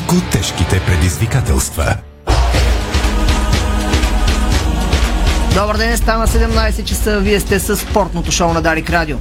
леко 0.00 0.14
тежките 0.32 0.80
предизвикателства. 0.80 1.94
Добър 5.54 5.76
ден, 5.76 5.96
стана 5.96 6.26
17 6.26 6.84
часа. 6.84 7.18
Вие 7.18 7.40
сте 7.40 7.58
с 7.60 7.76
спортното 7.76 8.32
шоу 8.32 8.52
на 8.52 8.62
Дарик 8.62 8.90
Радио. 8.90 9.16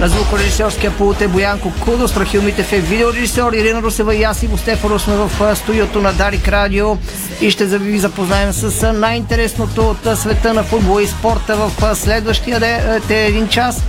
На 0.00 0.08
звукорежисьорския 0.08 0.96
пулт 0.96 1.20
е 1.20 1.28
Боянко 1.28 1.72
Кудо, 1.84 2.08
Страхил 2.08 2.42
Митев 2.42 2.72
е 2.72 2.80
видеорежисьор, 2.80 3.52
Ирина 3.52 3.82
Русева 3.82 4.14
и 4.14 4.22
аз 4.22 4.42
и 4.42 4.48
Стефано 4.56 4.98
сме 4.98 5.14
в 5.14 5.56
студиото 5.56 6.00
на 6.02 6.12
Дарик 6.12 6.48
Радио 6.48 6.96
и 7.40 7.50
ще 7.50 7.64
ви 7.64 7.98
запознаем 7.98 8.52
с 8.52 8.92
най-интересното 8.92 9.90
от 9.90 10.18
света 10.18 10.54
на 10.54 10.62
футбола 10.62 11.02
и 11.02 11.06
спорта 11.06 11.56
в 11.56 11.96
следващия 11.96 12.60
ден, 12.60 13.00
един 13.10 13.48
час. 13.48 13.82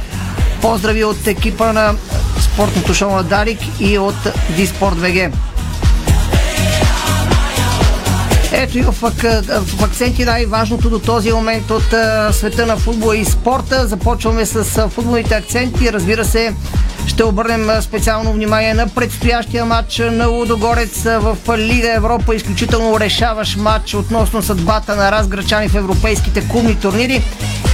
Поздрави 0.61 1.03
от 1.03 1.27
екипа 1.27 1.73
на 1.73 1.93
спортното 2.39 2.93
шоу 2.93 3.11
на 3.11 3.23
Дарик 3.23 3.59
и 3.79 3.97
от 3.97 4.27
Диспорт 4.55 4.97
ВГ. 4.97 5.50
Ето 8.51 8.77
и 8.77 8.81
в, 8.81 9.13
акценти 9.83 10.25
най-важното 10.25 10.89
до 10.89 10.99
този 10.99 11.31
момент 11.31 11.71
от 11.71 11.93
света 12.31 12.65
на 12.65 12.77
футбола 12.77 13.17
и 13.17 13.25
спорта. 13.25 13.87
Започваме 13.87 14.45
с 14.45 14.63
футболните 14.89 15.35
акценти. 15.35 15.93
Разбира 15.93 16.25
се, 16.25 16.53
ще 17.07 17.23
обърнем 17.23 17.81
специално 17.81 18.33
внимание 18.33 18.73
на 18.73 18.87
предстоящия 18.87 19.65
матч 19.65 20.01
на 20.11 20.27
Лудогорец 20.27 21.03
в 21.03 21.37
Лига 21.57 21.93
Европа. 21.93 22.35
Изключително 22.35 22.99
решаващ 22.99 23.57
матч 23.57 23.93
относно 23.93 24.41
съдбата 24.41 24.95
на 24.95 25.11
разграчани 25.11 25.69
в 25.69 25.75
европейските 25.75 26.47
клубни 26.47 26.75
турнири. 26.75 27.23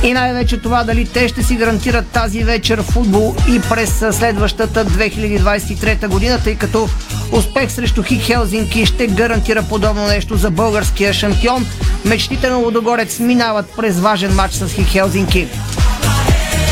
И 0.04 0.14
най-вече 0.14 0.62
това 0.62 0.84
дали 0.84 1.06
те 1.06 1.28
ще 1.28 1.44
си 1.44 1.56
гарантират 1.56 2.08
тази 2.08 2.44
вечер 2.44 2.82
футбол 2.82 3.36
и 3.50 3.62
през 3.62 4.06
следващата 4.12 4.86
2023 4.86 6.08
година, 6.08 6.40
тъй 6.44 6.56
като 6.56 6.90
успех 7.32 7.72
срещу 7.72 8.04
Хик 8.04 8.22
Хелзинки 8.22 8.86
ще 8.86 9.08
гарантира 9.08 9.64
подобно 9.64 10.08
нещо 10.08 10.38
за 10.38 10.52
българския 10.52 11.14
шампион. 11.14 11.66
Мечтите 12.06 12.50
на 12.50 12.56
Лудогорец 12.56 13.20
минават 13.20 13.66
през 13.78 14.00
важен 14.00 14.36
матч 14.36 14.54
с 14.54 14.70
Хик 14.70 14.88
Хелзинки. 14.88 15.48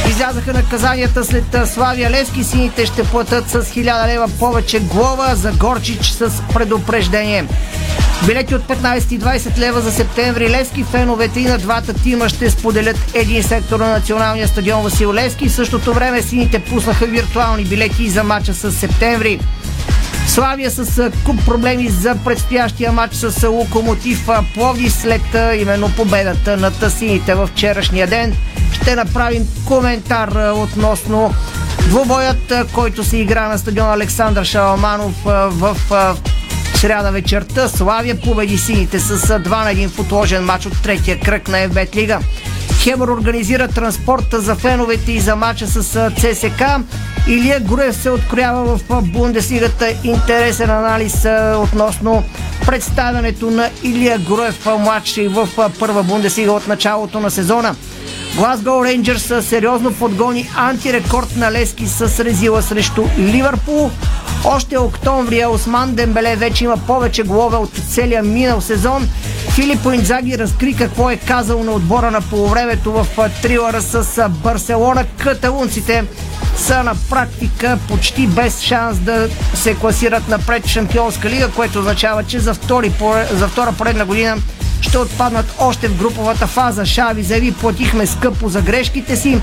Излязаха 0.09 0.53
наказанията 0.53 1.25
след 1.25 1.55
Славия 1.73 2.11
Левски. 2.11 2.43
Сините 2.43 2.85
ще 2.85 3.03
платят 3.03 3.49
с 3.49 3.63
1000 3.63 4.07
лева 4.07 4.29
повече 4.39 4.79
глава 4.79 5.35
за 5.35 5.51
Горчич 5.51 6.05
с 6.11 6.31
предупреждение. 6.53 7.45
Билети 8.25 8.55
от 8.55 8.61
15 8.61 9.13
и 9.13 9.19
20 9.19 9.57
лева 9.57 9.81
за 9.81 9.91
септември. 9.91 10.49
Левски 10.49 10.83
феновете 10.83 11.39
и 11.39 11.45
на 11.45 11.57
двата 11.57 11.93
тима 11.93 12.29
ще 12.29 12.49
споделят 12.49 12.97
един 13.13 13.43
сектор 13.43 13.79
на 13.79 13.89
националния 13.89 14.47
стадион 14.47 14.83
Васил 14.83 15.13
Левски. 15.13 15.49
В 15.49 15.51
същото 15.51 15.93
време 15.93 16.21
сините 16.21 16.59
пуснаха 16.59 17.05
виртуални 17.05 17.63
билети 17.63 18.09
за 18.09 18.23
матча 18.23 18.53
с 18.53 18.71
септември. 18.71 19.39
Славия 20.27 20.71
с 20.71 21.11
куп 21.25 21.45
проблеми 21.45 21.89
за 21.89 22.15
предстоящия 22.25 22.91
матч 22.91 23.15
с 23.15 23.47
Локомотив 23.47 24.29
Пловди 24.53 24.89
след 24.89 25.21
именно 25.55 25.91
победата 25.95 26.57
на 26.57 26.71
тасините 26.71 27.35
в 27.35 27.47
вчерашния 27.47 28.07
ден. 28.07 28.35
Ще 28.73 28.95
направим 28.95 29.47
коментар 29.65 30.53
относно 30.53 31.33
двобоят, 31.79 32.53
който 32.73 33.03
се 33.03 33.17
игра 33.17 33.47
на 33.47 33.57
стадион 33.57 33.89
Александър 33.89 34.43
Шаламанов 34.43 35.13
в 35.49 35.77
сряда 36.75 37.11
вечерта. 37.11 37.69
Славия 37.69 38.21
победи 38.21 38.57
сините 38.57 38.99
с 38.99 39.17
2 39.17 39.47
на 39.47 39.73
1 39.73 39.87
в 39.89 39.99
отложен 39.99 40.45
матч 40.45 40.65
от 40.65 40.81
третия 40.81 41.19
кръг 41.19 41.47
на 41.47 41.69
ФБ 41.69 41.95
Лига. 41.95 42.19
Хебър 42.85 43.07
организира 43.07 43.67
транспорта 43.67 44.41
за 44.41 44.55
феновете 44.55 45.11
и 45.11 45.19
за 45.19 45.35
матча 45.35 45.67
с 45.67 46.11
ЦСК. 46.17 46.63
Илия 47.27 47.59
Груев 47.59 47.95
се 47.95 48.09
откроява 48.09 48.77
в 48.77 49.01
Бундеслигата. 49.01 49.93
Интересен 50.03 50.69
анализ 50.69 51.25
относно 51.57 52.23
представянето 52.65 53.51
на 53.51 53.69
Илия 53.83 54.19
Груев 54.19 54.65
младши 54.79 55.27
в 55.27 55.49
първа 55.79 56.03
Бундеслига 56.03 56.51
от 56.51 56.67
началото 56.67 57.19
на 57.19 57.31
сезона. 57.31 57.75
Глазго 58.35 58.85
Рейнджърс 58.85 59.45
сериозно 59.45 59.93
подгони 59.93 60.49
антирекорд 60.57 61.35
на 61.35 61.51
Лески 61.51 61.87
с 61.87 62.25
резила 62.25 62.61
срещу 62.61 63.05
Ливърпул. 63.17 63.91
Още 64.45 64.77
октомври 64.77 65.45
Осман 65.45 65.95
Дембеле 65.95 66.35
вече 66.35 66.63
има 66.63 66.77
повече 66.77 67.23
голове 67.23 67.57
от 67.57 67.71
целия 67.89 68.23
минал 68.23 68.61
сезон. 68.61 69.09
Филипо 69.51 69.91
Инзаги 69.91 70.37
разкри 70.37 70.73
какво 70.73 71.09
е 71.09 71.17
казал 71.17 71.63
на 71.63 71.71
отбора 71.71 72.11
на 72.11 72.21
полувремето 72.21 72.91
в 72.91 73.07
трилъра 73.41 73.81
с 73.81 74.29
Барселона. 74.29 75.05
Каталунците 75.17 76.03
са 76.57 76.83
на 76.83 76.95
практика 77.09 77.77
почти 77.87 78.27
без 78.27 78.61
шанс 78.61 78.99
да 78.99 79.29
се 79.53 79.75
класират 79.75 80.27
напред 80.27 80.67
Шампионска 80.67 81.29
лига, 81.29 81.49
което 81.55 81.79
означава, 81.79 82.23
че 82.23 82.39
за, 82.39 82.53
втори, 82.53 82.91
за 83.31 83.47
втора 83.47 83.71
поредна 83.71 84.05
година 84.05 84.37
ще 84.85 84.97
отпаднат 84.97 85.55
още 85.59 85.87
в 85.87 85.97
груповата 85.97 86.47
фаза. 86.47 86.85
Шави 86.85 87.23
заяви, 87.23 87.51
платихме 87.51 88.05
скъпо 88.05 88.49
за 88.49 88.61
грешките 88.61 89.15
си. 89.15 89.41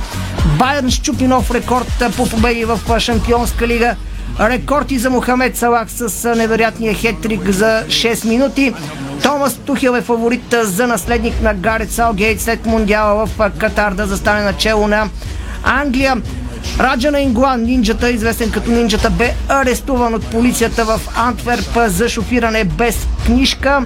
Байерн 0.59 0.91
щупи 0.91 1.27
нов 1.27 1.51
рекорд 1.51 2.03
по 2.17 2.29
победи 2.29 2.65
в 2.65 3.01
Шампионска 3.01 3.67
лига. 3.67 3.97
Рекорд 4.41 4.91
и 4.91 4.99
за 4.99 5.11
Мохамед 5.11 5.57
Салах 5.57 5.91
с 5.91 6.35
невероятния 6.35 6.95
хетрик 6.95 7.51
за 7.51 7.85
6 7.87 8.29
минути. 8.29 8.75
Томас 9.23 9.55
Тухил 9.55 9.97
е 9.97 10.01
фаворит 10.01 10.55
за 10.63 10.87
наследник 10.87 11.43
на 11.43 11.55
Гарет 11.55 11.91
Салгейт 11.93 12.41
след 12.41 12.67
мундиала 12.67 13.27
в 13.27 13.51
Катар 13.59 13.95
да 13.95 14.07
застане 14.07 14.45
начало 14.45 14.89
на 14.89 15.09
Англия. 15.65 16.17
Раджа 16.81 17.11
на 17.11 17.21
Ингуан, 17.21 17.63
нинджата, 17.63 18.11
известен 18.11 18.51
като 18.51 18.71
нинджата, 18.71 19.11
бе 19.11 19.35
арестуван 19.49 20.15
от 20.15 20.27
полицията 20.27 20.85
в 20.85 21.01
Антверп 21.17 21.79
за 21.87 22.09
шофиране 22.09 22.65
без 22.65 23.07
книжка. 23.27 23.85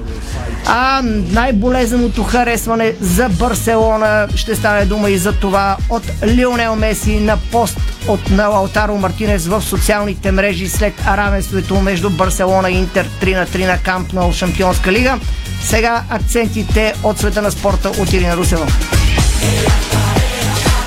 А 0.67 1.03
най-болезненото 1.31 2.23
харесване 2.23 2.95
за 3.01 3.29
Барселона 3.29 4.29
ще 4.35 4.57
стане 4.57 4.87
дума 4.87 5.11
и 5.11 5.19
за 5.19 5.33
това 5.33 5.77
от 5.91 6.03
Лионел 6.27 6.77
Меси 6.77 7.21
на 7.21 7.37
пост 7.53 7.79
от 8.09 8.31
на 8.31 8.47
Лаутаро 8.47 8.97
Мартинес 8.97 9.47
в 9.47 9.63
социалните 9.63 10.33
мрежи 10.33 10.69
след 10.69 10.95
равенството 11.07 11.81
между 11.81 12.11
Барселона 12.11 12.71
и 12.71 12.79
Интер 12.79 13.09
3 13.23 13.35
на 13.35 13.47
3 13.47 13.67
на 13.67 13.79
Камп 13.79 14.13
на 14.13 14.33
Шампионска 14.33 14.93
лига. 14.93 15.19
Сега 15.63 16.03
акцентите 16.11 16.95
от 17.03 17.19
света 17.19 17.43
на 17.43 17.51
спорта 17.51 17.89
от 17.89 18.13
Ирина 18.13 18.37
Русева. 18.37 18.67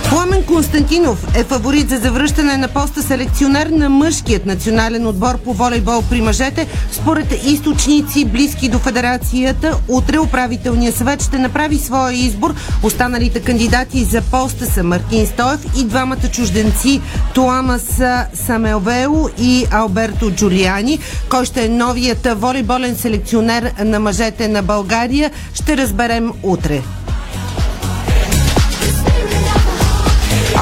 Пламен 0.09 0.43
Константинов 0.43 1.37
е 1.37 1.43
фаворит 1.43 1.89
за 1.89 1.97
завръщане 1.97 2.57
на 2.57 2.67
поста 2.67 3.03
селекционер 3.03 3.67
на 3.67 3.89
мъжкият 3.89 4.45
национален 4.45 5.07
отбор 5.07 5.37
по 5.37 5.53
волейбол 5.53 6.03
при 6.09 6.21
мъжете. 6.21 6.67
Според 6.91 7.43
източници, 7.45 8.25
близки 8.25 8.69
до 8.69 8.79
федерацията, 8.79 9.77
утре 9.87 10.19
управителният 10.19 10.95
съвет 10.95 11.23
ще 11.23 11.37
направи 11.37 11.77
своя 11.77 12.13
избор. 12.13 12.55
Останалите 12.83 13.41
кандидати 13.41 14.03
за 14.03 14.21
поста 14.21 14.65
са 14.65 14.83
Мартин 14.83 15.27
Стоев 15.27 15.59
и 15.77 15.83
двамата 15.83 16.27
чужденци 16.31 17.01
Туамас 17.33 18.01
Самелвео 18.33 19.27
и 19.39 19.65
Алберто 19.71 20.31
Джулиани. 20.31 20.99
Кой 21.29 21.45
ще 21.45 21.65
е 21.65 21.69
новият 21.69 22.27
волейболен 22.35 22.95
селекционер 22.95 23.71
на 23.83 23.99
мъжете 23.99 24.47
на 24.47 24.63
България, 24.63 25.31
ще 25.53 25.77
разберем 25.77 26.31
утре. 26.43 26.81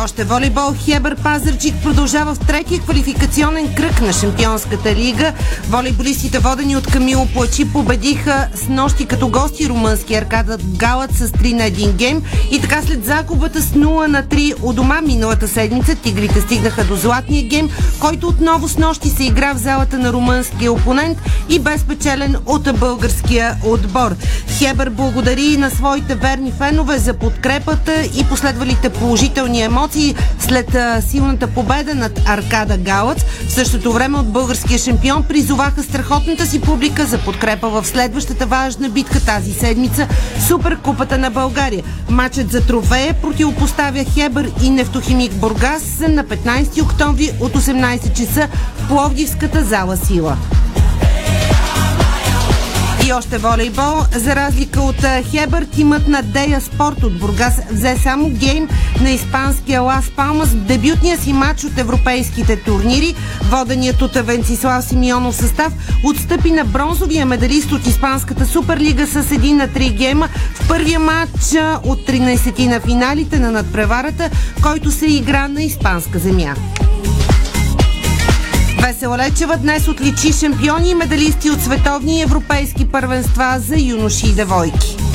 Още 0.03 0.23
волейбол 0.23 0.73
Хебър 0.85 1.15
Пазарчик 1.15 1.75
продължава 1.83 2.35
в 2.35 2.39
третия 2.39 2.79
квалификационен 2.79 3.73
кръг 3.75 4.01
на 4.01 4.13
Шампионската 4.13 4.95
лига. 4.95 5.33
Волейболистите 5.69 6.39
водени 6.39 6.75
от 6.75 6.87
Камило 6.87 7.27
Плачи 7.33 7.71
победиха 7.71 8.47
с 8.55 8.67
нощи 8.67 9.05
като 9.05 9.29
гости 9.29 9.69
румънски 9.69 10.15
аркада 10.15 10.57
Галът 10.63 11.11
с 11.11 11.27
3 11.27 11.53
на 11.53 11.63
1 11.63 11.91
гейм 11.91 12.21
и 12.51 12.61
така 12.61 12.81
след 12.81 13.05
загубата 13.05 13.61
с 13.61 13.71
0 13.71 14.07
на 14.07 14.23
3 14.23 14.53
у 14.61 14.73
дома 14.73 15.01
миналата 15.01 15.47
седмица 15.47 15.95
тигрите 15.95 16.41
стигнаха 16.41 16.83
до 16.83 16.95
златния 16.95 17.47
гейм, 17.47 17.69
който 17.99 18.27
отново 18.27 18.67
с 18.67 18.77
нощи 18.77 19.09
се 19.09 19.23
игра 19.23 19.53
в 19.53 19.57
залата 19.57 19.97
на 19.97 20.13
румънския 20.13 20.71
опонент 20.71 21.17
и 21.49 21.59
без 21.59 21.83
печелен 21.83 22.35
от 22.45 22.79
българския 22.79 23.57
отбор. 23.63 24.15
Хебър 24.57 24.89
благодари 24.89 25.57
на 25.57 25.69
своите 25.69 26.15
верни 26.15 26.51
фенове 26.51 26.97
за 26.97 27.13
подкрепата 27.13 28.01
и 28.01 28.23
последвалите 28.29 28.89
положителни 28.89 29.61
емоции 29.61 29.86
емоции 29.87 30.15
след 30.39 30.77
силната 31.09 31.47
победа 31.47 31.95
над 31.95 32.21
Аркада 32.25 32.77
Галъц. 32.77 33.23
В 33.47 33.51
същото 33.51 33.93
време 33.93 34.17
от 34.17 34.27
българския 34.27 34.79
шампион 34.79 35.23
призоваха 35.23 35.83
страхотната 35.83 36.45
си 36.45 36.61
публика 36.61 37.05
за 37.05 37.17
подкрепа 37.17 37.69
в 37.69 37.87
следващата 37.87 38.45
важна 38.45 38.89
битка 38.89 39.25
тази 39.25 39.53
седмица 39.53 40.07
Суперкупата 40.47 41.17
на 41.17 41.31
България. 41.31 41.83
Матчът 42.09 42.51
за 42.51 42.65
трофея 42.65 43.13
противопоставя 43.21 44.05
Хебър 44.13 44.51
и 44.63 44.69
нефтохимик 44.69 45.33
Бургас 45.33 45.99
на 45.99 46.23
15 46.23 46.83
октомври 46.83 47.31
от 47.39 47.51
18 47.51 48.13
часа 48.13 48.47
в 48.77 48.87
Пловдивската 48.87 49.63
зала 49.63 49.97
Сила. 49.97 50.37
И 53.07 53.13
още 53.13 53.37
волейбол. 53.37 54.05
За 54.15 54.35
разлика 54.35 54.81
от 54.81 55.05
Хебър, 55.31 55.65
тимът 55.65 56.07
на 56.07 56.23
Дея 56.23 56.61
Спорт 56.61 57.03
от 57.03 57.19
Бургас 57.19 57.53
взе 57.71 57.95
само 58.03 58.29
гейм 58.29 58.67
на 59.01 59.09
испанския 59.09 59.81
Лас 59.81 60.09
Палмас 60.15 60.49
в 60.49 60.55
дебютния 60.55 61.17
си 61.17 61.33
матч 61.33 61.63
от 61.63 61.77
европейските 61.77 62.55
турнири. 62.55 63.15
Воденият 63.51 64.01
от 64.01 64.15
Венцислав 64.15 64.85
Симеонов 64.85 65.35
състав 65.35 65.73
отстъпи 66.03 66.51
на 66.51 66.65
бронзовия 66.65 67.25
медалист 67.25 67.71
от 67.71 67.87
Испанската 67.87 68.45
суперлига 68.45 69.07
с 69.07 69.31
един 69.31 69.57
на 69.57 69.67
3 69.67 69.97
гейма 69.97 70.29
в 70.53 70.67
първия 70.67 70.99
матч 70.99 71.41
от 71.83 72.07
13 72.07 72.67
на 72.67 72.79
финалите 72.79 73.39
на 73.39 73.51
надпреварата, 73.51 74.29
който 74.63 74.91
се 74.91 75.05
игра 75.05 75.47
на 75.47 75.63
испанска 75.63 76.19
земя. 76.19 76.55
Весела 78.87 79.17
Лечева 79.17 79.57
днес 79.57 79.87
отличи 79.87 80.33
шампиони 80.33 80.89
и 80.89 80.95
медалисти 80.95 81.49
от 81.49 81.61
световни 81.61 82.19
и 82.19 82.21
европейски 82.21 82.91
първенства 82.91 83.55
за 83.59 83.79
юноши 83.79 84.27
и 84.27 84.31
девойки 84.31 85.06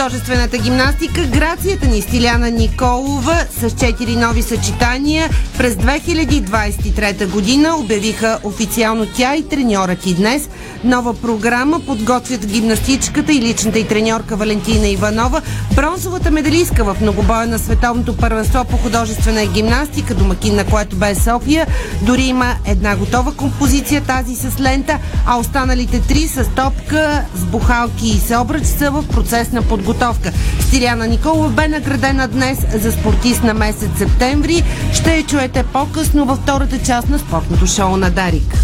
художествената 0.00 0.58
гимнастика 0.58 1.24
грацията 1.24 1.86
ни 1.86 2.02
Стиляна 2.02 2.50
Николова 2.50 3.44
с 3.60 3.70
четири 3.70 4.16
нови 4.16 4.42
съчетания 4.42 5.30
през 5.58 5.74
2023 5.74 7.30
година 7.30 7.76
обявиха 7.76 8.38
официално 8.44 9.06
тя 9.16 9.36
и 9.36 9.48
треньорът 9.48 10.06
и 10.06 10.14
днес. 10.14 10.48
Нова 10.84 11.14
програма 11.14 11.80
подготвят 11.80 12.46
гимнастичката 12.46 13.32
и 13.32 13.40
личната 13.40 13.78
и 13.78 13.88
треньорка 13.88 14.36
Валентина 14.36 14.88
Иванова. 14.88 15.40
Бронзовата 15.74 16.30
медалистка 16.30 16.84
в 16.84 16.96
многобоя 17.00 17.46
на 17.46 17.58
световното 17.58 18.16
първенство 18.16 18.64
по 18.64 18.76
художествена 18.76 19.46
гимнастика, 19.46 20.14
домакин 20.14 20.56
на 20.56 20.64
което 20.64 20.96
бе 20.96 21.14
София. 21.14 21.66
Дори 22.02 22.22
има 22.22 22.54
една 22.66 22.96
готова 22.96 23.32
композиция, 23.32 24.02
тази 24.02 24.34
с 24.36 24.60
лента, 24.60 24.98
а 25.26 25.38
останалите 25.38 26.00
три 26.00 26.28
с 26.28 26.44
топка, 26.56 27.24
с 27.34 27.44
бухалки 27.44 28.08
и 28.08 28.18
съобръч 28.18 28.64
са 28.64 28.90
в 28.90 29.04
процес 29.08 29.52
на 29.52 29.62
подготовка 29.62 29.89
подготовка. 29.90 30.32
Стиляна 30.60 31.06
Николова 31.06 31.48
бе 31.48 31.68
наградена 31.68 32.28
днес 32.28 32.58
за 32.74 32.92
спортист 32.92 33.42
на 33.42 33.54
месец 33.54 33.90
септември. 33.98 34.62
Ще 34.92 35.16
я 35.16 35.22
чуете 35.22 35.62
по-късно 35.62 36.24
във 36.24 36.38
втората 36.38 36.78
част 36.82 37.08
на 37.08 37.18
спортното 37.18 37.66
шоу 37.66 37.96
на 37.96 38.10
Дарик. 38.10 38.54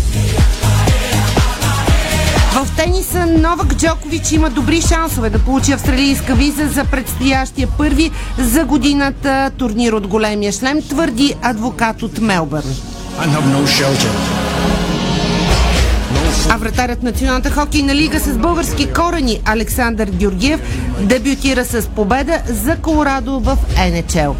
В 2.52 2.66
тениса 2.76 3.26
Новак 3.26 3.74
Джокович 3.74 4.32
има 4.32 4.50
добри 4.50 4.80
шансове 4.80 5.30
да 5.30 5.38
получи 5.38 5.72
австралийска 5.72 6.34
виза 6.34 6.68
за 6.68 6.84
предстоящия 6.84 7.68
първи 7.78 8.10
за 8.38 8.64
годината 8.64 9.50
турнир 9.58 9.92
от 9.92 10.06
големия 10.06 10.52
шлем, 10.52 10.82
твърди 10.82 11.34
адвокат 11.42 12.02
от 12.02 12.18
Мелбърн. 12.18 12.76
А 16.50 16.56
вратарят 16.56 17.02
Националната 17.02 17.50
хокейна 17.50 17.94
лига 17.94 18.20
с 18.20 18.38
български 18.38 18.92
корени 18.92 19.40
Александър 19.44 20.08
Георгиев 20.10 20.60
дебютира 21.00 21.64
с 21.64 21.88
победа 21.88 22.42
за 22.46 22.76
Колорадо 22.76 23.40
в 23.40 23.58
НЧЛ. 23.92 24.30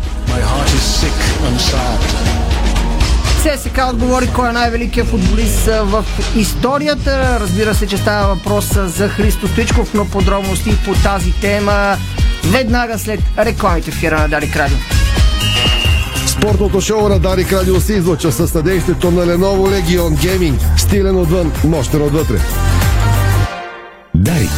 ССК 3.43 3.81
отговори 3.93 4.29
кой 4.35 4.49
е 4.49 4.53
най-великият 4.53 5.08
футболист 5.08 5.67
в 5.67 6.05
историята. 6.37 7.38
Разбира 7.41 7.75
се, 7.75 7.87
че 7.87 7.97
става 7.97 8.35
въпрос 8.35 8.70
за 8.75 9.08
Христо 9.08 9.49
Стоичков, 9.49 9.94
но 9.94 10.05
подробности 10.05 10.76
по 10.85 10.94
тази 10.94 11.32
тема 11.32 11.97
веднага 12.44 12.99
след 12.99 13.20
рекламите 13.38 13.91
в 13.91 14.00
Хира 14.00 14.20
на 14.20 14.29
Дарик 14.29 14.56
Радио. 14.56 14.76
Спортното 16.38 16.81
шоу 16.81 17.09
на 17.09 17.19
Дарик 17.19 17.53
Радио 17.53 17.81
се 17.81 17.93
излъчва 17.94 18.33
със 18.33 18.50
съдействието 18.50 19.11
на 19.11 19.27
Lenovo 19.27 19.83
Legion 19.83 20.15
Gaming. 20.15 20.79
Стилен 20.79 21.17
отвън, 21.17 21.53
мощен 21.65 22.03
отвътре. 22.03 22.41
Дарик. 24.15 24.50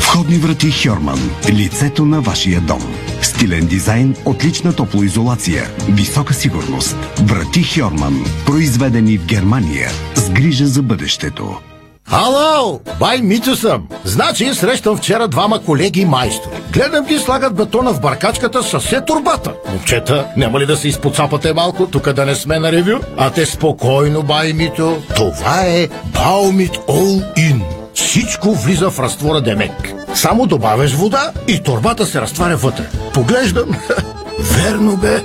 Входни 0.00 0.36
врати 0.38 0.70
Хьорман. 0.70 1.30
Лицето 1.48 2.04
на 2.04 2.20
вашия 2.20 2.60
дом. 2.60 2.94
Стилен 3.22 3.66
дизайн, 3.66 4.16
отлична 4.24 4.72
топлоизолация, 4.72 5.68
висока 5.88 6.34
сигурност. 6.34 6.96
Врати 7.22 7.62
Хьорман. 7.62 8.24
Произведени 8.46 9.18
в 9.18 9.26
Германия. 9.26 9.90
С 10.14 10.30
грижа 10.30 10.66
за 10.66 10.82
бъдещето. 10.82 11.69
Ало, 12.12 12.80
бай 13.00 13.18
Митю 13.18 13.56
съм. 13.56 13.88
Значи 14.04 14.54
срещам 14.54 14.96
вчера 14.96 15.28
двама 15.28 15.62
колеги 15.64 16.04
майстори. 16.04 16.54
Гледам 16.72 17.04
ги 17.04 17.18
слагат 17.18 17.54
бетона 17.54 17.92
в 17.92 18.00
баркачката 18.00 18.62
с 18.62 18.78
все 18.78 19.00
турбата. 19.00 19.52
Момчета, 19.70 20.26
няма 20.36 20.60
ли 20.60 20.66
да 20.66 20.76
се 20.76 20.88
изпоцапате 20.88 21.52
малко, 21.52 21.86
тук 21.86 22.12
да 22.12 22.26
не 22.26 22.34
сме 22.34 22.58
на 22.58 22.72
ревю? 22.72 22.98
А 23.16 23.30
те 23.30 23.46
спокойно, 23.46 24.22
бай 24.22 24.52
Митю. 24.52 24.96
Това 25.16 25.62
е 25.66 25.88
Баумит 26.04 26.76
All 26.76 27.34
In. 27.36 27.60
Всичко 27.94 28.52
влиза 28.52 28.90
в 28.90 28.98
разтвора 28.98 29.40
Демек. 29.40 29.94
Само 30.14 30.46
добавяш 30.46 30.92
вода 30.92 31.32
и 31.48 31.62
турбата 31.62 32.06
се 32.06 32.20
разтваря 32.20 32.56
вътре. 32.56 32.84
Поглеждам. 33.14 33.70
Верно 34.40 34.96
бе. 34.96 35.22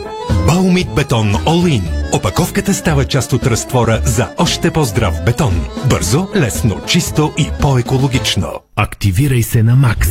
Баумит 0.47 0.87
бетон 0.95 1.33
In. 1.33 1.81
Опаковката 2.13 2.73
става 2.73 3.05
част 3.05 3.33
от 3.33 3.47
разтвора 3.47 4.01
за 4.03 4.27
още 4.37 4.71
по-здрав 4.71 5.23
бетон. 5.25 5.65
Бързо, 5.89 6.27
лесно, 6.35 6.81
чисто 6.87 7.33
и 7.37 7.47
по-екологично. 7.61 8.47
Активирай 8.75 9.43
се 9.43 9.63
на 9.63 9.75
Макс. 9.75 10.09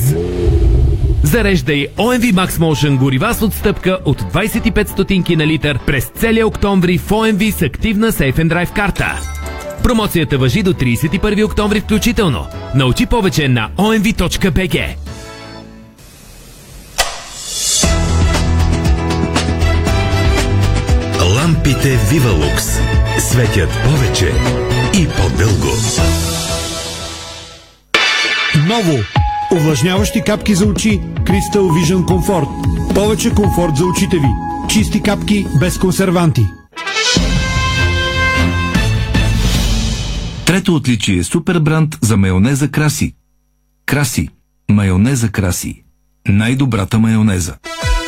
Зареждай 1.22 1.88
OMV 1.96 2.32
Max 2.32 2.48
Motion 2.48 2.96
горива 2.96 3.34
с 3.34 3.42
отстъпка 3.42 3.98
от 4.04 4.22
25 4.22 4.88
стотинки 4.88 5.36
на 5.36 5.46
литър 5.46 5.78
през 5.86 6.04
целия 6.04 6.46
октомври 6.46 6.98
в 6.98 7.10
OMV 7.10 7.50
с 7.50 7.62
активна 7.62 8.12
Safe 8.12 8.36
and 8.36 8.48
Drive 8.54 8.72
карта. 8.72 9.20
Промоцията 9.82 10.38
въжи 10.38 10.62
до 10.62 10.72
31 10.72 11.44
октомври 11.44 11.80
включително. 11.80 12.46
Научи 12.74 13.06
повече 13.06 13.48
на 13.48 13.70
omv.bg. 13.76 14.94
Лампите 21.44 21.98
Вивалукс 22.10 22.64
светят 23.18 23.70
повече 23.84 24.32
и 24.94 25.06
по-дълго. 25.06 25.68
Ново! 28.68 28.98
Увлажняващи 29.52 30.22
капки 30.26 30.54
за 30.54 30.66
очи 30.66 31.00
Crystal 31.00 31.56
Vision 31.56 32.04
Comfort. 32.04 32.48
Повече 32.94 33.30
комфорт 33.30 33.76
за 33.76 33.84
очите 33.84 34.16
ви. 34.16 34.28
Чисти 34.68 35.02
капки 35.02 35.46
без 35.60 35.78
консерванти. 35.78 36.46
Трето 40.46 40.74
отличие 40.74 41.18
е 41.18 41.24
супер 41.24 41.58
бранд 41.58 41.98
за 42.00 42.16
майонеза 42.16 42.68
Краси. 42.68 43.14
Краси. 43.86 44.28
Майонеза 44.70 45.28
Краси. 45.28 45.84
Най-добрата 46.28 46.98
майонеза. 46.98 47.54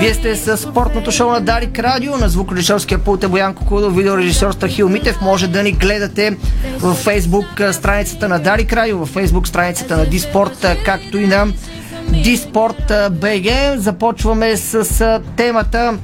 Вие 0.00 0.14
сте 0.14 0.36
с 0.36 0.56
спортното 0.56 1.10
шоу 1.10 1.30
на 1.30 1.40
Дарик 1.40 1.78
Радио, 1.78 2.16
на 2.16 2.28
звукорежисьорския 2.28 2.98
пулт 2.98 3.24
е 3.24 3.28
Боян 3.28 3.54
Кокудов, 3.54 3.96
видеорежисьор 3.96 4.52
Стахил 4.52 4.88
Митев. 4.88 5.20
Може 5.20 5.48
да 5.48 5.62
ни 5.62 5.72
гледате 5.72 6.36
в 6.78 6.94
фейсбук 6.94 7.46
страницата 7.72 8.28
на 8.28 8.38
Дарик 8.38 8.72
Радио, 8.72 8.98
в 8.98 9.06
фейсбук 9.06 9.48
страницата 9.48 9.96
на 9.96 10.06
Диспорт, 10.06 10.66
както 10.84 11.18
и 11.18 11.26
на 11.26 11.46
Диспорт 12.08 12.92
БГ. 13.10 13.48
Започваме 13.76 14.56
с 14.56 15.20
темата 15.36 15.94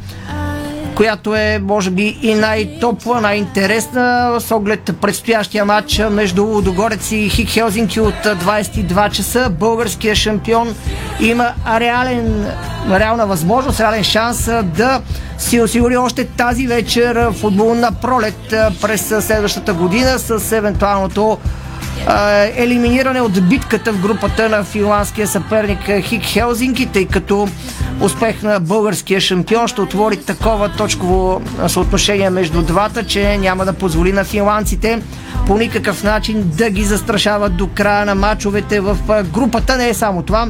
която 0.96 1.34
е, 1.34 1.58
може 1.62 1.90
би, 1.90 2.18
и 2.22 2.34
най-топла, 2.34 3.20
най-интересна 3.20 4.36
с 4.40 4.54
оглед 4.54 4.90
предстоящия 5.00 5.64
матч 5.64 6.02
между 6.10 6.44
Лудогорец 6.44 7.12
и 7.12 7.28
Хик 7.28 7.48
Хелзинки 7.50 8.00
от 8.00 8.14
22 8.14 9.10
часа. 9.10 9.50
Българския 9.50 10.14
шампион 10.14 10.74
има 11.20 11.52
реален, 11.80 12.46
реална 12.90 13.26
възможност, 13.26 13.80
реален 13.80 14.04
шанс 14.04 14.50
да 14.62 15.00
си 15.38 15.60
осигури 15.60 15.96
още 15.96 16.24
тази 16.24 16.66
вечер 16.66 17.32
футболна 17.32 17.92
пролет 17.92 18.54
през 18.82 19.26
следващата 19.26 19.74
година 19.74 20.18
с 20.18 20.52
евентуалното 20.52 21.38
елиминиране 22.56 23.20
от 23.20 23.48
битката 23.48 23.92
в 23.92 24.00
групата 24.00 24.48
на 24.48 24.64
финландския 24.64 25.28
съперник 25.28 25.90
Хик 26.02 26.24
Хелзинки, 26.24 26.86
тъй 26.86 27.06
като 27.06 27.48
успех 28.00 28.42
на 28.42 28.60
българския 28.60 29.20
шампион 29.20 29.68
ще 29.68 29.80
отвори 29.80 30.16
такова 30.16 30.68
точково 30.68 31.42
съотношение 31.68 32.30
между 32.30 32.62
двата, 32.62 33.06
че 33.06 33.38
няма 33.38 33.64
да 33.64 33.72
позволи 33.72 34.12
на 34.12 34.24
финландците 34.24 35.02
по 35.46 35.58
никакъв 35.58 36.04
начин 36.04 36.42
да 36.44 36.70
ги 36.70 36.84
застрашават 36.84 37.56
до 37.56 37.68
края 37.74 38.06
на 38.06 38.14
матчовете 38.14 38.80
в 38.80 38.96
групата. 39.32 39.76
Не 39.76 39.88
е 39.88 39.94
само 39.94 40.22
това. 40.22 40.48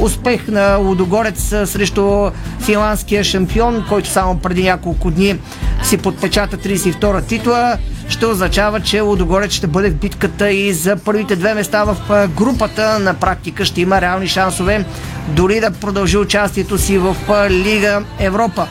Успех 0.00 0.48
на 0.48 0.76
Лудогорец 0.76 1.48
срещу 1.64 2.30
финландския 2.60 3.24
шампион, 3.24 3.84
който 3.88 4.08
само 4.08 4.38
преди 4.38 4.62
няколко 4.62 5.10
дни 5.10 5.38
си 5.82 5.98
подпечата 5.98 6.56
32-та 6.56 7.20
титла 7.20 7.78
ще 8.12 8.26
означава, 8.26 8.80
че 8.80 9.00
Лудогорец 9.00 9.52
ще 9.52 9.66
бъде 9.66 9.90
в 9.90 9.94
битката 9.94 10.50
и 10.50 10.72
за 10.72 10.96
първите 10.96 11.36
две 11.36 11.54
места 11.54 11.84
в 11.84 11.96
групата. 12.28 12.98
На 12.98 13.14
практика 13.14 13.64
ще 13.64 13.80
има 13.80 14.00
реални 14.00 14.28
шансове 14.28 14.84
дори 15.28 15.60
да 15.60 15.70
продължи 15.70 16.16
участието 16.16 16.78
си 16.78 16.98
в 16.98 17.16
Лига 17.50 18.02
Европа. 18.18 18.66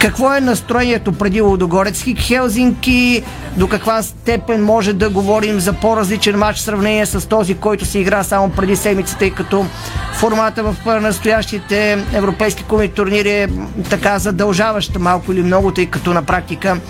Какво 0.00 0.34
е 0.34 0.40
настроението 0.40 1.12
преди 1.12 1.40
Лудогорец? 1.40 2.02
Хик 2.02 2.18
Хелзинки 2.20 3.22
до 3.56 3.68
каква 3.68 4.02
степен 4.02 4.64
може 4.64 4.92
да 4.92 5.10
говорим 5.10 5.60
за 5.60 5.72
по-различен 5.72 6.38
матч 6.38 6.58
в 6.58 6.62
сравнение 6.62 7.06
с 7.06 7.28
този, 7.28 7.54
който 7.54 7.84
се 7.84 7.98
игра 7.98 8.24
само 8.24 8.50
преди 8.50 8.76
седмицата, 8.76 9.18
тъй 9.18 9.30
като 9.30 9.66
формата 10.14 10.62
в 10.62 11.00
настоящите 11.00 12.04
европейски 12.14 12.62
коми 12.62 12.88
турнири 12.88 13.30
е 13.30 13.48
така 13.90 14.18
задължаваща 14.18 14.98
малко 14.98 15.32
или 15.32 15.42
много, 15.42 15.72
тъй 15.72 15.86
като 15.86 16.14
на 16.14 16.22
практика 16.22 16.80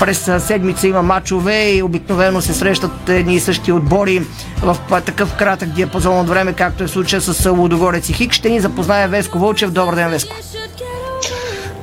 през 0.00 0.30
седмица 0.38 0.88
има 0.88 1.02
матчове 1.02 1.70
и 1.70 1.82
обикновено 1.82 2.40
се 2.40 2.54
срещат 2.54 3.08
едни 3.08 3.34
и 3.34 3.40
същи 3.40 3.72
отбори 3.72 4.22
в 4.62 4.76
такъв 5.04 5.34
кратък 5.34 5.68
диапазон 5.68 6.18
от 6.18 6.28
време, 6.28 6.52
както 6.52 6.84
е 6.84 6.88
случая 6.88 7.20
с 7.20 7.50
Лудогорец 7.50 8.08
и 8.08 8.12
Хик. 8.12 8.32
Ще 8.32 8.50
ни 8.50 8.60
запознае 8.60 9.08
Веско 9.08 9.38
Вълчев. 9.38 9.70
Добър 9.70 9.94
ден, 9.94 10.10
Веско. 10.10 10.34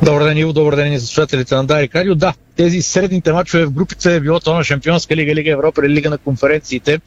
Добър 0.04 0.24
ден, 0.24 0.38
Иво. 0.38 0.54
Добър 0.54 0.76
ден 0.76 0.94
и 0.94 1.00
за 1.00 1.08
слушателите 1.08 1.56
на 1.56 1.64
Дарик 1.66 1.96
Радио. 1.96 2.16
Да, 2.16 2.34
тези 2.56 2.82
средните 2.82 3.34
мачове 3.34 3.66
в 3.66 3.72
групите 3.72 4.16
е 4.16 4.20
било 4.20 4.40
то 4.40 4.54
на 4.54 4.64
Шампионска 4.64 5.16
лига, 5.16 5.36
Лига 5.36 5.52
Европа 5.52 5.82
или 5.86 5.94
Лига 5.94 6.10
на 6.10 6.18
конференциите. 6.18 7.00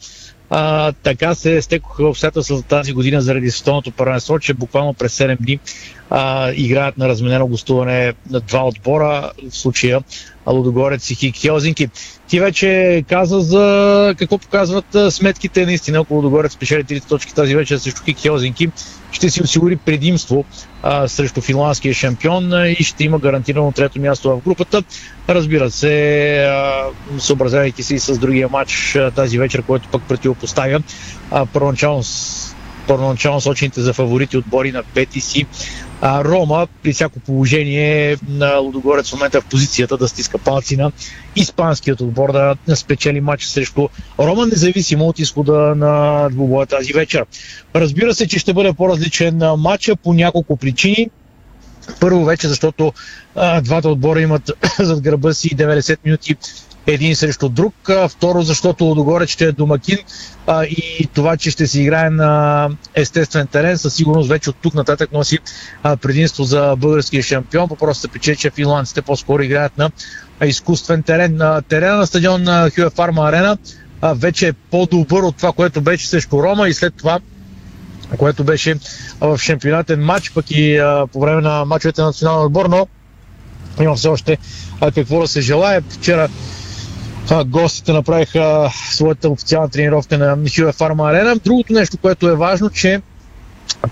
А, 0.51 0.93
така 0.93 1.35
се 1.35 1.63
стекоха 1.63 2.07
обстоятелства 2.07 2.63
тази 2.63 2.93
година 2.93 3.21
заради 3.21 3.51
световното 3.51 3.91
първенство, 3.91 4.39
че 4.39 4.55
буквално 4.55 4.95
през 4.95 5.19
7 5.19 5.37
дни 5.41 5.59
а, 6.11 6.51
играят 6.55 6.99
на 6.99 7.09
разменено 7.09 7.47
гостуване 7.47 8.13
на 8.31 8.41
два 8.41 8.67
отбора, 8.67 9.33
в 9.51 9.57
случая 9.57 10.01
Лудогорец 10.53 11.11
и 11.11 11.15
Хик 11.15 11.37
Хелзинки. 11.37 11.89
Ти 12.29 12.41
вече 12.41 13.05
каза 13.09 13.41
за 13.41 14.15
какво 14.19 14.39
показват 14.39 14.97
сметките. 15.11 15.67
Наистина, 15.67 15.99
ако 15.99 16.15
Лудогорец 16.15 16.53
спечели 16.53 16.85
3 16.85 17.09
точки 17.09 17.35
тази 17.35 17.57
вечер 17.57 17.79
срещу 17.79 18.03
Хик 18.05 18.19
Хелзинки, 18.19 18.69
ще 19.13 19.31
си 19.31 19.43
осигури 19.43 19.77
предимство 19.77 20.45
а, 20.83 21.09
срещу 21.09 21.41
финландския 21.41 21.95
шампион 21.95 22.53
и 22.79 22.85
ще 22.85 23.05
има 23.05 23.19
гарантирано 23.19 23.73
трето 23.73 24.01
място 24.01 24.31
в 24.31 24.45
групата. 24.45 24.83
Разбира 25.29 25.71
се, 25.71 26.37
а, 26.45 26.85
съобразявайки 27.19 27.83
се 27.83 27.95
и 27.95 27.99
с 27.99 28.19
другия 28.19 28.49
матч 28.49 28.97
а, 28.97 29.11
тази 29.11 29.39
вечер, 29.39 29.63
който 29.63 29.89
пък 29.89 30.03
противопоставя 30.03 30.81
а, 31.31 31.47
първоначално 31.47 32.03
първоначално 32.87 33.41
сочените 33.41 33.81
за 33.81 33.93
фаворити 33.93 34.37
отбори 34.37 34.73
на 34.73 34.83
пети 34.83 35.21
си 35.21 35.47
а, 36.01 36.25
Рома 36.25 36.67
при 36.83 36.93
всяко 36.93 37.21
положение 37.21 38.17
на 38.29 38.57
Лудогорец 38.57 39.11
в 39.11 39.13
момента 39.13 39.39
е 39.39 39.41
в 39.41 39.45
позицията 39.45 39.97
да 39.97 40.09
стиска 40.09 40.39
палци 40.39 40.77
на 40.77 40.93
испанският 41.37 42.01
отбор 42.01 42.33
да 42.33 42.77
спечели 42.77 43.21
матч 43.21 43.45
срещу 43.45 43.89
Рома, 44.19 44.47
независимо 44.47 45.07
от 45.07 45.19
изхода 45.19 45.75
на 45.77 46.29
двубоя 46.31 46.67
тази 46.67 46.93
вечер. 46.93 47.27
Разбира 47.75 48.15
се, 48.15 48.29
че 48.29 48.39
ще 48.39 48.53
бъде 48.53 48.73
по-различен 48.73 49.43
матч 49.59 49.91
по 50.03 50.13
няколко 50.13 50.57
причини. 50.57 51.11
Първо 52.01 52.25
вече, 52.25 52.49
защото 52.49 52.93
а, 53.35 53.61
двата 53.61 53.89
отбора 53.89 54.21
имат 54.21 54.51
зад 54.79 55.01
гърба 55.01 55.33
си 55.33 55.57
90 55.57 55.99
минути 56.05 56.37
един 56.95 57.17
срещу 57.17 57.49
друг. 57.49 57.75
Второ, 58.09 58.43
защото 58.43 58.85
Лодогорец 58.85 59.31
ще 59.31 59.45
е 59.45 59.53
домакин 59.53 59.99
а, 60.47 60.65
и 60.65 61.09
това, 61.15 61.37
че 61.37 61.51
ще 61.51 61.67
се 61.67 61.81
играе 61.81 62.11
на 62.11 62.69
естествен 62.95 63.47
терен, 63.47 63.79
със 63.79 63.95
сигурност 63.95 64.29
вече 64.29 64.51
от 64.51 64.57
тук 64.63 64.75
нататък 64.75 65.13
носи 65.13 65.39
а, 65.83 65.97
предимство 65.97 66.45
за 66.45 66.77
българския 66.79 67.23
шампион. 67.23 67.69
По 67.69 67.77
просто 67.77 68.09
причина, 68.09 68.37
че 68.37 68.51
финландците 68.51 69.03
по-скоро 69.03 69.43
играят 69.43 69.79
на 69.79 69.91
изкуствен 70.45 71.03
терен. 71.03 71.37
На 71.37 71.63
терена 71.63 71.97
на 71.97 72.07
стадион 72.07 72.43
на 72.43 72.71
Хюе 72.75 72.91
Фарма 72.91 73.29
Арена 73.29 73.59
вече 74.03 74.49
е 74.49 74.53
по-добър 74.53 75.23
от 75.23 75.37
това, 75.37 75.53
което 75.53 75.81
беше 75.81 76.09
срещу 76.09 76.43
Рома 76.43 76.69
и 76.69 76.75
след 76.75 76.95
това 76.95 77.19
което 78.19 78.45
беше 78.45 78.75
в 79.21 79.39
шампионатен 79.39 80.05
матч, 80.05 80.31
пък 80.31 80.51
и 80.51 80.77
а, 80.77 81.07
по 81.13 81.21
време 81.21 81.43
на 81.43 81.65
матчовете 81.65 82.01
на 82.01 82.07
националния 82.07 82.47
отбор, 82.47 82.67
но 82.67 82.87
има 83.81 83.95
все 83.95 84.09
още 84.09 84.39
а, 84.81 84.93
какво 84.93 85.21
да 85.21 85.29
се 85.29 85.41
желая. 85.41 85.83
Вчера 85.91 86.29
гостите 87.47 87.93
направиха 87.93 88.71
своята 88.91 89.29
официална 89.29 89.69
тренировка 89.69 90.19
на 90.19 90.39
Хюе 90.57 90.73
Фарма 90.73 91.11
Арена. 91.11 91.37
Другото 91.37 91.73
нещо, 91.73 91.99
което 91.99 92.29
е 92.29 92.37
важно, 92.37 92.71
че 92.71 93.01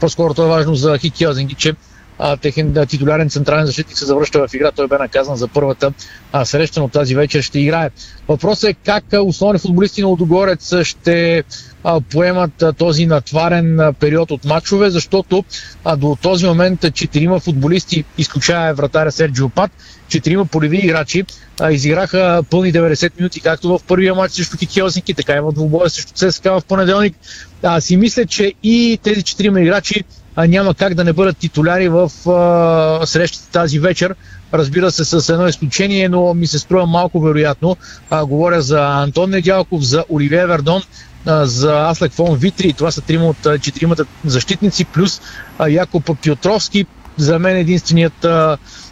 по-скоро 0.01 0.35
то 0.35 0.45
е 0.45 0.49
важно 0.49 0.75
за 0.75 0.99
Хики 0.99 1.27
Озенги, 1.27 1.55
че 1.55 1.75
а, 2.19 2.37
техен 2.37 2.73
да, 2.73 2.87
титулярен 2.87 3.31
централен 3.31 3.67
защитник 3.67 3.99
се 3.99 4.07
завръща 4.07 4.49
в 4.49 4.55
игра. 4.55 4.73
Той 4.73 4.89
бе 4.89 4.99
наказан 4.99 5.37
за 5.37 5.49
първата 5.49 5.93
а, 6.33 6.45
среща, 6.45 6.81
но 6.81 6.89
тази 6.89 7.15
вечер 7.15 7.43
ще 7.43 7.61
играе. 7.61 7.91
Въпросът 8.29 8.71
е 8.71 8.75
как 8.75 9.05
основни 9.13 9.59
футболисти 9.59 10.01
на 10.01 10.09
Лодогорец 10.09 10.75
ще 10.83 11.45
а, 11.91 12.01
поемат 12.01 12.63
а, 12.63 12.73
този 12.73 13.07
натварен 13.07 13.81
а, 13.81 13.93
период 13.93 14.31
от 14.31 14.45
матчове, 14.45 14.91
защото 14.91 15.45
а, 15.85 15.97
до 15.97 16.17
този 16.23 16.47
момент 16.47 16.95
четирима 16.95 17.41
футболисти, 17.41 18.05
изключая 18.19 18.75
вратаря 18.75 19.13
Серджио 19.13 19.49
Пат, 19.49 19.71
четирима 20.09 20.45
полеви 20.45 20.77
играчи 20.77 21.25
а, 21.61 21.73
изиграха 21.73 22.43
пълни 22.51 22.73
90 22.73 23.13
минути, 23.19 23.41
както 23.41 23.69
в 23.69 23.81
първия 23.89 24.15
матч 24.15 24.35
срещу 24.35 24.57
Хелсинки, 24.71 25.15
така 25.15 25.37
и 25.37 25.41
в 25.41 25.53
двубоя 25.53 25.91
срещу 25.91 26.13
ЦСКА 26.13 26.61
в 26.61 26.65
понеделник. 26.65 27.17
А, 27.63 27.81
си 27.81 27.97
мисля, 27.97 28.27
че 28.27 28.55
и 28.63 28.99
тези 29.03 29.23
четирима 29.23 29.61
играчи 29.61 30.05
а, 30.37 30.47
няма 30.47 30.75
как 30.75 30.95
да 30.95 31.05
не 31.05 31.13
бъдат 31.13 31.39
титуляри 31.39 31.89
в 31.89 32.11
а, 32.31 33.07
срещата 33.07 33.51
тази 33.51 33.79
вечер. 33.79 34.15
Разбира 34.55 34.91
се, 34.91 35.05
с 35.05 35.29
едно 35.33 35.49
изключение, 35.49 36.09
но 36.09 36.35
ми 36.35 36.47
се 36.47 36.59
струва 36.59 36.87
малко 36.87 37.21
вероятно. 37.21 37.77
А, 38.11 38.25
говоря 38.25 38.63
за 38.63 38.81
Антон 38.81 39.31
Недялков, 39.31 39.83
за 39.83 40.05
Оливия 40.11 40.47
Вердон, 40.47 40.83
за 41.29 41.89
Аслек 41.91 42.13
Фон 42.13 42.37
Витри. 42.37 42.73
Това 42.73 42.91
са 42.91 43.03
трима 43.03 43.25
от 43.25 43.63
четиримата 43.63 44.07
защитници, 44.25 44.85
плюс 44.85 45.21
Якоб 45.69 46.21
Пиотровски. 46.23 46.87
За 47.17 47.39
мен 47.39 47.57
единственият 47.57 48.27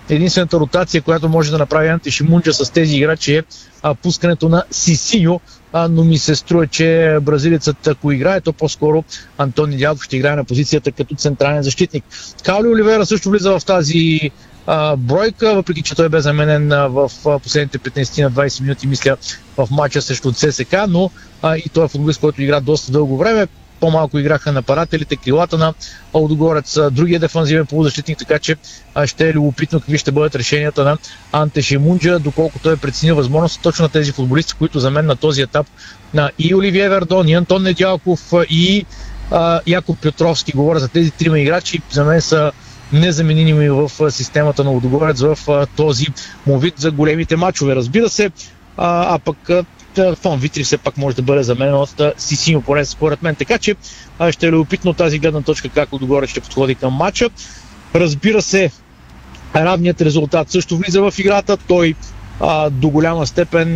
единствената 0.08 0.60
ротация, 0.60 1.02
която 1.02 1.28
може 1.28 1.50
да 1.50 1.58
направи 1.58 1.88
Анте 1.88 2.10
Шимунджа 2.10 2.52
с 2.52 2.70
тези 2.70 2.96
играчи 2.96 3.36
е 3.36 3.42
пускането 4.02 4.48
на 4.48 4.64
Сисиньо, 4.70 5.40
но 5.90 6.04
ми 6.04 6.18
се 6.18 6.34
струва, 6.34 6.66
че 6.66 7.18
бразилецът, 7.22 7.86
ако 7.86 8.12
играе, 8.12 8.40
то 8.40 8.52
по-скоро 8.52 9.04
Антони 9.38 9.76
Дялков 9.76 10.04
ще 10.04 10.16
играе 10.16 10.36
на 10.36 10.44
позицията 10.44 10.92
като 10.92 11.14
централен 11.14 11.62
защитник. 11.62 12.04
Каули 12.44 12.68
Оливера 12.68 13.06
също 13.06 13.30
влиза 13.30 13.58
в 13.58 13.64
тази 13.64 14.30
а, 14.66 14.96
бройка, 14.96 15.54
въпреки 15.54 15.82
че 15.82 15.94
той 15.94 16.08
бе 16.08 16.20
заменен 16.20 16.72
а, 16.72 16.88
в 16.88 17.10
а, 17.26 17.38
последните 17.38 17.78
15 17.78 18.22
на 18.22 18.30
20 18.30 18.60
минути, 18.60 18.86
мисля, 18.86 19.16
в 19.56 19.68
матча 19.70 20.02
срещу 20.02 20.32
ЦСК, 20.32 20.76
но 20.88 21.10
а, 21.42 21.56
и 21.56 21.68
той 21.68 21.84
е 21.84 21.88
футболист, 21.88 22.20
който 22.20 22.42
игра 22.42 22.60
доста 22.60 22.92
дълго 22.92 23.16
време. 23.16 23.46
По-малко 23.80 24.18
играха 24.18 24.52
нападателите, 24.52 25.16
крилата 25.16 25.58
на 25.58 25.74
Олдогорец, 26.14 26.78
другия 26.90 27.20
дефанзивен 27.20 27.66
полузащитник, 27.66 28.18
така 28.18 28.38
че 28.38 28.56
ще 29.06 29.28
е 29.28 29.32
любопитно 29.32 29.80
какви 29.80 29.98
ще 29.98 30.12
бъдат 30.12 30.34
решенията 30.34 30.84
на 30.84 30.98
Анте 31.32 31.62
Шимунджа, 31.62 32.18
доколко 32.18 32.58
той 32.58 32.72
е 32.72 32.76
преценил 32.76 33.16
възможност 33.16 33.60
точно 33.62 33.82
на 33.82 33.88
тези 33.88 34.12
футболисти, 34.12 34.54
които 34.54 34.80
за 34.80 34.90
мен 34.90 35.06
на 35.06 35.16
този 35.16 35.42
етап 35.42 35.66
на 36.14 36.30
и 36.38 36.54
Оливие 36.54 36.88
Вердон, 36.88 37.28
и 37.28 37.34
Антон 37.34 37.62
Недялков, 37.62 38.32
и 38.50 38.86
а, 39.30 39.60
Яков 39.66 39.96
Петровски, 39.98 40.52
говоря 40.52 40.78
за 40.78 40.88
тези 40.88 41.10
трима 41.10 41.38
играчи, 41.38 41.82
за 41.90 42.04
мен 42.04 42.20
са 42.20 42.52
незаменими 42.92 43.70
в 43.70 44.10
системата 44.10 44.64
на 44.64 44.70
Лудогорец 44.70 45.20
в 45.20 45.66
този 45.76 46.06
му 46.46 46.58
вид 46.58 46.74
за 46.78 46.90
големите 46.90 47.36
матчове. 47.36 47.76
Разбира 47.76 48.08
се, 48.08 48.30
а, 48.76 49.14
а 49.14 49.18
пък 49.18 49.50
Фон 50.22 50.38
Витри 50.38 50.64
все 50.64 50.78
пак 50.78 50.96
може 50.96 51.16
да 51.16 51.22
бъде 51.22 51.42
заменен 51.42 51.74
от 51.74 52.00
Сисиньо, 52.18 52.62
поне 52.62 52.84
според 52.84 53.22
мен. 53.22 53.34
Така 53.34 53.58
че 53.58 53.76
ще 54.30 54.46
е 54.46 54.52
любопитно 54.52 54.94
тази 54.94 55.18
гледна 55.18 55.42
точка 55.42 55.68
как 55.68 55.92
отгоре 55.92 56.26
ще 56.26 56.40
подходи 56.40 56.74
към 56.74 56.92
матча. 56.92 57.30
Разбира 57.94 58.42
се, 58.42 58.70
равният 59.56 60.00
резултат 60.00 60.50
също 60.50 60.76
влиза 60.76 61.02
в 61.02 61.18
играта. 61.18 61.56
Той 61.56 61.94
а, 62.40 62.70
до 62.70 62.88
голяма 62.88 63.26
степен 63.26 63.68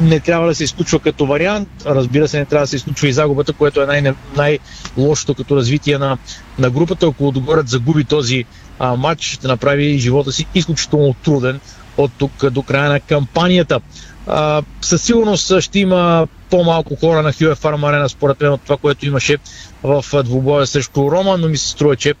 не 0.00 0.20
трябва 0.20 0.48
да 0.48 0.54
се 0.54 0.64
изключва 0.64 1.00
като 1.00 1.26
вариант. 1.26 1.68
Разбира 1.86 2.28
се, 2.28 2.38
не 2.38 2.46
трябва 2.46 2.62
да 2.62 2.68
се 2.68 2.76
изключва 2.76 3.08
и 3.08 3.12
загубата, 3.12 3.52
което 3.52 3.82
е 3.82 3.86
най- 3.86 4.14
най-лошото 4.36 5.34
като 5.34 5.56
развитие 5.56 5.98
на, 5.98 6.18
на 6.58 6.70
групата. 6.70 7.06
Ако 7.06 7.24
Лудогорец 7.24 7.70
загуби 7.70 8.04
този 8.04 8.44
а, 8.78 8.96
матч, 8.96 9.22
ще 9.24 9.48
направи 9.48 9.98
живота 9.98 10.32
си 10.32 10.46
изключително 10.54 11.14
труден 11.24 11.60
от 11.96 12.10
тук 12.18 12.50
до 12.50 12.62
края 12.62 12.90
на 12.90 13.00
кампанията. 13.00 13.80
А, 14.26 14.62
със 14.80 15.02
сигурност 15.02 15.60
ще 15.60 15.78
има 15.78 16.26
по-малко 16.50 16.96
хора 16.96 17.22
на 17.22 17.54
Фарм 17.54 17.84
Арена, 17.84 18.08
според 18.08 18.40
мен, 18.40 18.52
от 18.52 18.62
това, 18.62 18.76
което 18.76 19.06
имаше 19.06 19.38
в 19.82 20.04
двубоя 20.24 20.66
срещу 20.66 21.10
Рома, 21.10 21.36
но 21.38 21.48
ми 21.48 21.56
се 21.56 21.68
струва, 21.68 21.96
че 21.96 22.14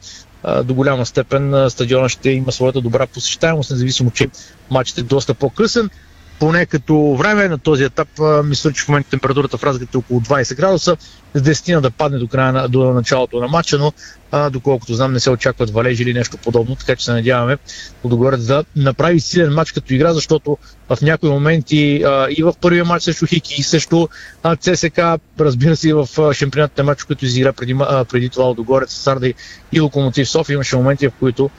до 0.64 0.74
голяма 0.74 1.06
степен 1.06 1.70
стадиона 1.70 2.08
ще 2.08 2.30
има 2.30 2.52
своята 2.52 2.80
добра 2.80 3.06
посещаемост, 3.06 3.70
независимо, 3.70 4.10
че 4.10 4.28
матчът 4.70 4.98
е 4.98 5.02
доста 5.02 5.34
по-късен 5.34 5.90
поне 6.40 6.66
като 6.66 7.16
време 7.18 7.48
на 7.48 7.58
този 7.58 7.84
етап, 7.84 8.08
мисля, 8.44 8.72
че 8.72 8.84
в 8.84 8.88
момента 8.88 9.10
температурата 9.10 9.58
в 9.58 9.64
разликата 9.64 9.98
е 9.98 9.98
около 9.98 10.20
20 10.20 10.56
градуса, 10.56 10.96
с 11.34 11.42
10 11.42 11.80
да 11.80 11.90
падне 11.90 12.18
до, 12.18 12.28
края 12.28 12.52
на, 12.52 12.68
до 12.68 12.92
началото 12.92 13.40
на 13.40 13.48
матча, 13.48 13.78
но 13.78 13.92
а, 14.32 14.50
доколкото 14.50 14.94
знам 14.94 15.12
не 15.12 15.20
се 15.20 15.30
очакват 15.30 15.70
валежи 15.70 16.02
или 16.02 16.14
нещо 16.14 16.36
подобно, 16.36 16.76
така 16.76 16.96
че 16.96 17.04
се 17.04 17.12
надяваме 17.12 17.56
Лудогорец 18.04 18.44
да 18.44 18.64
направи 18.76 19.20
силен 19.20 19.54
матч 19.54 19.72
като 19.72 19.94
игра, 19.94 20.12
защото 20.12 20.58
в 20.88 20.98
някои 21.02 21.30
моменти 21.30 22.02
а, 22.06 22.26
и 22.30 22.42
в 22.42 22.54
първия 22.60 22.84
матч 22.84 23.04
срещу 23.04 23.26
Хики 23.26 23.54
и 23.58 23.62
също 23.62 24.08
а, 24.42 24.56
ЦСК, 24.56 25.00
разбира 25.40 25.76
се 25.76 25.88
и 25.88 25.92
в 25.92 26.08
шампионатните 26.34 26.82
матч, 26.82 27.04
които 27.04 27.24
изигра 27.24 27.52
преди, 27.52 27.76
а, 27.80 28.04
преди 28.04 28.28
това 28.28 28.44
Лудогорец, 28.44 28.92
Сарда 28.92 29.32
и 29.72 29.80
Локомотив 29.80 30.28
София, 30.28 30.54
имаше 30.54 30.76
моменти, 30.76 31.08
в 31.08 31.12
които 31.20 31.50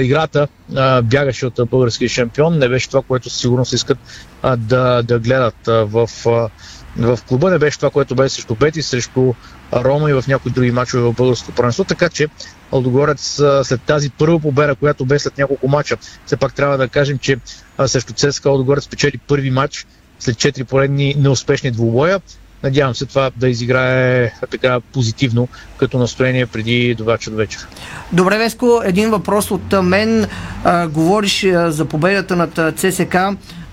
играта 0.00 0.48
а, 0.76 1.02
бягаше 1.02 1.46
от 1.46 1.60
българския 1.70 2.08
шампион. 2.08 2.58
Не 2.58 2.68
беше 2.68 2.88
това, 2.88 3.02
което 3.02 3.30
сигурно 3.30 3.64
се 3.64 3.74
искат 3.74 3.98
а, 4.42 4.56
да, 4.56 5.02
да 5.02 5.18
гледат 5.18 5.68
а, 5.68 5.84
в, 5.84 6.08
а, 6.26 6.48
в 6.96 7.18
клуба. 7.28 7.50
Не 7.50 7.58
беше 7.58 7.78
това, 7.78 7.90
което 7.90 8.14
беше 8.14 8.34
срещу 8.34 8.54
Бети, 8.54 8.82
срещу 8.82 9.34
Рома 9.72 10.10
и 10.10 10.12
в 10.12 10.24
някои 10.28 10.52
други 10.52 10.70
мачове 10.70 11.02
в 11.02 11.12
българското 11.12 11.54
първенство. 11.54 11.84
Така 11.84 12.08
че 12.08 12.28
Алдогорец 12.72 13.42
след 13.62 13.82
тази 13.82 14.10
първа 14.10 14.40
победа, 14.40 14.74
която 14.74 15.04
бе 15.04 15.18
след 15.18 15.38
няколко 15.38 15.68
мача, 15.68 15.96
все 16.26 16.36
пак 16.36 16.54
трябва 16.54 16.78
да 16.78 16.88
кажем, 16.88 17.18
че 17.18 17.38
а, 17.78 17.88
срещу 17.88 18.12
ЦСКА 18.12 18.48
Алдогорец 18.48 18.88
печели 18.88 19.18
първи 19.18 19.50
матч 19.50 19.86
след 20.18 20.36
4 20.36 20.64
поредни 20.64 21.14
неуспешни 21.18 21.70
двубоя. 21.70 22.20
Надявам 22.62 22.94
се 22.94 23.06
това 23.06 23.30
да 23.36 23.48
изиграе 23.48 24.32
така 24.50 24.80
позитивно 24.80 25.48
като 25.76 25.98
настроение 25.98 26.46
преди 26.46 26.94
до 26.94 27.04
вечер. 27.36 27.68
Добре, 28.12 28.38
Веско, 28.38 28.80
един 28.84 29.10
въпрос 29.10 29.50
от 29.50 29.72
мен. 29.82 30.26
А, 30.64 30.88
говориш 30.88 31.44
а, 31.44 31.72
за 31.72 31.84
победата 31.84 32.36
над 32.36 32.78
ЦСК, 32.78 33.16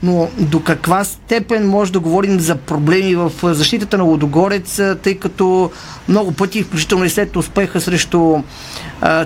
но 0.04 0.30
до 0.38 0.60
каква 0.60 1.04
степен 1.04 1.70
може 1.70 1.92
да 1.92 2.00
говорим 2.00 2.40
за 2.40 2.56
проблеми 2.56 3.16
в 3.16 3.32
защитата 3.44 3.98
на 3.98 4.04
Лодогорец, 4.04 4.82
тъй 5.04 5.16
като 5.16 5.72
много 6.08 6.32
пъти, 6.32 6.64
включително 6.64 7.06
и 7.06 7.10
след 7.10 7.36
успеха 7.36 7.82
срещу 7.82 8.44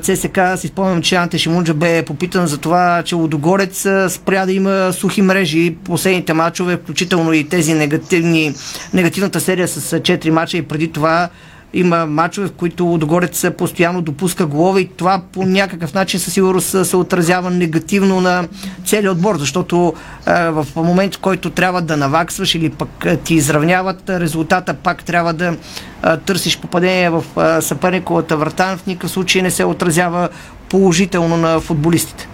ЦСК, 0.01 0.39
си 0.57 0.67
спомням, 0.67 1.01
че 1.01 1.15
Анте 1.15 1.37
Шимунджа 1.37 1.73
бе 1.73 2.05
попитан 2.05 2.47
за 2.47 2.57
това, 2.57 3.03
че 3.05 3.15
Лодогорец 3.15 3.87
спря 4.09 4.45
да 4.45 4.53
има 4.53 4.93
сухи 4.93 5.21
мрежи 5.21 5.75
последните 5.83 6.33
мачове, 6.33 6.77
включително 6.77 7.33
и 7.33 7.49
тези 7.49 7.73
негативни, 7.73 8.53
негативната 8.93 9.39
серия 9.39 9.67
с 9.67 9.99
4 9.99 10.29
мача 10.29 10.57
и 10.57 10.61
преди 10.61 10.91
това 10.91 11.29
има 11.73 12.05
мачове, 12.05 12.47
в 12.47 12.51
които 12.51 12.85
Лудогорец 12.85 13.45
постоянно 13.57 14.01
допуска 14.01 14.45
голове 14.45 14.81
и 14.81 14.87
това 14.87 15.21
по 15.31 15.45
някакъв 15.45 15.93
начин 15.93 16.19
със 16.19 16.33
сигурност 16.33 16.85
се 16.85 16.97
отразява 16.97 17.49
негативно 17.49 18.21
на 18.21 18.47
целият 18.85 19.15
отбор, 19.15 19.37
защото 19.37 19.93
е, 20.27 20.49
в 20.49 20.67
момент, 20.75 21.15
в 21.15 21.19
който 21.19 21.49
трябва 21.49 21.81
да 21.81 21.97
наваксваш 21.97 22.55
или 22.55 22.69
пък 22.69 23.05
ти 23.23 23.33
изравняват 23.33 24.09
резултата, 24.09 24.73
пак 24.73 25.03
трябва 25.03 25.33
да 25.33 25.47
е, 25.47 26.17
търсиш 26.17 26.57
попадение 26.57 27.09
в 27.09 27.23
е, 27.37 27.61
съперниковата 27.61 28.37
врата, 28.37 28.77
в 28.77 28.85
никакъв 28.85 29.11
случай 29.11 29.41
не 29.41 29.51
се 29.51 29.65
отразява 29.65 30.29
положително 30.69 31.37
на 31.37 31.59
футболистите. 31.59 32.27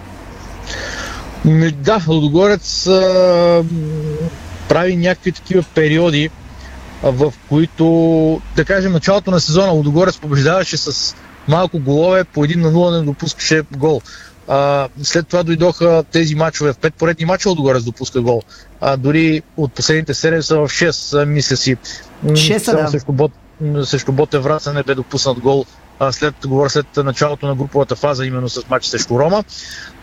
Да, 1.72 2.00
Лудогорец 2.08 2.88
прави 4.68 4.96
някакви 4.96 5.32
такива 5.32 5.64
периоди, 5.74 6.30
в 7.02 7.32
които, 7.48 8.40
да 8.56 8.64
кажем, 8.64 8.92
началото 8.92 9.30
на 9.30 9.40
сезона 9.40 9.72
Лудогорец 9.72 10.18
побеждаваше 10.18 10.76
с 10.76 11.16
малко 11.48 11.78
голове, 11.78 12.24
по 12.24 12.44
един 12.44 12.60
на 12.60 12.72
0 12.72 12.98
не 12.98 13.04
допускаше 13.04 13.62
гол. 13.76 14.00
А, 14.48 14.88
след 15.02 15.28
това 15.28 15.42
дойдоха 15.42 16.04
тези 16.12 16.34
мачове, 16.34 16.72
в 16.72 16.78
пет 16.78 16.94
поредни 16.94 17.26
мача 17.26 17.48
Лудогорец 17.48 17.84
допуска 17.84 18.20
гол. 18.20 18.42
А, 18.80 18.96
дори 18.96 19.42
от 19.56 19.72
последните 19.72 20.14
серии 20.14 20.42
са 20.42 20.56
в 20.56 20.68
6, 20.68 21.24
мисля 21.24 21.56
си. 21.56 21.76
6 22.24 22.82
да. 22.82 22.88
Срещу, 22.88 23.12
Бот, 23.12 23.32
срещу 23.84 24.12
Боте 24.12 24.38
Враца 24.38 24.72
не 24.72 24.82
бе 24.82 24.94
допуснат 24.94 25.38
гол 25.38 25.64
а, 25.98 26.12
след, 26.12 26.34
говоря 26.46 26.70
след 26.70 26.86
началото 26.96 27.46
на 27.46 27.54
груповата 27.54 27.96
фаза, 27.96 28.26
именно 28.26 28.48
с 28.48 28.68
матч 28.68 28.86
срещу 28.86 29.18
Рома. 29.18 29.44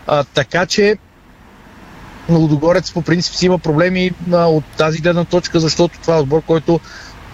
А, 0.06 0.24
така 0.24 0.66
че 0.66 0.96
Лудогорец 2.30 2.92
по 2.92 3.02
принцип 3.02 3.34
си 3.34 3.46
има 3.46 3.58
проблеми 3.58 4.10
а, 4.32 4.46
от 4.46 4.64
тази 4.76 5.00
гледна 5.00 5.24
точка, 5.24 5.60
защото 5.60 5.98
това 6.00 6.16
е 6.16 6.20
отбор, 6.20 6.42
който 6.46 6.80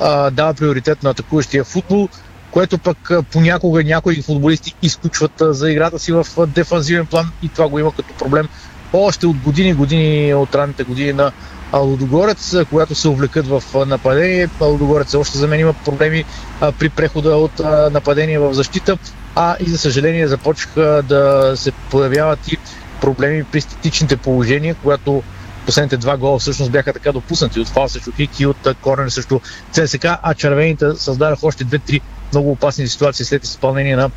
а, 0.00 0.30
дава 0.30 0.54
приоритет 0.54 1.02
на 1.02 1.10
атакуващия 1.10 1.64
футбол, 1.64 2.08
което 2.50 2.78
пък 2.78 3.10
а, 3.10 3.22
понякога 3.22 3.84
някои 3.84 4.22
футболисти 4.22 4.74
изключват 4.82 5.40
а, 5.40 5.52
за 5.52 5.70
играта 5.70 5.98
си 5.98 6.12
в 6.12 6.26
а, 6.38 6.46
дефанзивен 6.46 7.06
план 7.06 7.30
и 7.42 7.48
това 7.48 7.68
го 7.68 7.78
има 7.78 7.92
като 7.92 8.14
проблем 8.14 8.48
още 8.92 9.26
от 9.26 9.36
години, 9.36 9.74
години, 9.74 10.34
от 10.34 10.54
ранните 10.54 10.84
години 10.84 11.12
на 11.12 11.32
Лудогорец, 11.72 12.56
когато 12.70 12.94
се 12.94 13.08
увлекат 13.08 13.46
в 13.46 13.62
нападение. 13.86 14.48
Лудогорец 14.60 15.14
още 15.14 15.38
за 15.38 15.46
мен 15.46 15.60
има 15.60 15.72
проблеми 15.72 16.24
а, 16.60 16.72
при 16.72 16.88
прехода 16.88 17.36
от 17.36 17.60
а, 17.60 17.90
нападение 17.90 18.38
в 18.38 18.54
защита, 18.54 18.98
а 19.34 19.56
и 19.60 19.70
за 19.70 19.78
съжаление 19.78 20.28
започнаха 20.28 21.02
да 21.08 21.52
се 21.56 21.72
появяват 21.72 22.48
и 22.48 22.58
проблеми 23.04 23.44
при 23.52 23.60
статичните 23.60 24.16
положения, 24.16 24.74
когато 24.82 25.22
последните 25.66 25.96
два 25.96 26.16
гола 26.16 26.38
всъщност 26.38 26.72
бяха 26.72 26.92
така 26.92 27.12
допуснати. 27.12 27.60
От 27.60 27.68
фал 27.68 27.88
срещу 27.88 28.12
Хик 28.12 28.40
и 28.40 28.46
от 28.46 28.68
корнер 28.82 29.08
срещу 29.08 29.40
ЦСК, 29.72 30.04
а 30.22 30.34
червените 30.34 30.86
създадаха 30.96 31.46
още 31.46 31.64
две-три 31.64 32.00
много 32.32 32.50
опасни 32.50 32.88
ситуации 32.88 33.26
след 33.26 33.44
изпълнение 33.44 33.96
на 33.96 34.10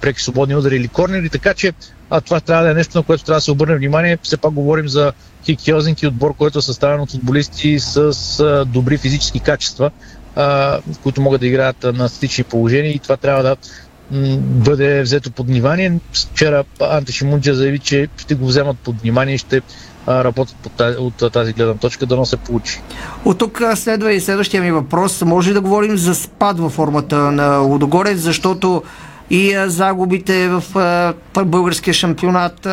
преки 0.00 0.22
свободни 0.22 0.56
удари 0.56 0.76
или 0.76 0.88
корнери, 0.88 1.28
така 1.28 1.54
че 1.54 1.72
а, 2.10 2.20
това 2.20 2.40
трябва 2.40 2.64
да 2.64 2.70
е 2.70 2.74
нещо, 2.74 2.98
на 2.98 3.02
което 3.02 3.24
трябва 3.24 3.36
да 3.36 3.40
се 3.40 3.50
обърне 3.50 3.76
внимание. 3.76 4.18
Все 4.22 4.36
пак 4.36 4.52
говорим 4.52 4.88
за 4.88 5.12
Хик 5.44 5.60
Хелзинки, 5.60 6.06
отбор, 6.06 6.34
който 6.36 6.58
е 6.58 6.62
съставен 6.62 7.00
от 7.00 7.10
футболисти 7.10 7.78
с 7.80 8.64
добри 8.66 8.98
физически 8.98 9.40
качества, 9.40 9.90
които 11.02 11.20
могат 11.20 11.40
да 11.40 11.46
играят 11.46 11.82
на 11.82 12.08
статични 12.08 12.44
положения. 12.44 12.92
И 12.92 12.98
това 12.98 13.16
трябва 13.16 13.42
да 13.42 13.56
бъде 14.38 15.02
взето 15.02 15.30
под 15.30 15.46
внимание. 15.46 16.00
Вчера 16.12 16.64
Анте 16.80 17.12
Шимунджа 17.12 17.54
заяви, 17.54 17.78
че 17.78 18.08
ще 18.16 18.34
го 18.34 18.46
вземат 18.46 18.78
под 18.78 19.00
внимание 19.00 19.34
и 19.34 19.38
ще 19.38 19.60
работят 20.08 20.56
от 20.78 21.32
тази 21.32 21.52
гледна 21.52 21.74
точка, 21.74 22.06
да 22.06 22.16
но 22.16 22.26
се 22.26 22.36
получи. 22.36 22.80
От 23.24 23.38
тук 23.38 23.62
следва 23.74 24.12
и 24.12 24.20
следващия 24.20 24.62
ми 24.62 24.72
въпрос. 24.72 25.22
Може 25.22 25.50
ли 25.50 25.54
да 25.54 25.60
говорим 25.60 25.96
за 25.96 26.14
спад 26.14 26.58
във 26.58 26.72
формата 26.72 27.16
на 27.16 27.58
Лудогорец, 27.58 28.18
защото 28.18 28.82
и 29.30 29.56
загубите 29.66 30.48
в 30.48 30.62
българския 31.44 31.94
шампионат, 31.94 32.66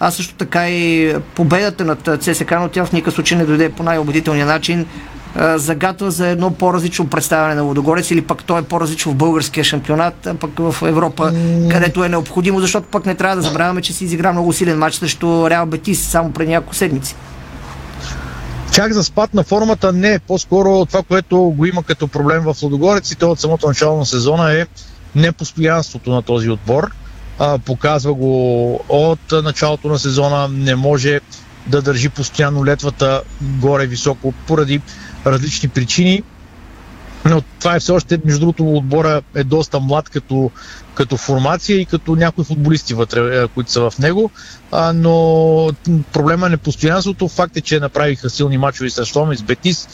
а 0.00 0.10
също 0.10 0.34
така 0.34 0.70
и 0.70 1.14
победата 1.34 1.84
над 1.84 2.22
ЦСК, 2.22 2.50
но 2.50 2.68
тя 2.68 2.84
в 2.84 2.92
никакъв 2.92 3.14
случай 3.14 3.38
не 3.38 3.44
дойде 3.44 3.68
по 3.68 3.82
най-убедителния 3.82 4.46
начин 4.46 4.86
загатва 5.56 6.10
за 6.10 6.28
едно 6.28 6.50
по-различно 6.50 7.06
представяне 7.06 7.54
на 7.54 7.64
Водогорец 7.64 8.10
или 8.10 8.22
пък 8.22 8.44
той 8.44 8.60
е 8.60 8.62
по-различно 8.62 9.12
в 9.12 9.14
българския 9.14 9.64
шампионат, 9.64 10.26
а 10.26 10.34
пък 10.34 10.50
в 10.58 10.82
Европа, 10.82 11.32
където 11.70 12.04
е 12.04 12.08
необходимо, 12.08 12.60
защото 12.60 12.86
пък 12.88 13.06
не 13.06 13.14
трябва 13.14 13.36
да 13.36 13.42
забравяме, 13.42 13.82
че 13.82 13.92
си 13.92 14.04
изигра 14.04 14.32
много 14.32 14.52
силен 14.52 14.78
матч 14.78 14.96
срещу 14.96 15.50
Реал 15.50 15.66
Бетис 15.66 16.00
само 16.02 16.32
преди 16.32 16.50
няколко 16.50 16.74
седмици. 16.74 17.16
Чак 18.72 18.92
за 18.92 19.04
спад 19.04 19.34
на 19.34 19.42
формата 19.42 19.92
не. 19.92 20.18
По-скоро 20.18 20.86
това, 20.86 21.02
което 21.02 21.38
го 21.38 21.66
има 21.66 21.82
като 21.82 22.08
проблем 22.08 22.42
в 22.42 22.56
Лодогорец 22.62 23.10
и 23.10 23.16
то 23.16 23.30
от 23.30 23.40
самото 23.40 23.66
начало 23.66 23.98
на 23.98 24.06
сезона 24.06 24.52
е 24.52 24.66
непостоянството 25.14 26.10
на 26.10 26.22
този 26.22 26.50
отбор. 26.50 26.90
А, 27.38 27.58
показва 27.58 28.14
го 28.14 28.74
от 28.88 29.32
началото 29.44 29.88
на 29.88 29.98
сезона. 29.98 30.48
Не 30.48 30.74
може 30.74 31.20
да 31.66 31.82
държи 31.82 32.08
постоянно 32.08 32.64
летвата 32.64 33.22
горе-високо 33.42 34.34
поради 34.46 34.80
различни 35.26 35.68
причини. 35.68 36.22
Но 37.24 37.42
това 37.58 37.76
е 37.76 37.80
все 37.80 37.92
още, 37.92 38.20
между 38.24 38.40
другото, 38.40 38.76
отбора 38.76 39.22
е 39.34 39.44
доста 39.44 39.80
млад 39.80 40.08
като, 40.08 40.50
като 40.94 41.16
формация 41.16 41.80
и 41.80 41.86
като 41.86 42.16
някои 42.16 42.44
футболисти 42.44 42.94
вътре, 42.94 43.48
които 43.48 43.70
са 43.70 43.90
в 43.90 43.98
него. 43.98 44.30
А, 44.72 44.92
но 44.92 45.70
проблема 46.12 46.46
е 46.46 46.50
непостоянството. 46.50 47.28
Факт 47.28 47.56
е, 47.56 47.60
че 47.60 47.80
направиха 47.80 48.30
силни 48.30 48.58
мачове 48.58 48.90
с 48.90 49.16
Ромис 49.16 49.38
с 49.38 49.42
Бетис. 49.42 49.88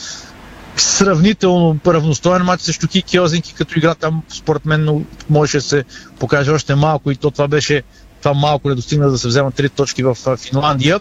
Сравнително 0.76 1.78
равностоен 1.86 2.42
матч 2.42 2.62
срещу 2.62 2.88
Кики 2.88 3.20
Озинки, 3.20 3.54
като 3.54 3.78
игра 3.78 3.94
там, 3.94 4.22
според 4.28 4.66
мен, 4.66 5.06
можеше 5.30 5.56
да 5.56 5.62
се 5.62 5.84
покаже 6.18 6.50
още 6.50 6.74
малко 6.74 7.10
и 7.10 7.16
то 7.16 7.30
това 7.30 7.48
беше 7.48 7.82
това 8.20 8.34
малко 8.34 8.68
не 8.68 8.74
достигна 8.74 9.10
да 9.10 9.18
се 9.18 9.28
вземат 9.28 9.54
три 9.54 9.68
точки 9.68 10.02
в 10.02 10.16
Финландия. 10.36 11.00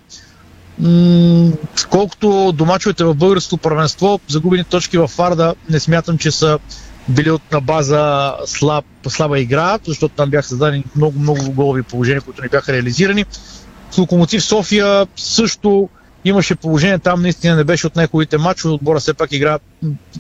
Колкото 1.90 2.52
до 2.52 2.66
мачовете 2.66 3.04
в 3.04 3.16
българското 3.16 3.58
първенство, 3.58 4.20
загубени 4.28 4.64
точки 4.64 4.98
в 4.98 5.08
Фарда 5.08 5.56
не 5.70 5.80
смятам, 5.80 6.18
че 6.18 6.32
са 6.32 6.60
били 7.10 7.32
от 7.32 7.42
на 7.52 7.62
база 7.62 8.34
слаб, 8.46 8.86
слаба 9.08 9.40
игра, 9.40 9.80
защото 9.88 10.16
там 10.16 10.30
бяха 10.30 10.48
създадени 10.48 10.84
много, 10.96 11.20
много 11.20 11.52
голови 11.52 11.84
положения, 11.84 12.22
които 12.22 12.42
не 12.42 12.50
бяха 12.50 12.74
реализирани. 12.74 13.26
С 13.92 13.98
Локомотив 13.98 14.44
София 14.44 15.08
също 15.16 15.90
имаше 16.26 16.56
положение, 16.56 17.00
там 17.00 17.22
наистина 17.22 17.56
не 17.56 17.64
беше 17.64 17.88
от 17.88 17.96
неговите 17.96 18.38
мачове, 18.38 18.74
отбора 18.74 19.00
все 19.00 19.14
пак 19.14 19.32
игра 19.32 19.60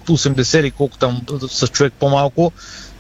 80 0.07 0.59
или 0.59 0.71
колко 0.71 0.97
там 0.97 1.21
с 1.49 1.67
човек 1.67 1.93
по-малко 1.99 2.51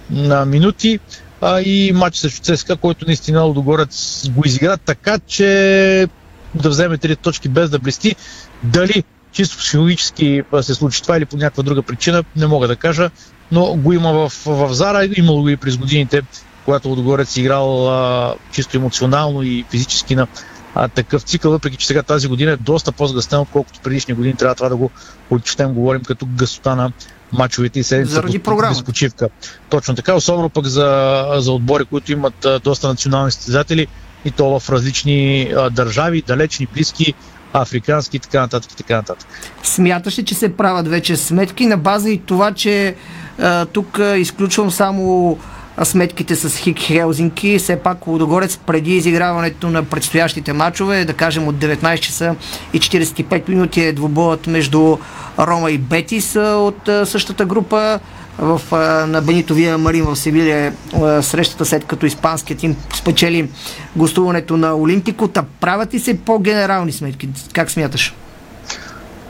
на 0.09 0.45
минути. 0.45 0.99
А, 1.41 1.61
и 1.61 1.91
матч 1.91 2.17
срещу 2.17 2.41
ЦСКА, 2.41 2.75
който 2.75 3.05
наистина 3.05 3.41
Лудогорец 3.41 4.23
го 4.29 4.41
изигра. 4.45 4.77
Така, 4.77 5.19
че 5.19 6.07
да 6.55 6.69
вземе 6.69 6.97
три 6.97 7.15
точки 7.15 7.49
без 7.49 7.69
да 7.69 7.79
блести. 7.79 8.15
Дали 8.63 9.03
чисто 9.31 9.57
психологически 9.57 10.43
се 10.61 10.73
случи 10.73 11.01
това 11.01 11.17
или 11.17 11.25
по 11.25 11.37
някаква 11.37 11.63
друга 11.63 11.81
причина, 11.81 12.23
не 12.35 12.47
мога 12.47 12.67
да 12.67 12.75
кажа, 12.75 13.09
но 13.51 13.75
го 13.75 13.93
има 13.93 14.13
в, 14.13 14.31
в 14.45 14.73
Зара, 14.73 15.09
имало 15.17 15.41
го 15.41 15.49
и 15.49 15.57
през 15.57 15.77
годините, 15.77 16.21
когато 16.65 16.89
Лудогорец 16.89 17.37
е 17.37 17.39
играл 17.39 17.89
а, 17.89 18.33
чисто 18.51 18.77
емоционално 18.77 19.43
и 19.43 19.65
физически 19.69 20.15
на 20.15 20.27
а, 20.75 20.87
такъв 20.87 21.21
цикъл, 21.21 21.51
въпреки 21.51 21.77
че 21.77 21.87
сега 21.87 22.03
тази 22.03 22.27
година 22.27 22.51
е 22.51 22.57
доста 22.57 22.91
по-сгъстен, 22.91 23.39
отколкото 23.39 23.79
предишни 23.79 24.13
години. 24.13 24.35
Трябва 24.35 24.55
това 24.55 24.69
да 24.69 24.75
го 24.75 24.91
отчетем, 25.29 25.73
говорим 25.73 26.03
като 26.03 26.25
гъстота 26.25 26.75
на 26.75 26.91
мачовете 27.31 27.79
и 27.79 27.83
седмица 27.83 28.13
Заради 28.13 28.39
без 28.39 28.83
почивка. 28.83 29.29
Точно 29.69 29.95
така, 29.95 30.15
особено 30.15 30.49
пък 30.49 30.65
за, 30.65 31.25
за 31.37 31.51
отбори, 31.51 31.85
които 31.85 32.11
имат 32.11 32.45
а, 32.45 32.59
доста 32.59 32.87
национални 32.87 33.31
състезатели 33.31 33.87
и 34.25 34.31
то 34.31 34.59
в 34.59 34.69
различни 34.69 35.51
а, 35.57 35.69
държави, 35.69 36.23
далечни, 36.27 36.67
близки, 36.73 37.13
африкански 37.53 38.17
и 38.17 38.19
така 38.19 38.41
нататък 38.41 38.71
и 38.71 38.75
така 38.75 38.95
нататък. 38.95 39.27
Смяташ 39.63 40.19
ли, 40.19 40.25
че 40.25 40.35
се 40.35 40.57
правят 40.57 40.87
вече 40.87 41.17
сметки 41.17 41.65
на 41.65 41.77
база 41.77 42.09
и 42.09 42.17
това, 42.17 42.51
че 42.51 42.95
а, 43.39 43.65
тук 43.65 43.99
изключвам 44.17 44.71
само 44.71 45.37
сметките 45.83 46.35
с 46.35 46.57
Хик 46.57 46.79
Хелзинки. 46.79 47.57
Все 47.59 47.75
пак 47.75 48.07
Лудогорец 48.07 48.57
преди 48.57 48.95
изиграването 48.95 49.69
на 49.69 49.83
предстоящите 49.83 50.53
матчове, 50.53 51.05
да 51.05 51.13
кажем 51.13 51.47
от 51.47 51.55
19 51.55 51.99
часа 51.99 52.35
и 52.73 52.79
45 52.79 53.49
минути 53.49 53.81
е 53.81 53.93
двубоят 53.93 54.47
между 54.47 54.97
Рома 55.39 55.71
и 55.71 55.77
Бетис 55.77 56.35
от 56.35 56.89
същата 57.05 57.45
група 57.45 57.99
в, 58.37 58.61
на 59.07 59.21
Бенито 59.21 59.53
Вия 59.53 59.77
Марин 59.77 60.05
в 60.05 60.15
Севилия 60.15 60.73
срещата 61.21 61.65
след 61.65 61.85
като 61.85 62.05
испанският 62.05 62.63
им 62.63 62.75
спечели 62.95 63.49
гостуването 63.95 64.57
на 64.57 64.75
Олимпико. 64.75 65.27
Та 65.27 65.43
правят 65.59 65.93
ли 65.93 65.99
се 65.99 66.19
по-генерални 66.19 66.91
сметки? 66.91 67.29
Как 67.53 67.71
смяташ? 67.71 68.13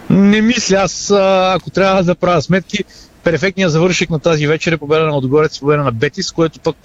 Не 0.10 0.42
мисля. 0.42 0.78
Аз, 0.78 1.12
ако 1.56 1.70
трябва 1.70 2.04
да 2.04 2.16
правя 2.16 2.42
сметки, 2.42 2.84
перфектният 3.24 3.72
завършик 3.72 4.10
на 4.10 4.20
тази 4.20 4.48
вечер 4.48 4.72
е 4.72 4.78
победа 4.78 5.06
на 5.06 5.12
Лодогорец, 5.12 5.60
победа 5.60 5.84
на 5.84 5.92
Бетис, 5.92 6.32
което 6.32 6.60
пък 6.60 6.78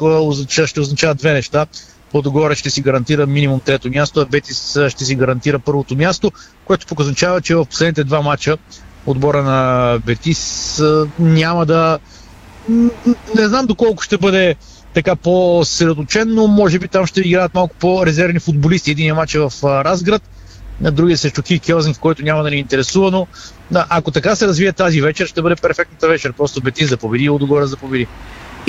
ще 0.66 0.80
означава 0.80 1.14
две 1.14 1.33
неща. 1.33 1.66
Лодогорец 2.14 2.59
ще 2.59 2.70
си 2.70 2.80
гарантира 2.80 3.26
минимум 3.26 3.61
трето 3.61 3.90
място, 3.90 4.20
а 4.20 4.26
Бетис 4.26 4.78
ще 4.88 5.04
си 5.04 5.14
гарантира 5.14 5.59
първото 5.59 5.96
място, 5.96 6.33
което 6.64 6.87
пък 6.87 6.98
че 7.40 7.54
в 7.54 7.64
последните 7.64 8.04
два 8.04 8.20
мача 8.20 8.56
отбора 9.06 9.42
на 9.42 9.98
Бетис 10.06 10.82
няма 11.18 11.66
да... 11.66 11.98
Не 13.34 13.48
знам 13.48 13.66
доколко 13.66 14.02
ще 14.02 14.18
бъде 14.18 14.56
така 14.94 15.16
по-средоточен, 15.16 16.34
но 16.34 16.46
може 16.46 16.78
би 16.78 16.88
там 16.88 17.06
ще 17.06 17.20
играят 17.20 17.54
малко 17.54 17.76
по-резервни 17.80 18.40
футболисти. 18.40 18.90
Един 18.90 19.14
матч 19.14 19.34
е 19.34 19.38
в 19.38 19.52
Разград, 19.64 20.22
на 20.80 20.90
другия 20.90 21.18
срещу 21.18 21.42
Ки 21.42 21.60
Келзинг, 21.60 21.98
който 21.98 22.24
няма 22.24 22.42
да 22.42 22.50
ни 22.50 22.56
интересува, 22.56 23.10
но 23.10 23.26
да, 23.70 23.86
ако 23.88 24.10
така 24.10 24.36
се 24.36 24.46
развие 24.46 24.72
тази 24.72 25.00
вечер, 25.00 25.26
ще 25.26 25.42
бъде 25.42 25.56
перфектната 25.56 26.08
вечер. 26.08 26.32
Просто 26.32 26.60
Бетис 26.60 26.90
да 26.90 26.96
победи 26.96 27.24
и 27.24 27.28
да 27.68 27.76
победи. 27.76 28.06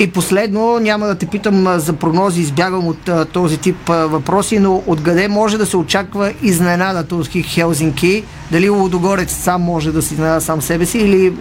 И 0.02 0.10
последно, 0.10 0.78
няма 0.78 1.06
да 1.06 1.14
те 1.14 1.26
питам 1.26 1.78
за 1.78 1.92
прогнози, 1.92 2.40
избягам 2.40 2.86
от 2.86 3.10
този 3.32 3.58
тип 3.58 3.76
въпроси, 3.88 4.58
но 4.58 4.82
откъде 4.86 5.28
може 5.28 5.58
да 5.58 5.66
се 5.66 5.76
очаква 5.76 6.32
изненадата 6.42 7.16
от 7.16 7.28
Хелзинки? 7.28 8.24
Дали 8.50 8.68
Лудогорец 8.68 9.32
сам 9.32 9.62
може 9.62 9.92
да 9.92 10.02
си 10.02 10.14
изненада 10.14 10.40
сам 10.40 10.62
себе 10.62 10.86
си 10.86 10.98
или 10.98 11.32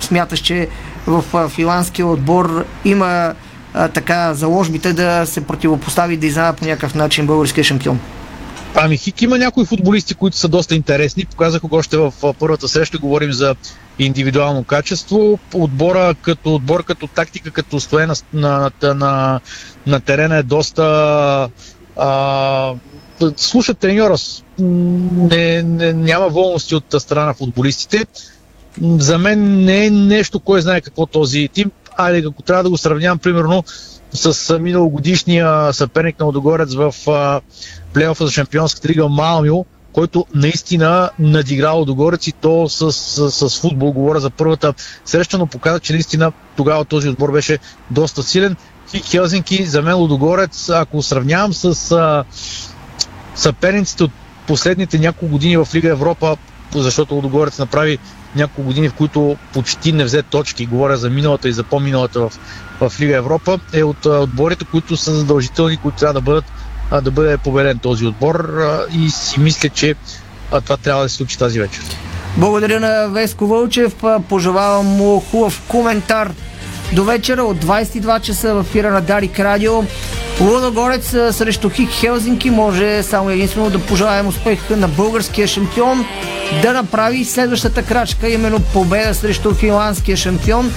смяташ, 0.00 0.38
че 0.40 0.68
в 1.06 1.48
филанския 1.48 2.06
отбор 2.06 2.64
има 2.84 3.34
а, 3.74 3.88
така 3.88 4.34
заложбите 4.34 4.92
да 4.92 5.26
се 5.26 5.40
противопостави 5.40 6.16
да 6.16 6.26
изненада 6.26 6.58
по 6.58 6.64
някакъв 6.64 6.94
начин 6.94 7.26
българския 7.26 7.64
шампион? 7.64 8.00
Ами 8.74 8.96
Хик 8.96 9.22
има 9.22 9.38
някои 9.38 9.66
футболисти, 9.66 10.14
които 10.14 10.36
са 10.36 10.48
доста 10.48 10.74
интересни. 10.74 11.24
Показах 11.24 11.62
го 11.62 11.76
още 11.76 11.96
в 11.96 12.12
първата 12.38 12.68
среща. 12.68 12.98
Говорим 12.98 13.32
за 13.32 13.54
индивидуално 14.04 14.64
качество. 14.64 15.38
Отбора 15.54 16.14
като 16.22 16.54
отбор, 16.54 16.84
като 16.84 17.06
тактика, 17.06 17.50
като 17.50 17.80
стое 17.80 18.06
на, 18.06 18.14
на, 18.32 18.70
на, 18.82 19.40
на 19.86 20.00
терена 20.00 20.36
е 20.36 20.42
доста 20.42 21.48
а, 21.96 22.74
слушат 23.36 23.78
треньора. 23.78 24.16
Не, 24.58 25.62
не, 25.62 25.92
няма 25.92 26.28
волности 26.28 26.74
от 26.74 26.94
страна 26.98 27.26
на 27.26 27.34
футболистите. 27.34 28.06
За 28.82 29.18
мен 29.18 29.64
не 29.64 29.86
е 29.86 29.90
нещо, 29.90 30.40
кой 30.40 30.62
знае 30.62 30.80
какво 30.80 31.06
този 31.06 31.48
тим. 31.52 31.70
Айде, 31.96 32.28
ако 32.28 32.42
трябва 32.42 32.62
да 32.62 32.70
го 32.70 32.76
сравнявам, 32.76 33.18
примерно, 33.18 33.64
с 34.12 34.58
миналогодишния 34.58 35.72
съперник 35.72 36.20
на 36.20 36.26
Одогорец 36.26 36.74
в 36.74 36.94
плейофа 37.92 38.26
за 38.26 38.32
Шампионската 38.32 38.88
лига 38.88 39.08
Малмио, 39.08 39.64
който 39.92 40.26
наистина 40.34 41.10
надигра 41.18 41.70
Одогорец 41.70 42.26
и 42.26 42.32
то 42.32 42.68
с, 42.68 42.92
с, 42.92 43.30
с 43.30 43.60
футбол. 43.60 43.92
Говоря 43.92 44.20
за 44.20 44.30
първата 44.30 44.74
среща, 45.04 45.38
но 45.38 45.46
показа, 45.46 45.80
че 45.80 45.92
наистина 45.92 46.32
тогава 46.56 46.84
този 46.84 47.08
отбор 47.08 47.32
беше 47.32 47.58
доста 47.90 48.22
силен. 48.22 48.56
Хелзинки, 49.04 49.66
за 49.66 49.82
мен 49.82 49.96
Лудогорец, 49.96 50.68
ако 50.68 51.02
сравнявам 51.02 51.54
с 51.54 51.92
а, 51.92 52.24
съперниците 53.34 54.04
от 54.04 54.10
последните 54.46 54.98
няколко 54.98 55.32
години 55.32 55.56
в 55.56 55.68
Лига 55.74 55.88
Европа, 55.88 56.36
защото 56.74 57.14
Лудогорец 57.14 57.58
направи 57.58 57.98
няколко 58.36 58.62
години, 58.62 58.88
в 58.88 58.94
които 58.94 59.36
почти 59.52 59.92
не 59.92 60.04
взе 60.04 60.22
точки, 60.22 60.66
говоря 60.66 60.96
за 60.96 61.10
миналата 61.10 61.48
и 61.48 61.52
за 61.52 61.64
по-миналата 61.64 62.20
в, 62.20 62.32
в 62.80 63.00
Лига 63.00 63.16
Европа, 63.16 63.58
е 63.72 63.82
от 63.82 64.06
отборите, 64.06 64.64
които 64.64 64.96
са 64.96 65.14
задължителни, 65.14 65.76
които 65.76 65.98
трябва 65.98 66.14
да 66.14 66.20
бъдат 66.20 66.44
да 66.92 67.10
бъде 67.10 67.38
победен 67.38 67.78
този 67.78 68.06
отбор 68.06 68.60
и 68.92 69.10
си 69.10 69.40
мисля, 69.40 69.68
че 69.68 69.94
това 70.64 70.76
трябва 70.76 71.02
да 71.02 71.08
се 71.08 71.16
случи 71.16 71.38
тази 71.38 71.60
вечер. 71.60 71.82
Благодаря 72.36 72.80
на 72.80 73.08
Веско 73.08 73.46
Вълчев. 73.46 73.94
Пожелавам 74.28 74.86
му 74.86 75.20
хубав 75.20 75.62
коментар 75.68 76.32
до 76.92 77.04
вечера 77.04 77.42
от 77.42 77.64
22 77.64 78.20
часа 78.20 78.54
в 78.54 78.60
ефира 78.60 78.90
на 78.90 79.00
Дарик 79.00 79.40
Радио. 79.40 79.84
Лудогорец 80.40 81.10
срещу 81.10 81.70
Хик 81.70 81.90
Хелзинки 81.90 82.50
може 82.50 83.02
само 83.02 83.30
единствено 83.30 83.70
да 83.70 83.78
пожелаем 83.78 84.26
успех 84.26 84.70
на 84.70 84.88
българския 84.88 85.48
шампион 85.48 86.04
да 86.62 86.72
направи 86.72 87.24
следващата 87.24 87.82
крачка, 87.82 88.28
именно 88.28 88.60
победа 88.60 89.14
срещу 89.14 89.54
финландския 89.54 90.16
шампион 90.16 90.72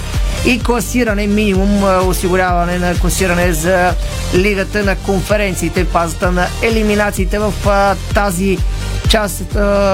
и 0.46 0.64
класиране, 0.64 1.28
минимум 1.28 1.84
осигуряване 2.08 2.80
на 2.80 2.96
класиране 2.96 3.54
за 3.54 3.94
лигата 4.36 4.84
на 4.84 4.96
конференциите, 4.96 5.86
фазата 5.86 6.32
на 6.32 6.48
елиминациите 6.64 7.40
в 7.40 7.54
тази 8.14 8.58
част 9.10 9.42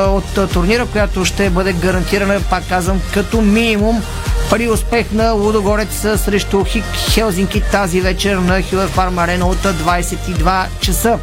от 0.08 0.52
турнира, 0.54 0.86
която 0.86 1.26
ще 1.26 1.50
бъде 1.50 1.74
гарантирана, 1.74 2.40
пак 2.50 2.70
казвам, 2.70 3.02
като 3.14 3.42
минимум 3.42 4.04
при 4.50 4.70
успех 4.70 5.12
на 5.12 5.32
Лудогорец 5.32 6.08
срещу 6.18 6.64
Хик 6.64 6.84
Хелзинки 6.84 7.62
тази 7.72 8.02
вечер 8.02 8.36
на 8.36 8.62
Хилер 8.62 8.88
Фарм 8.88 9.20
Арена 9.20 9.48
от 9.48 9.58
22 9.58 10.66
часа. 10.82 11.20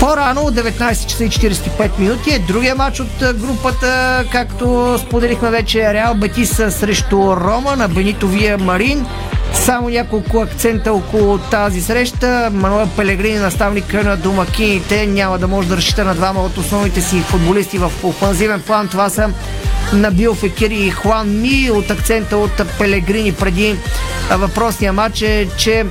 По-рано, 0.00 0.40
19 0.40 1.06
часа 1.06 1.24
и 1.24 1.30
45 1.30 1.98
минути, 1.98 2.34
е 2.34 2.38
другия 2.38 2.74
матч 2.74 3.00
от 3.00 3.38
групата, 3.40 4.24
както 4.32 4.98
споделихме 5.06 5.50
вече, 5.50 5.94
Реал 5.94 6.14
Бетис 6.14 6.56
срещу 6.56 7.36
Рома 7.36 7.76
на 7.76 7.88
Бенито 7.88 8.28
Вия 8.28 8.58
Марин. 8.58 9.06
Само 9.52 9.88
няколко 9.88 10.40
акцента 10.40 10.92
около 10.92 11.38
тази 11.38 11.82
среща. 11.82 12.50
Мануел 12.52 12.88
Пелегрини, 12.96 13.38
наставника 13.38 14.04
на 14.04 14.16
домакините, 14.16 15.06
няма 15.06 15.38
да 15.38 15.48
може 15.48 15.68
да 15.68 15.76
разчита 15.76 16.04
на 16.04 16.14
двама 16.14 16.42
от 16.42 16.58
основните 16.58 17.00
си 17.00 17.20
футболисти 17.20 17.78
в 17.78 17.92
офанзивен 18.02 18.60
план. 18.60 18.88
Това 18.88 19.08
са 19.08 19.28
Набил 19.94 20.34
Фекир 20.34 20.70
и 20.70 20.90
Хуан 20.90 21.40
Ми. 21.40 21.70
От 21.70 21.90
акцента 21.90 22.36
от 22.36 22.62
Пелегрини 22.78 23.32
преди 23.32 23.76
въпросния 24.30 24.92
матч 24.92 25.22
е, 25.22 25.48
че 25.56 25.84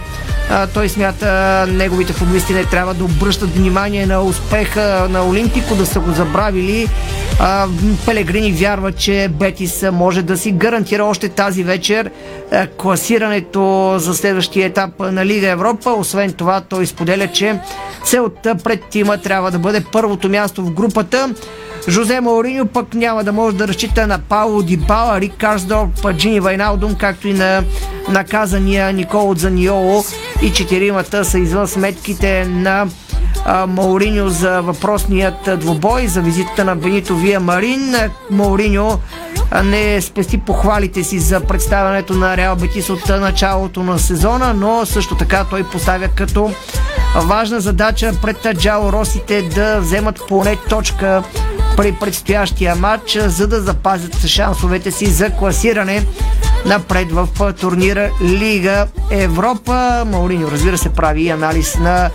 той 0.73 0.89
смята 0.89 1.65
неговите 1.69 2.13
футболисти 2.13 2.53
не 2.53 2.65
трябва 2.65 2.93
да 2.93 3.03
обръщат 3.03 3.55
внимание 3.55 4.05
на 4.05 4.21
успеха 4.21 5.07
на 5.09 5.27
Олимпико, 5.27 5.75
да 5.75 5.85
са 5.85 5.99
го 5.99 6.11
забравили 6.11 6.89
Пелегрини 8.05 8.51
вярва, 8.51 8.91
че 8.91 9.29
Бетис 9.31 9.85
може 9.91 10.21
да 10.21 10.37
си 10.37 10.51
гарантира 10.51 11.03
още 11.03 11.29
тази 11.29 11.63
вечер 11.63 12.11
класирането 12.77 13.95
за 13.99 14.15
следващия 14.15 14.65
етап 14.65 14.89
на 14.99 15.25
Лига 15.25 15.47
Европа. 15.47 15.91
Освен 15.91 16.33
това, 16.33 16.61
той 16.61 16.85
споделя, 16.85 17.27
че 17.27 17.59
целта 18.03 18.55
пред 18.63 18.83
тима 18.89 19.17
трябва 19.17 19.51
да 19.51 19.59
бъде 19.59 19.83
първото 19.91 20.29
място 20.29 20.65
в 20.65 20.71
групата. 20.71 21.29
Жозе 21.87 22.21
Мауриньо 22.21 22.65
пък 22.65 22.93
няма 22.93 23.23
да 23.23 23.31
може 23.31 23.55
да 23.55 23.67
разчита 23.67 24.07
на 24.07 24.19
Пауло 24.19 24.63
Дибала, 24.63 25.21
Рик 25.21 25.33
Карсдорп, 25.37 26.11
Джини 26.17 26.39
Вайналдум, 26.39 26.95
както 26.95 27.27
и 27.27 27.33
на 27.33 27.63
наказания 28.09 28.93
Николо 28.93 29.35
Заниоло 29.35 30.03
и 30.41 30.51
четиримата 30.51 31.25
са 31.25 31.39
извън 31.39 31.67
сметките 31.67 32.45
на 32.45 32.87
Мауриньо 33.67 34.29
за 34.29 34.61
въпросният 34.61 35.59
двубой, 35.59 36.07
за 36.07 36.21
визитата 36.21 36.65
на 36.65 36.75
Бенито 36.75 37.15
Вия 37.15 37.39
Марин. 37.39 37.95
Мауриньо 38.31 38.99
не 39.63 40.01
спести 40.01 40.37
похвалите 40.37 41.03
си 41.03 41.19
за 41.19 41.39
представянето 41.39 42.13
на 42.13 42.37
Реал 42.37 42.55
Бетис 42.55 42.89
от 42.89 43.09
началото 43.09 43.83
на 43.83 43.99
сезона, 43.99 44.53
но 44.53 44.85
също 44.85 45.15
така 45.15 45.45
той 45.49 45.63
поставя 45.63 46.07
като 46.07 46.51
важна 47.15 47.61
задача 47.61 48.13
пред 48.21 48.57
Джао 48.57 48.91
Росите 48.91 49.41
да 49.41 49.79
вземат 49.79 50.21
поне 50.27 50.57
точка 50.69 51.23
при 51.77 51.91
предстоящия 51.91 52.75
матч, 52.75 53.17
за 53.17 53.47
да 53.47 53.61
запазят 53.61 54.25
шансовете 54.27 54.91
си 54.91 55.05
за 55.05 55.29
класиране 55.29 56.05
напред 56.65 57.11
в 57.11 57.53
турнира 57.53 58.09
Лига 58.21 58.87
Европа. 59.11 60.03
Мауриньо, 60.05 60.51
разбира 60.51 60.77
се, 60.77 60.89
прави 60.89 61.29
анализ 61.29 61.75
на 61.75 62.09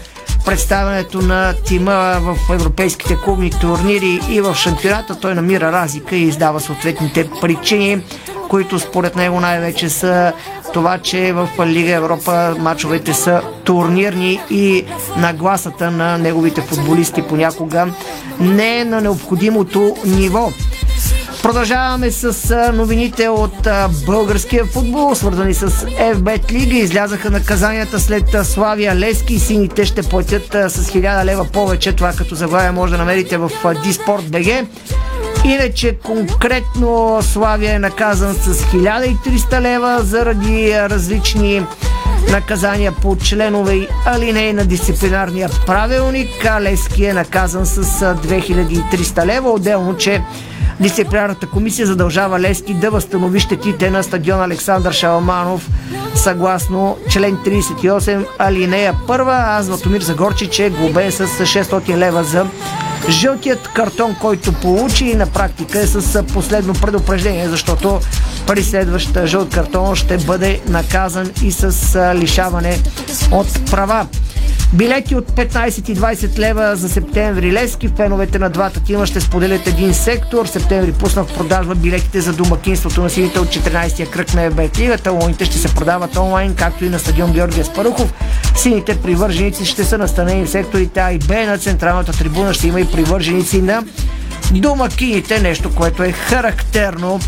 представянето 0.47 1.23
на 1.23 1.55
тима 1.65 2.17
в 2.21 2.37
европейските 2.51 3.17
клубни 3.25 3.51
турнири 3.51 4.21
и 4.31 4.41
в 4.41 4.55
шампионата. 4.55 5.21
Той 5.21 5.35
намира 5.35 5.73
разлика 5.73 6.17
и 6.17 6.23
издава 6.23 6.61
съответните 6.61 7.31
причини, 7.41 8.03
които 8.49 8.79
според 8.79 9.17
него 9.17 9.41
най-вече 9.41 9.89
са 9.89 10.33
това, 10.73 10.99
че 10.99 11.33
в 11.33 11.49
Лига 11.67 11.93
Европа 11.93 12.55
мачовете 12.59 13.15
са 13.15 13.43
турнирни 13.65 14.41
и 14.51 14.85
нагласата 15.17 15.91
на 15.91 16.19
неговите 16.19 16.61
футболисти 16.61 17.23
понякога 17.23 17.87
не 18.41 18.79
е 18.79 18.85
на 18.85 19.01
необходимото 19.01 19.97
ниво. 20.07 20.51
Продължаваме 21.43 22.11
с 22.11 22.73
новините 22.75 23.29
от 23.29 23.69
българския 24.07 24.65
футбол, 24.65 25.15
свързани 25.15 25.55
с 25.55 25.71
FBET 25.87 26.53
Лига. 26.53 26.77
Излязаха 26.77 27.31
наказанията 27.31 28.01
след 28.01 28.37
Славия 28.43 28.97
Лески 28.97 29.35
и 29.35 29.39
сините 29.39 29.85
ще 29.85 30.03
платят 30.03 30.47
с 30.47 30.71
1000 30.71 31.25
лева 31.25 31.45
повече. 31.45 31.97
Това 31.97 32.13
като 32.13 32.35
заглавие 32.35 32.71
може 32.71 32.93
да 32.93 32.99
намерите 32.99 33.37
в 33.37 33.51
Диспорт 33.85 34.31
БГ. 34.31 34.67
Иначе 35.45 35.93
конкретно 35.93 37.19
Славия 37.23 37.75
е 37.75 37.79
наказан 37.79 38.35
с 38.35 38.55
1300 38.55 39.61
лева 39.61 39.99
заради 40.03 40.75
различни 40.75 41.63
наказания 42.31 42.93
по 42.93 43.17
членове 43.17 43.75
и 43.75 43.89
алинеи 44.07 44.53
на 44.53 44.65
дисциплинарния 44.65 45.51
правилник. 45.67 46.31
Лески 46.61 47.05
е 47.05 47.13
наказан 47.13 47.67
с 47.67 47.83
2300 48.15 49.27
лева. 49.27 49.51
Отделно, 49.51 49.97
че 49.97 50.23
Дисциплинарната 50.81 51.47
комисия 51.47 51.87
задължава 51.87 52.41
Лески 52.41 52.75
да 52.75 52.91
възстанови 52.91 53.41
щетите 53.41 53.91
на 53.91 54.03
стадион 54.03 54.41
Александър 54.41 54.93
Шаламанов 54.93 55.69
съгласно 56.15 56.97
член 57.11 57.37
38 57.37 58.27
алинея 58.39 58.95
1. 59.09 59.59
Аз 59.59 59.67
Златомир 59.67 60.01
Загорчич 60.01 60.59
е 60.59 60.71
глобен 60.71 61.13
с 61.13 61.27
600 61.27 61.97
лева 61.97 62.25
за 62.25 62.47
жълтият 63.09 63.69
картон, 63.69 64.17
който 64.21 64.53
получи 64.53 65.15
на 65.15 65.27
практика 65.27 65.81
е 65.81 65.87
с 65.87 66.23
последно 66.23 66.75
предупреждение, 66.75 67.49
защото 67.49 68.01
при 68.47 68.63
следващ 68.63 69.27
жълт 69.27 69.55
картон 69.55 69.97
ще 69.97 70.17
бъде 70.17 70.61
наказан 70.69 71.31
и 71.43 71.53
с 71.53 72.13
лишаване 72.15 72.79
от 73.33 73.71
права. 73.71 74.07
Билети 74.73 75.15
от 75.15 75.31
15 75.33 75.91
и 75.91 75.97
20 75.97 76.39
лева 76.39 76.77
за 76.77 76.89
септември 76.89 77.53
Лески. 77.53 77.89
Феновете 77.89 78.39
на 78.39 78.51
двата 78.51 78.81
тима 78.81 79.07
ще 79.07 79.21
споделят 79.21 79.67
един 79.67 79.95
сектор. 79.95 80.47
Септември 80.47 80.93
пусна 80.93 81.25
в 81.25 81.35
продажба 81.35 81.75
билетите 81.75 82.21
за 82.21 82.33
домакинството 82.33 83.03
на 83.03 83.11
силите 83.11 83.39
от 83.39 83.49
14-я 83.49 84.11
кръг 84.11 84.35
на 84.35 84.43
ЕБТ 84.43 84.79
Лигата. 84.79 85.13
Лоните 85.13 85.45
ще 85.45 85.59
се 85.59 85.75
продават 85.75 86.17
онлайн, 86.17 86.55
както 86.55 86.85
и 86.85 86.89
на 86.89 86.99
стадион 86.99 87.33
Георгия 87.33 87.65
Спарухов. 87.65 88.13
Сините 88.57 89.01
привърженици 89.01 89.65
ще 89.65 89.85
са 89.85 89.99
настанени 89.99 90.47
в 90.47 90.51
секторите 90.51 91.01
А 91.01 91.13
и 91.13 91.19
Б. 91.19 91.47
На 91.47 91.59
централната 91.59 92.13
трибуна 92.13 92.55
ще 92.55 92.69
има 92.69 92.81
и 92.81 92.91
привърженици 92.93 93.63
на 93.63 93.85
домакините, 94.53 95.41
нещо, 95.41 95.75
което 95.75 96.03
е 96.03 96.13
характерно 96.13 97.21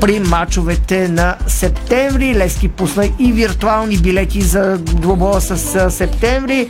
при 0.00 0.20
мачовете 0.20 1.08
на 1.08 1.36
септември. 1.46 2.34
Лески 2.34 2.68
пусна 2.68 3.08
и 3.18 3.32
виртуални 3.32 3.96
билети 3.96 4.42
за 4.42 4.78
двобоя 4.78 5.40
с 5.40 5.90
септември. 5.90 6.68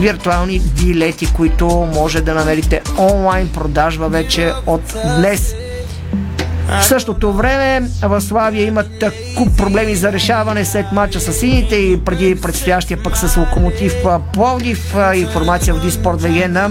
Виртуални 0.00 0.60
билети, 0.60 1.32
които 1.36 1.66
може 1.94 2.20
да 2.20 2.34
намерите 2.34 2.82
онлайн 2.98 3.48
продажба 3.48 4.08
вече 4.08 4.52
от 4.66 4.96
днес. 5.18 5.54
В 6.80 6.84
същото 6.84 7.32
време 7.32 7.88
в 8.02 8.20
Славия 8.20 8.66
имат 8.66 9.04
куп 9.36 9.56
проблеми 9.56 9.94
за 9.94 10.12
решаване 10.12 10.64
след 10.64 10.92
мача 10.92 11.20
с 11.20 11.32
сините 11.32 11.76
и 11.76 12.00
преди 12.04 12.40
предстоящия 12.40 13.02
пък 13.02 13.16
с 13.16 13.36
Локомотив 13.36 13.94
Пловдив. 14.32 14.94
Информация 15.14 15.74
в 15.74 15.80
Диспорт 15.80 16.22
ВГ 16.22 16.48
на 16.48 16.70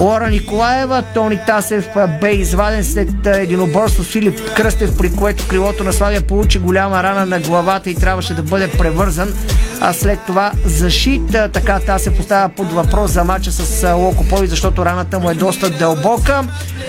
Лора 0.00 0.30
Николаева, 0.30 1.02
Тони 1.14 1.38
Тасев 1.46 1.88
бе 2.20 2.30
изваден 2.30 2.84
след 2.84 3.26
единоборство 3.26 4.04
с 4.04 4.06
Филип 4.06 4.40
Кръстев, 4.56 4.96
при 4.98 5.12
което 5.16 5.48
крилото 5.48 5.84
на 5.84 5.92
Славия 5.92 6.20
получи 6.20 6.58
голяма 6.58 7.02
рана 7.02 7.26
на 7.26 7.40
главата 7.40 7.90
и 7.90 7.94
трябваше 7.94 8.34
да 8.34 8.42
бъде 8.42 8.70
превързан, 8.70 9.34
а 9.80 9.92
след 9.92 10.18
това 10.26 10.52
защит. 10.64 11.22
Така 11.52 11.80
та 11.86 11.98
се 11.98 12.16
поставя 12.16 12.48
под 12.48 12.72
въпрос 12.72 13.10
за 13.10 13.24
мача 13.24 13.52
с 13.52 13.94
Локопови, 13.94 14.46
защото 14.46 14.84
раната 14.84 15.18
му 15.18 15.30
е 15.30 15.34
доста 15.34 15.70
дълбока. 15.70 16.44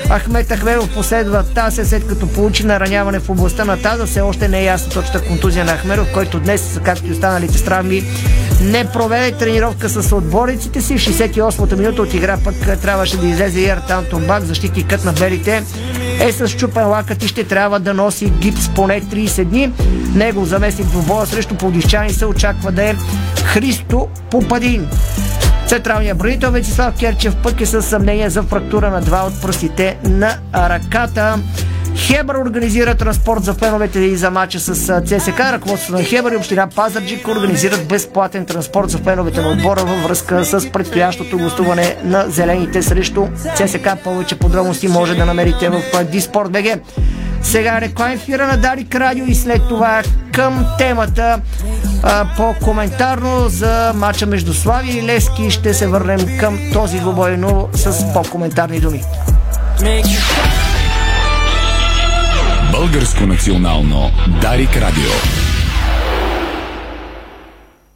Ахмет 0.09 0.51
Ахмедов 0.51 0.93
последва 0.93 1.43
Тася, 1.43 1.85
след 1.85 2.07
като 2.07 2.27
получи 2.27 2.65
нараняване 2.65 3.19
в 3.19 3.29
областта 3.29 3.65
на 3.65 3.81
таза. 3.81 4.05
Все 4.05 4.21
още 4.21 4.47
не 4.47 4.59
е 4.59 4.63
ясна 4.63 4.91
точната 4.91 5.27
контузия 5.27 5.65
на 5.65 5.77
Ахмедов, 5.77 6.07
който 6.13 6.39
днес, 6.39 6.79
както 6.83 7.07
и 7.07 7.11
останалите 7.11 7.57
страни, 7.57 8.03
не 8.61 8.85
проведе 8.85 9.37
тренировка 9.37 9.89
с 9.89 10.15
отборниците 10.15 10.81
си. 10.81 10.97
В 10.97 11.01
68-та 11.01 11.75
минута 11.75 12.01
от 12.01 12.13
игра 12.13 12.37
пък 12.43 12.81
трябваше 12.81 13.17
да 13.17 13.27
излезе 13.27 13.59
и 13.59 13.69
Артан 13.69 14.05
Томбак, 14.05 14.43
защитникът 14.43 15.05
на 15.05 15.13
белите 15.13 15.63
е 16.21 16.31
с 16.31 16.49
чупен 16.49 16.87
лакът 16.87 17.23
и 17.23 17.27
ще 17.27 17.43
трябва 17.43 17.79
да 17.79 17.93
носи 17.93 18.29
гипс 18.29 18.69
поне 18.75 19.01
30 19.01 19.43
дни. 19.43 19.71
Него 20.15 20.45
заместник 20.45 20.87
в 20.87 21.07
боя 21.07 21.25
срещу 21.25 21.55
плодивчани 21.55 22.13
се 22.13 22.25
очаква 22.25 22.71
да 22.71 22.89
е 22.89 22.95
Христо 23.43 24.07
Попадин. 24.31 24.87
Централният 25.67 26.17
бронител 26.17 26.51
Вецислав 26.51 26.99
Керчев 26.99 27.35
пък 27.43 27.61
е 27.61 27.65
със 27.65 27.85
съмнение 27.85 28.29
за 28.29 28.43
фрактура 28.43 28.89
на 28.89 29.01
два 29.01 29.25
от 29.25 29.41
пръстите 29.41 29.97
на 30.03 30.37
ръката. 30.55 31.39
Хебър 31.95 32.35
организира 32.35 32.95
транспорт 32.95 33.43
за 33.43 33.53
феновете 33.53 33.99
и 33.99 34.15
за 34.15 34.31
мача 34.31 34.59
с 34.59 35.01
ЦСК. 35.01 35.39
Ръководството 35.39 35.97
на 35.97 36.03
Хебър 36.03 36.31
и 36.31 36.35
община 36.35 36.67
Пазарджик 36.67 37.27
организират 37.27 37.87
безплатен 37.87 38.45
транспорт 38.45 38.89
за 38.89 38.97
феновете 38.97 39.41
на 39.41 39.49
отбора 39.49 39.81
във 39.81 40.03
връзка 40.03 40.45
с 40.45 40.71
предстоящото 40.71 41.37
гостуване 41.37 41.95
на 42.03 42.25
зелените 42.29 42.81
срещу 42.81 43.27
ЦСК. 43.55 43.87
Повече 44.03 44.35
подробности 44.35 44.87
може 44.87 45.15
да 45.15 45.25
намерите 45.25 45.69
в 45.69 46.03
Диспорт 46.03 46.51
БГ. 46.51 46.65
Сега 47.43 47.81
реклам 47.81 48.11
ефира 48.11 48.47
на 48.47 48.57
Дарик 48.57 48.95
Радио 48.95 49.25
и 49.25 49.35
след 49.35 49.61
това 49.69 50.01
към 50.33 50.65
темата 50.77 51.39
а, 52.03 52.27
по 52.37 52.65
коментарно 52.65 53.49
за 53.49 53.91
мача 53.95 54.25
между 54.25 54.53
Слави 54.53 54.97
и 54.97 55.03
Лески 55.03 55.51
ще 55.51 55.73
се 55.73 55.87
върнем 55.87 56.37
към 56.39 56.59
този 56.73 56.99
двубой, 56.99 57.37
но 57.37 57.67
с 57.73 58.13
по-коментарни 58.13 58.79
думи. 58.79 59.03
Българско 62.79 63.25
национално 63.25 64.11
Дарик 64.41 64.77
Радио. 64.77 65.11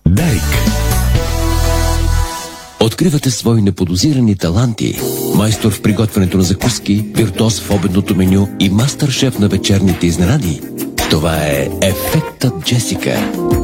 Дарик. 0.08 0.42
Откривате 2.80 3.32
свои 3.32 3.62
неподозирани 3.62 4.36
таланти. 4.36 5.00
Майстор 5.36 5.72
в 5.72 5.82
приготвянето 5.82 6.38
на 6.38 6.44
закуски, 6.44 7.06
виртуоз 7.16 7.60
в 7.60 7.72
обедното 7.72 8.16
меню 8.16 8.48
и 8.60 8.70
мастър-шеф 8.70 9.40
на 9.40 9.48
вечерните 9.48 10.08
изненади. 10.08 10.62
Това 11.10 11.36
е 11.38 11.70
Ефектът 11.82 12.54
Джесика. 12.66 13.32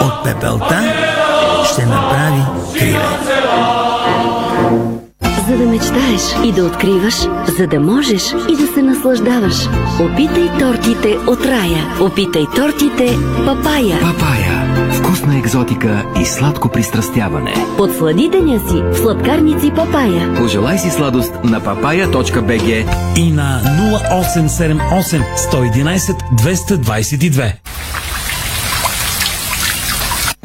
От 0.00 0.24
пепелта 0.24 0.82
ще 1.72 1.86
направи 1.86 2.42
криле. 2.78 3.08
За 5.48 5.56
да 5.56 5.66
мечтаеш 5.66 6.22
и 6.44 6.52
да 6.52 6.64
откриваш, 6.64 7.14
за 7.58 7.66
да 7.66 7.80
можеш 7.80 8.22
и 8.48 8.56
да 8.56 8.66
се 8.74 8.82
наслаждаваш. 8.82 9.54
Опитай 10.00 10.50
тортите 10.58 11.16
от 11.26 11.46
рая. 11.46 11.96
Опитай 12.00 12.46
тортите 12.56 13.18
Папая. 13.46 14.00
Папая. 14.00 14.68
Вкусна 14.92 15.38
екзотика 15.38 16.04
и 16.20 16.24
сладко 16.24 16.68
пристрастяване. 16.68 17.54
Подслади 17.76 18.28
деня 18.28 18.60
си 18.68 18.82
в 18.82 18.94
сладкарници 18.96 19.70
Папая. 19.76 20.34
Пожелай 20.34 20.78
си 20.78 20.90
сладост 20.90 21.32
на 21.44 21.60
papaya.bg 21.60 22.86
и 23.16 23.30
на 23.30 23.60
0878 23.62 25.22
111 25.52 26.16
222. 26.34 27.52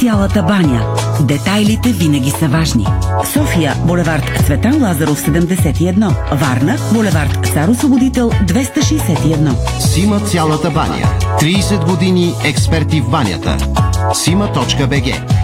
Цялата 0.00 0.42
баня. 0.42 0.86
Детайлите 1.20 1.92
винаги 1.92 2.30
са 2.30 2.48
важни. 2.48 2.86
София, 3.32 3.74
булевард 3.86 4.44
Цветан 4.46 4.82
Лазаров 4.82 5.26
71. 5.26 6.14
Варна, 6.32 6.78
булевард 6.92 7.46
Цар 7.54 7.68
Освободител 7.68 8.30
261. 8.30 9.80
Сима 9.80 10.20
цялата 10.20 10.70
баня. 10.70 11.18
30 11.40 11.84
години 11.84 12.34
експерти 12.44 13.00
в 13.00 13.10
банята. 13.10 13.56
Сима.бг 14.14 15.34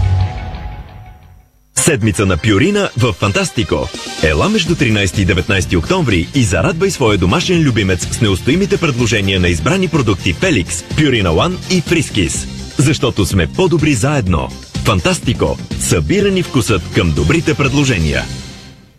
Седмица 1.75 2.27
на 2.27 2.37
Пюрина 2.37 2.91
в 2.97 3.13
Фантастико. 3.13 3.89
Ела 4.23 4.49
между 4.49 4.75
13 4.75 5.19
и 5.19 5.27
19 5.27 5.77
октомври 5.77 6.29
и 6.35 6.43
зарадвай 6.43 6.91
своя 6.91 7.19
домашен 7.19 7.61
любимец 7.61 8.09
с 8.11 8.21
неустоимите 8.21 8.77
предложения 8.77 9.41
на 9.41 9.49
избрани 9.49 9.89
продукти 9.89 10.33
Феликс, 10.33 10.83
Пюрина 10.97 11.29
One 11.29 11.57
и 11.71 11.81
Фрискис. 11.81 12.60
Защото 12.81 13.27
сме 13.27 13.47
по-добри 13.47 13.95
заедно. 13.95 14.49
Фантастико. 14.85 15.59
Събирани 15.81 16.43
вкусът 16.43 16.83
към 16.95 17.13
добрите 17.13 17.55
предложения. 17.55 18.25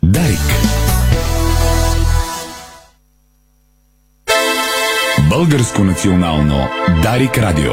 Дарик. 0.03 0.39
Българско 5.29 5.83
национално 5.83 6.67
Дарик 7.03 7.37
Радио. 7.37 7.71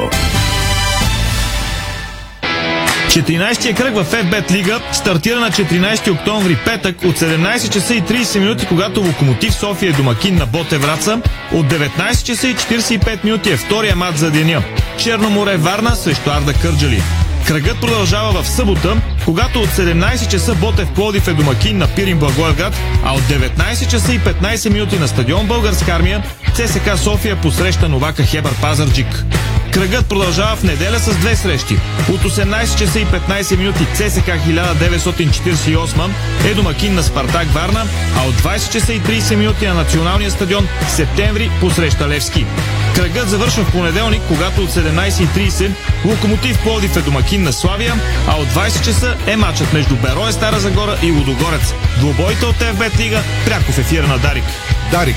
14-я 3.09 3.75
кръг 3.75 3.95
в 3.95 4.05
FBET 4.05 4.53
Лига 4.53 4.81
стартира 4.93 5.41
на 5.41 5.51
14 5.51 6.13
октомври 6.13 6.59
петък 6.65 6.97
от 7.05 7.19
17 7.19 7.71
часа 7.73 7.95
и 7.95 8.03
30 8.03 8.39
минути, 8.39 8.67
когато 8.67 9.01
Локомотив 9.01 9.55
София 9.55 9.91
е 9.91 9.93
домакин 9.93 10.37
на 10.37 10.47
Боте 10.47 10.79
Враца. 10.79 11.21
От 11.53 11.67
19 11.67 12.23
часа 12.25 12.49
и 12.49 12.55
45 12.55 13.25
минути 13.25 13.51
е 13.51 13.57
втория 13.57 13.97
мат 13.97 14.19
за 14.19 14.31
деня. 14.31 14.63
Черноморе 14.99 15.57
Варна 15.57 15.97
срещу 15.97 16.31
Арда 16.31 16.55
Кърджали. 16.55 17.03
Кръгът 17.47 17.81
продължава 17.81 18.43
в 18.43 18.49
събота, 18.49 18.97
когато 19.25 19.61
от 19.61 19.69
17 19.69 20.29
часа 20.29 20.55
Ботев 20.55 20.89
Плодив 20.95 21.29
е 21.29 21.33
домакин 21.33 21.79
на 21.79 21.87
Пирин 21.95 22.19
Благоевград, 22.19 22.75
а 23.05 23.15
от 23.15 23.21
19 23.21 23.89
часа 23.91 24.15
и 24.15 24.21
15 24.21 24.71
минути 24.71 24.99
на 24.99 25.09
стадион 25.09 25.47
Българска 25.47 25.93
армия 25.93 26.23
ЦСК 26.55 26.99
София 26.99 27.37
посреща 27.37 27.89
Новака 27.89 28.23
Хебър 28.23 28.55
Пазарджик. 28.61 29.25
Кръгът 29.73 30.07
продължава 30.07 30.57
в 30.57 30.63
неделя 30.63 30.99
с 30.99 31.17
две 31.17 31.37
срещи. 31.37 31.79
От 32.13 32.21
18 32.21 32.79
часа 32.79 33.01
и 33.01 33.07
15 33.07 33.57
минути 33.57 33.87
ЦСК 33.95 34.29
1948 34.29 36.11
е 36.51 36.55
домакин 36.55 36.95
на 36.95 37.03
Спартак 37.03 37.47
Варна, 37.49 37.87
а 38.17 38.29
от 38.29 38.35
20 38.35 38.73
часа 38.73 38.93
и 38.93 39.01
30 39.01 39.35
минути 39.35 39.67
на 39.67 39.75
националния 39.75 40.31
стадион 40.31 40.69
Септември 40.89 41.51
посреща 41.61 42.09
Левски. 42.09 42.47
Кръгът 42.95 43.29
завършва 43.29 43.65
в 43.65 43.73
понеделник, 43.73 44.23
когато 44.29 44.63
от 44.63 44.71
17.30 44.71 45.71
Локомотив 46.05 46.63
Плодив 46.63 46.97
е 46.97 47.01
домакин 47.01 47.43
на 47.43 47.53
Славия, 47.53 47.95
а 48.29 48.37
от 48.41 48.49
20 48.49 48.85
часа 48.85 49.17
е 49.27 49.37
матчът 49.37 49.73
между 49.73 49.97
Берое 49.97 50.33
Стара 50.33 50.61
Загора 50.61 50.99
и 51.03 51.11
Лудогорец. 51.11 51.75
Двобойте 51.99 52.47
от 52.47 52.57
ФБ 52.57 52.99
Лига, 52.99 53.21
пряко 53.47 53.73
в 53.73 53.79
ефира 53.79 54.07
на 54.07 54.19
Дарик. 54.19 54.45
Дарик. 54.91 55.17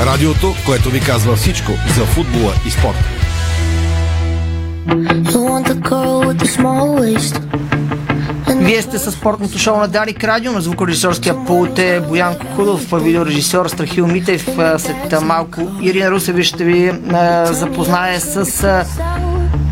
Радиото, 0.00 0.56
което 0.66 0.90
ви 0.90 1.00
казва 1.00 1.36
всичко 1.36 1.78
за 1.96 2.04
футбола 2.04 2.54
и 2.66 2.70
спорта. 2.70 3.19
Вие 8.56 8.82
сте 8.82 8.98
със 8.98 9.14
спортното 9.14 9.58
шоу 9.58 9.76
на 9.76 9.88
Дарик 9.88 10.24
Радио, 10.24 10.52
на 10.52 10.60
звукорежисорския 10.60 11.44
пулт 11.46 11.78
е 11.78 12.00
Боян 12.00 12.38
Кокудов, 12.38 12.92
видеорежисьор 12.92 13.68
Страхил 13.68 14.06
Митев. 14.06 14.48
След 14.78 15.22
малко 15.22 15.60
Ирина 15.82 16.10
Русеви 16.10 16.44
ще 16.44 16.64
ви 16.64 16.92
запознае 17.50 18.20
с 18.20 18.84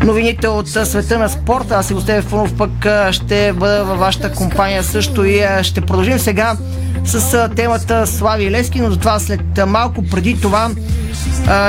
новините 0.03 0.47
от 0.47 0.67
света 0.69 1.19
на 1.19 1.29
спорта. 1.29 1.75
Аз 1.75 1.89
и 1.89 1.93
Гостев 1.93 2.25
Фунов 2.25 2.53
пък 2.57 2.71
ще 3.11 3.53
бъда 3.53 3.83
във 3.83 3.99
вашата 3.99 4.31
компания 4.31 4.83
също 4.83 5.25
и 5.25 5.45
ще 5.61 5.81
продължим 5.81 6.19
сега 6.19 6.57
с 7.05 7.49
темата 7.55 8.07
Слави 8.07 8.51
Лески, 8.51 8.81
но 8.81 8.91
за 8.91 8.99
това 8.99 9.19
след 9.19 9.41
малко 9.67 10.03
преди 10.11 10.41
това 10.41 10.69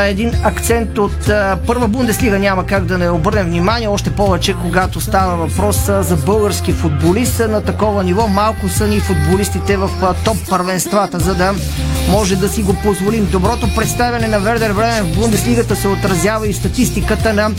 един 0.05 0.33
акцент 0.45 0.99
от 0.99 1.31
първа 1.67 1.89
Бундеслига 1.89 2.39
няма 2.39 2.67
как 2.67 2.85
да 2.85 2.99
не 2.99 3.11
обърнем 3.11 3.47
внимание, 3.47 3.89
още 3.89 4.11
повече 4.11 4.55
когато 4.63 5.01
става 5.01 5.37
въпрос 5.37 5.87
за 5.87 6.17
български 6.17 6.73
футболист 6.73 7.39
на 7.49 7.61
такова 7.61 8.05
ниво. 8.05 8.29
Малко 8.29 8.69
са 8.69 8.87
ни 8.87 9.01
футболистите 9.01 9.77
в 9.77 9.91
топ 10.25 10.37
първенствата, 10.49 11.19
за 11.19 11.35
да 11.35 11.55
може 12.11 12.37
да 12.37 12.49
си 12.49 12.63
го 12.63 12.75
позволим. 12.75 13.29
Доброто 13.33 13.75
представяне 13.77 14.29
на 14.29 14.41
Вердер 14.41 14.73
Бремен 14.73 15.05
в 15.05 15.15
Бундеслигата 15.15 15.77
се 15.77 15.89
отразява 15.89 16.49
и 16.49 16.53
статистиката 16.53 17.35
на 17.35 17.51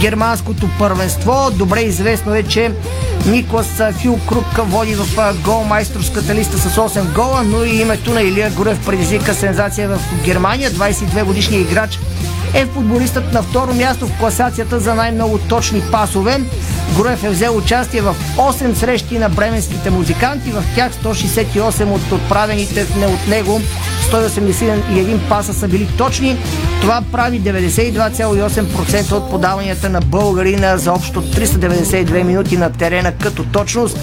германското 0.00 0.68
първенство. 0.78 1.50
Добре 1.52 1.80
известно 1.80 2.34
е, 2.34 2.42
че 2.42 2.72
Никлас 3.26 3.82
Фил 4.00 4.18
Крупка 4.28 4.62
води 4.62 4.94
в 4.94 5.34
гол 5.44 5.64
майсторската 5.64 6.34
листа 6.34 6.58
с 6.58 6.76
8 6.76 7.12
гола, 7.14 7.42
но 7.42 7.64
и 7.64 7.80
името 7.80 8.14
на 8.14 8.22
Илия 8.22 8.50
Горев 8.50 8.86
предизвика 8.86 9.34
сензация 9.34 9.88
в 9.88 9.98
Германия. 10.24 10.70
22 10.70 11.24
годишният 11.24 11.70
играч 11.70 11.98
е 12.54 12.66
футболистът 12.66 13.32
на 13.32 13.42
второ 13.42 13.74
място 13.74 14.06
в 14.06 14.18
класацията 14.18 14.80
за 14.80 14.94
най-много 14.94 15.38
точни 15.38 15.82
пасове. 15.92 16.40
Гроев 16.96 17.24
е 17.24 17.30
взел 17.30 17.56
участие 17.56 18.00
в 18.00 18.16
8 18.36 18.74
срещи 18.74 19.18
на 19.18 19.28
бременските 19.28 19.90
музиканти, 19.90 20.50
в 20.50 20.64
тях 20.74 20.92
168 20.92 21.84
от 21.84 22.12
отправените 22.12 22.86
от 23.06 23.28
него 23.28 23.60
181 24.12 25.28
паса 25.28 25.54
са 25.54 25.68
били 25.68 25.88
точни. 25.98 26.38
Това 26.80 27.02
прави 27.12 27.40
92,8% 27.40 29.12
от 29.12 29.30
подаванията 29.30 29.88
на 29.88 30.00
българина 30.00 30.76
за 30.76 30.92
общо 30.92 31.22
392 31.22 32.22
минути 32.22 32.56
на 32.56 32.72
терена 32.72 33.12
като 33.12 33.44
точност. 33.44 33.98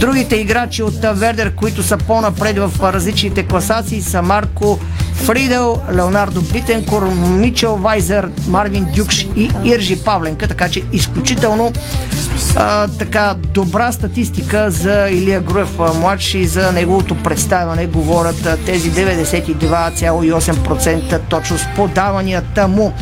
Другите 0.00 0.36
играчи 0.36 0.82
от 0.82 0.94
Вердер, 1.02 1.54
които 1.54 1.82
са 1.82 1.96
по-напред 1.96 2.58
в 2.58 2.92
различните 2.92 3.46
класации 3.46 4.02
са 4.02 4.22
Марко 4.22 4.78
Фридел, 5.24 5.80
Леонардо 5.94 6.40
Битенкор, 6.40 7.08
Мичел 7.28 7.76
Вайзер, 7.76 8.28
Марвин 8.48 8.86
Дюкш 8.96 9.26
и 9.36 9.50
Иржи 9.64 10.04
Павленка, 10.04 10.48
така 10.48 10.68
че 10.68 10.82
изключително 10.92 11.72
а, 12.56 12.88
така 12.88 13.34
добра 13.54 13.92
статистика 13.92 14.70
за 14.70 15.08
Илия 15.10 15.40
Груев 15.40 15.78
младши 16.00 16.38
и 16.38 16.46
за 16.46 16.72
неговото 16.72 17.14
представяне 17.14 17.86
говорят 17.86 18.48
тези 18.66 18.92
92,8% 18.92 21.20
точно 21.28 21.58
с 21.58 21.66
подаванията 21.76 22.68
му. 22.68 22.92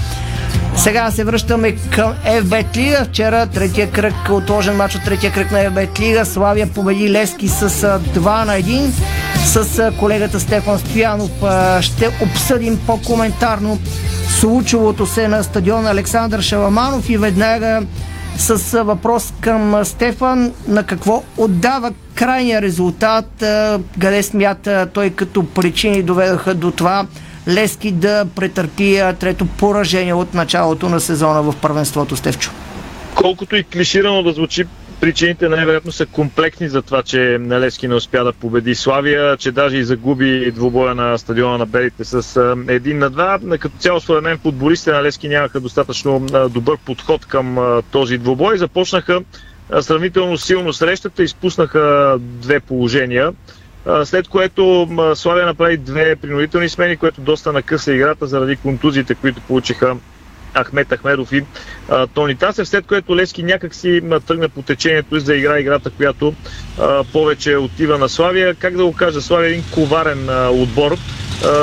Сега 0.77 1.11
се 1.11 1.25
връщаме 1.25 1.73
към 1.73 2.13
FBET 2.27 2.77
Лига. 2.77 3.05
Вчера 3.05 3.47
третия 3.47 3.91
кръг, 3.91 4.15
отложен 4.31 4.77
матч 4.77 4.95
от 4.95 5.05
третия 5.05 5.33
кръг 5.33 5.51
на 5.51 5.59
FBET 5.59 6.01
Лига. 6.01 6.25
Славия 6.25 6.67
победи 6.67 7.11
Лески 7.11 7.49
с 7.49 7.69
2 7.69 8.45
на 8.45 8.53
1. 8.53 8.91
С 9.49 9.93
колегата 9.99 10.41
Стефан 10.41 10.79
Стоянов 10.79 11.31
ще 11.81 12.11
обсъдим 12.23 12.79
по-коментарно 12.87 13.79
случилото 14.41 15.07
се 15.07 15.29
на 15.29 15.45
стадион 15.45 15.87
Александър 15.87 16.41
Шаламанов 16.41 17.11
и 17.11 17.19
веднага 17.19 17.83
с 18.37 18.85
въпрос 18.85 19.33
към 19.41 19.85
Стефан. 19.85 20.53
На 20.67 20.83
какво 20.83 21.23
отдава 21.37 21.93
крайния 22.15 22.63
резултат? 22.63 23.27
Къде 24.01 24.23
смята 24.23 24.89
той 24.95 25.11
като 25.11 25.47
причини 25.47 26.03
доведаха 26.03 26.55
до 26.55 26.71
това 26.71 27.07
Лески 27.49 27.91
да 27.91 28.27
претърпи 28.35 29.03
трето 29.21 29.47
поражение 29.47 30.15
от 30.15 30.35
началото 30.35 30.89
на 30.89 31.01
сезона 31.01 31.43
в 31.43 31.55
първенството 31.63 32.17
Стевчо? 32.17 32.51
Колкото 33.15 33.57
и 33.57 33.65
клиширано 33.65 34.23
да 34.23 34.33
звучи, 34.33 34.65
причините 35.01 35.49
най-вероятно 35.49 35.93
са 35.93 36.07
комплексни 36.07 36.69
за 36.69 36.83
това, 36.83 37.03
че 37.03 37.41
Лески 37.51 37.89
не 37.89 37.95
успя 37.95 38.25
да 38.25 38.33
победи 38.33 38.75
Славия, 38.75 39.37
че 39.37 39.53
даже 39.53 39.77
и 39.77 39.85
загуби 39.85 40.53
двубоя 40.55 40.95
на 40.95 41.19
стадиона 41.19 41.59
на 41.59 41.67
Белите 41.67 42.05
с 42.05 42.55
един 42.69 42.99
на 42.99 43.11
два. 43.11 43.39
Като 43.61 43.79
цяло, 43.79 44.01
според 44.01 44.23
мен, 44.23 44.39
футболистите 44.39 44.93
на 44.93 45.03
Лески 45.03 45.29
нямаха 45.29 45.61
достатъчно 45.61 46.27
добър 46.51 46.77
подход 46.85 47.27
към 47.27 47.81
този 47.91 48.19
двубой. 48.19 48.59
Започнаха 48.59 49.21
сравнително 49.81 50.39
силно 50.39 50.73
срещата, 50.73 51.23
изпуснаха 51.23 52.17
две 52.21 52.61
положения. 52.61 53.33
След 54.05 54.29
което 54.29 54.89
Славия 55.15 55.47
направи 55.47 55.77
две 55.77 56.17
принудителни 56.17 56.69
смени, 56.69 56.97
което 56.97 57.21
доста 57.21 57.53
накъса 57.53 57.95
играта 57.95 58.27
заради 58.27 58.57
контузиите, 58.57 59.15
които 59.15 59.41
получиха 59.41 59.97
Ахмет 60.55 60.93
Ахмедов 60.93 61.33
и 61.33 61.45
а, 61.89 62.07
Тони 62.07 62.35
Тасев, 62.37 62.69
след 62.69 62.87
което 62.87 63.17
Лески 63.17 63.43
някак 63.43 63.75
си 63.75 64.03
тръгна 64.27 64.49
по 64.49 64.63
течението 64.63 65.17
и 65.17 65.21
заигра 65.21 65.61
играта, 65.61 65.91
която 65.91 66.35
а, 66.79 67.05
повече 67.13 67.57
отива 67.57 67.99
на 67.99 68.09
Славия. 68.09 68.55
Как 68.55 68.77
да 68.77 68.85
го 68.85 68.93
кажа, 68.93 69.23
Славия 69.23 69.49
е 69.49 69.51
един 69.51 69.65
коварен 69.75 70.29
а, 70.29 70.51
отбор, 70.51 70.97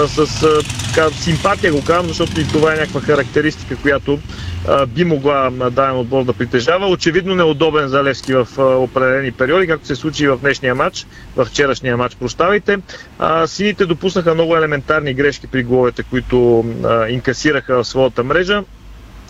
с 0.07 0.43
а, 0.43 0.61
така, 0.87 1.09
симпатия 1.09 1.71
го 1.71 1.83
казвам, 1.83 2.07
защото 2.07 2.41
и 2.41 2.47
това 2.47 2.73
е 2.73 2.77
някаква 2.77 3.01
характеристика, 3.01 3.75
която 3.75 4.19
а, 4.67 4.85
би 4.85 5.03
могла 5.03 5.49
даден 5.49 5.99
отбор 5.99 6.23
да 6.23 6.33
притежава. 6.33 6.87
Очевидно 6.87 7.35
неудобен 7.35 7.87
за 7.87 8.03
Левски 8.03 8.33
в 8.33 8.47
а, 8.57 8.61
определени 8.61 9.31
периоди, 9.31 9.67
както 9.67 9.87
се 9.87 9.95
случи 9.95 10.27
в 10.27 10.37
днешния 10.37 10.75
матч, 10.75 11.07
в 11.35 11.45
вчерашния 11.45 11.97
матч, 11.97 12.15
прощавайте. 12.15 12.77
А, 13.19 13.47
сините 13.47 13.85
допуснаха 13.85 14.33
много 14.33 14.57
елементарни 14.57 15.13
грешки 15.13 15.47
при 15.47 15.63
головете, 15.63 16.03
които 16.03 16.65
а, 16.83 17.07
инкасираха 17.07 17.83
в 17.83 17.87
своята 17.87 18.23
мрежа 18.23 18.63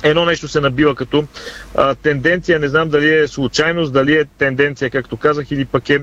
едно 0.03 0.25
нещо 0.25 0.47
се 0.47 0.61
набива 0.61 0.95
като 0.95 1.25
а, 1.75 1.95
тенденция, 1.95 2.59
не 2.59 2.67
знам 2.67 2.89
дали 2.89 3.13
е 3.13 3.27
случайност, 3.27 3.93
дали 3.93 4.17
е 4.17 4.25
тенденция, 4.25 4.89
както 4.89 5.17
казах, 5.17 5.51
или 5.51 5.65
пък 5.65 5.89
е 5.89 5.99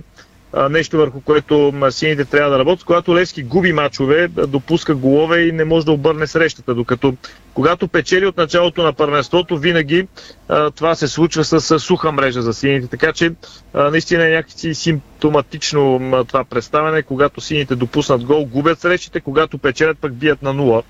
нещо 0.71 0.97
върху 0.97 1.21
което 1.21 1.73
сините 1.91 2.25
трябва 2.25 2.51
да 2.51 2.59
работят. 2.59 2.85
Когато 2.85 3.17
Левски 3.17 3.43
губи 3.43 3.73
мачове, 3.73 4.29
допуска 4.29 4.95
голове 4.95 5.41
и 5.47 5.53
не 5.53 5.65
може 5.65 5.87
да 5.87 5.93
обърне 5.93 6.27
срещата, 6.27 6.75
докато 6.75 7.15
когато 7.55 7.89
печели 7.89 8.27
от 8.27 8.37
началото 8.37 8.83
на 8.83 8.93
първенството, 8.93 9.59
винаги 9.59 10.09
а, 10.49 10.71
това 10.71 10.95
се 10.95 11.09
случва 11.09 11.45
с, 11.45 11.61
с 11.61 11.79
суха 11.79 12.13
мрежа 12.13 12.43
за 12.43 12.55
сините. 12.55 12.87
Така 12.87 13.13
че 13.13 13.33
а, 13.75 13.91
наистина 13.91 14.27
е 14.27 14.31
някакси 14.31 14.75
симптоматично 14.75 16.11
а, 16.13 16.25
това 16.25 16.45
представяне. 16.45 17.03
Когато 17.03 17.41
сините 17.41 17.77
допуснат 17.77 18.25
гол, 18.25 18.45
губят 18.45 18.81
срещите, 18.81 19.21
когато 19.21 19.59
печелят, 19.59 19.99
пък 19.99 20.15
бият 20.15 20.43
на 20.43 20.53
нула. 20.53 20.83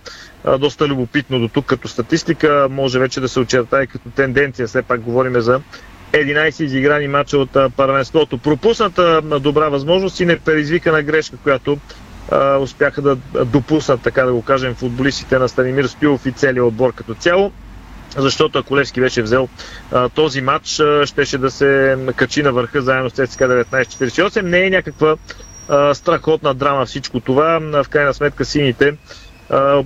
А, 0.45 0.59
доста 0.59 0.89
любопитно 0.89 1.39
до 1.39 1.49
тук 1.49 1.67
като 1.67 1.89
статистика. 1.89 2.69
Може 2.71 2.99
вече 2.99 3.21
да 3.21 3.29
се 3.29 3.41
очертае 3.41 3.87
като 3.87 4.11
тенденция. 4.11 4.67
Все 4.67 4.83
пак 4.83 5.01
говорим 5.01 5.41
за 5.41 5.61
11 6.13 6.63
изиграни 6.63 7.09
мача 7.09 7.39
от 7.39 7.57
първенството. 7.77 8.39
Пропусната 8.39 9.23
добра 9.23 9.69
възможност 9.69 10.21
и 10.21 10.27
не 10.27 10.39
предизвикана 10.39 11.03
грешка, 11.03 11.37
която 11.37 11.79
а, 12.31 12.57
успяха 12.57 13.03
да 13.03 13.17
допуснат, 13.45 14.01
така 14.03 14.25
да 14.25 14.33
го 14.33 14.43
кажем, 14.43 14.75
футболистите 14.75 15.39
на 15.39 15.49
Станимир 15.49 15.85
Спилов 15.85 16.27
и 16.27 16.33
целият 16.33 16.67
отбор 16.67 16.93
като 16.95 17.15
цяло. 17.15 17.53
Защото 18.17 18.59
ако 18.59 18.77
Левски 18.77 19.01
беше 19.01 19.23
взел 19.23 19.49
а, 19.93 20.09
този 20.09 20.41
матч, 20.41 20.81
а, 20.81 21.07
щеше 21.07 21.39
да 21.39 21.51
се 21.51 21.99
качи 22.17 22.43
на 22.43 22.53
върха 22.53 22.83
заедно 22.83 23.11
с 23.11 23.13
ЦСКА 23.13 23.65
1948. 23.65 24.43
Не 24.43 24.67
е 24.67 24.71
някаква 24.71 25.17
а, 25.69 25.95
страхотна 25.95 26.55
драма 26.55 26.87
всичко 26.87 27.21
това. 27.21 27.59
В 27.59 27.87
крайна 27.91 28.15
сметка 28.15 28.45
сините 28.45 28.95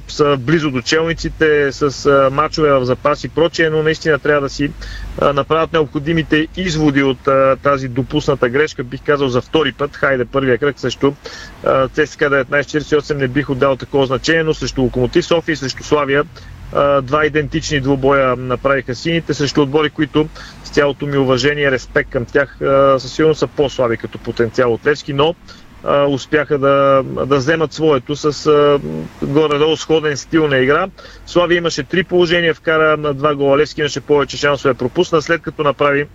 са 0.09 0.37
близо 0.37 0.71
до 0.71 0.83
челниците, 0.83 1.73
с 1.73 2.07
а, 2.07 2.31
мачове 2.31 2.73
в 2.73 2.85
запас 2.85 3.25
и 3.25 3.29
прочее, 3.29 3.71
но 3.71 3.83
наистина 3.83 4.19
трябва 4.19 4.41
да 4.41 4.49
си 4.49 4.71
а, 5.21 5.33
направят 5.33 5.73
необходимите 5.73 6.49
изводи 6.57 7.03
от 7.03 7.29
а, 7.29 7.57
тази 7.63 7.89
допусната 7.89 8.49
грешка. 8.49 8.85
Бих 8.85 9.03
казал 9.03 9.29
за 9.29 9.41
втори 9.41 9.73
път, 9.73 9.97
хайде 9.97 10.25
първия 10.25 10.59
кръг 10.59 10.79
срещу 10.79 11.13
ЦСКА 11.93 12.31
1948 12.31 13.15
не 13.15 13.29
бих 13.29 13.51
отдал 13.51 13.77
такова 13.77 14.07
значение, 14.07 14.43
но 14.43 14.55
срещу 14.55 14.83
Локомотив 14.83 15.27
София 15.27 15.53
и 15.53 15.57
срещу 15.57 15.83
Славия 15.83 16.25
два 17.03 17.27
идентични 17.27 17.81
двубоя 17.81 18.37
направиха 18.37 18.95
сините 18.95 19.35
срещу 19.35 19.63
отбори, 19.63 19.91
които 19.91 20.29
с 20.65 20.71
цялото 20.71 21.07
ми 21.07 21.19
уважение 21.19 21.71
респект 21.71 22.11
към 22.11 22.25
тях 22.25 22.57
със 22.99 23.13
сигурност 23.13 23.39
са 23.39 23.47
по-слаби 23.47 23.97
като 23.97 24.19
потенциал 24.19 24.73
от 24.73 24.87
Левски, 24.87 25.13
но 25.13 25.35
успяха 26.09 26.59
да, 26.59 27.03
да 27.27 27.37
вземат 27.37 27.73
своето 27.73 28.17
с 28.17 28.47
а, 28.47 28.81
горе-долу 29.23 29.77
сходен 29.77 30.17
стил 30.17 30.49
на 30.49 30.59
игра. 30.59 30.89
Слави 31.27 31.55
имаше 31.55 31.83
три 31.83 32.05
положения, 32.05 32.55
вкара 32.55 32.97
на 32.97 33.15
два 33.15 33.35
гола. 33.35 33.59
Левски 33.59 33.81
имаше 33.81 34.01
повече 34.01 34.37
шансове 34.37 34.75
пропусна, 34.75 35.23
след 35.23 35.43
като 35.43 35.63
направи 35.63 36.07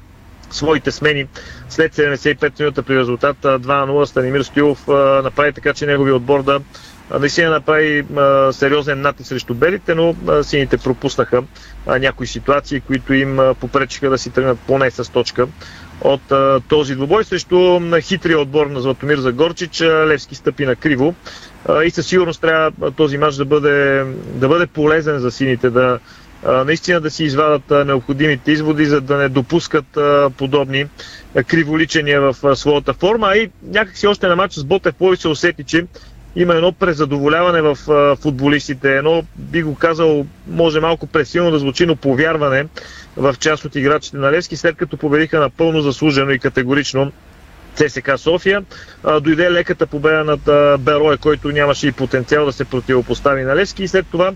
своите 0.51 0.91
смени 0.91 1.27
след 1.69 1.95
75 1.95 2.59
минута 2.59 2.83
при 2.83 2.99
резултат 2.99 3.37
2-0 3.41 4.05
Станимир 4.05 4.41
Стоилов 4.41 4.87
направи 5.23 5.53
така, 5.53 5.73
че 5.73 5.85
неговия 5.85 6.15
отбор 6.15 6.43
да 6.43 6.59
наистина 7.19 7.49
направи 7.49 8.05
а, 8.17 8.53
сериозен 8.53 9.01
натиск 9.01 9.29
срещу 9.29 9.53
белите, 9.53 9.95
но 9.95 10.15
а, 10.27 10.43
сините 10.43 10.77
пропуснаха 10.77 11.43
а, 11.87 11.99
някои 11.99 12.27
ситуации, 12.27 12.79
които 12.79 13.13
им 13.13 13.39
попречиха 13.59 14.09
да 14.09 14.17
си 14.17 14.29
тръгнат 14.29 14.59
поне 14.59 14.91
с 14.91 15.11
точка 15.11 15.47
от 16.01 16.31
а, 16.31 16.59
този 16.67 16.95
двубой 16.95 17.23
срещу 17.23 17.79
хитрия 18.01 18.39
отбор 18.39 18.67
на 18.67 18.81
Златомир 18.81 19.17
Загорчич. 19.17 19.81
Левски 19.81 20.35
стъпи 20.35 20.65
на 20.65 20.75
криво 20.75 21.15
а, 21.67 21.83
и 21.83 21.91
със 21.91 22.07
сигурност 22.07 22.41
трябва 22.41 22.91
този 22.91 23.17
матч 23.17 23.35
да 23.35 23.45
бъде, 23.45 24.05
да 24.25 24.47
бъде 24.47 24.67
полезен 24.67 25.19
за 25.19 25.31
сините, 25.31 25.69
да 25.69 25.99
а, 26.45 26.63
наистина 26.63 27.01
да 27.01 27.11
си 27.11 27.23
извадат 27.23 27.87
необходимите 27.87 28.51
изводи, 28.51 28.85
за 28.85 29.01
да 29.01 29.17
не 29.17 29.29
допускат 29.29 29.97
подобни 30.37 30.85
криволичения 31.47 32.21
в 32.21 32.55
своята 32.55 32.93
форма. 32.93 33.27
А 33.27 33.37
и 33.37 33.49
някакси 33.63 34.07
още 34.07 34.27
на 34.27 34.35
матч 34.35 34.53
с 34.53 34.63
Ботев 34.63 34.95
Плови 34.95 35.17
се 35.17 35.27
усети, 35.27 35.63
че 35.63 35.85
има 36.35 36.55
едно 36.55 36.71
презадоволяване 36.71 37.61
в 37.61 37.77
футболистите, 38.15 38.97
едно, 38.97 39.23
би 39.35 39.63
го 39.63 39.75
казал, 39.75 40.25
може 40.47 40.79
малко 40.79 41.07
пресилно 41.07 41.51
да 41.51 41.59
звучи, 41.59 41.85
но 41.85 41.95
повярване 41.95 42.65
в 43.17 43.35
част 43.39 43.65
от 43.65 43.75
играчите 43.75 44.17
на 44.17 44.31
Левски, 44.31 44.57
след 44.57 44.75
като 44.75 44.97
победиха 44.97 45.39
напълно 45.39 45.81
заслужено 45.81 46.31
и 46.31 46.39
категорично 46.39 47.11
ЦСК 47.75 48.11
София. 48.17 48.63
Дойде 49.21 49.51
леката 49.51 49.87
победа 49.87 50.23
над 50.23 50.41
Берое, 50.81 51.17
който 51.17 51.51
нямаше 51.51 51.87
и 51.87 51.91
потенциал 51.91 52.45
да 52.45 52.51
се 52.51 52.65
противопостави 52.65 53.43
на 53.43 53.55
Левски 53.55 53.83
и 53.83 53.87
след 53.87 54.05
това 54.11 54.31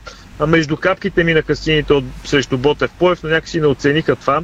между 0.47 0.77
капките 0.77 1.23
минаха 1.23 1.55
сините 1.55 1.93
от, 1.93 2.03
срещу 2.23 2.57
Ботев 2.57 2.91
Поев, 2.99 3.23
но 3.23 3.29
някакси 3.29 3.61
не 3.61 3.67
оцениха 3.67 4.15
това. 4.15 4.41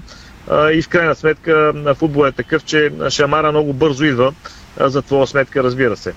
И 0.74 0.82
в 0.82 0.88
крайна 0.90 1.16
сметка 1.16 1.74
футбол 1.96 2.26
е 2.26 2.32
такъв, 2.32 2.64
че 2.64 2.92
Шамара 3.10 3.52
много 3.52 3.74
бързо 3.74 4.04
идва 4.04 4.34
за 4.80 5.02
твоя 5.02 5.28
сметка, 5.28 5.64
разбира 5.64 5.98
се. 5.98 6.14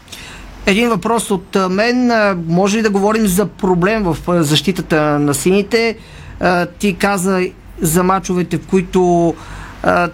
Един 0.66 0.88
въпрос 0.88 1.30
от 1.30 1.56
мен. 1.70 2.12
Може 2.46 2.78
ли 2.78 2.82
да 2.82 2.90
говорим 2.90 3.26
за 3.26 3.46
проблем 3.46 4.02
в 4.02 4.16
защитата 4.42 5.18
на 5.18 5.34
сините? 5.34 5.96
Ти 6.78 6.96
каза 6.96 7.46
за 7.80 8.02
мачовете, 8.02 8.58
в 8.58 8.66
които 8.66 9.34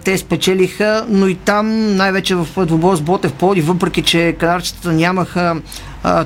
те 0.03 0.17
спечелиха, 0.17 1.05
но 1.09 1.27
и 1.27 1.35
там, 1.35 1.95
най-вече 1.95 2.35
в 2.35 2.65
двобой 2.65 2.97
с 2.97 3.01
Ботев 3.01 3.33
Поди, 3.33 3.61
въпреки 3.61 4.01
че 4.01 4.35
канарчетата 4.39 4.91
нямаха 4.91 5.55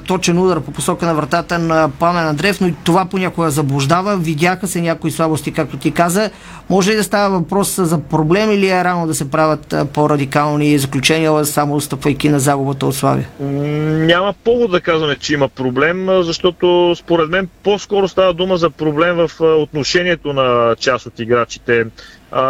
точен 0.07 0.39
удар 0.39 0.61
по 0.61 0.71
посока 0.71 1.05
на 1.05 1.15
вратата 1.15 1.59
на 1.59 1.89
Пламен 1.99 2.27
Андрев, 2.27 2.61
но 2.61 2.67
и 2.67 2.73
това 2.83 3.05
понякога 3.05 3.49
заблуждава. 3.49 4.17
Видяха 4.17 4.67
се 4.67 4.81
някои 4.81 5.11
слабости, 5.11 5.53
както 5.53 5.77
ти 5.77 5.91
каза. 5.91 6.29
Може 6.69 6.91
ли 6.91 6.95
да 6.95 7.03
става 7.03 7.39
въпрос 7.39 7.75
за 7.75 7.99
проблем 7.99 8.51
или 8.51 8.69
е 8.69 8.83
рано 8.83 9.07
да 9.07 9.15
се 9.15 9.31
правят 9.31 9.75
по-радикални 9.93 10.77
заключения, 10.77 11.45
само 11.45 11.81
стъпвайки 11.81 12.29
на 12.29 12.39
загубата 12.39 12.85
от 12.85 12.95
Славия? 12.95 13.29
Няма 13.39 14.33
повод 14.43 14.71
да 14.71 14.81
казваме, 14.81 15.15
че 15.15 15.33
има 15.33 15.49
проблем, 15.49 16.07
защото 16.09 16.95
според 16.97 17.29
мен 17.29 17.49
по-скоро 17.63 18.07
става 18.07 18.33
дума 18.33 18.57
за 18.57 18.69
проблем 18.69 19.15
в 19.15 19.31
отношението 19.41 20.33
на 20.33 20.75
част 20.79 21.05
от 21.05 21.19
играчите. 21.19 21.85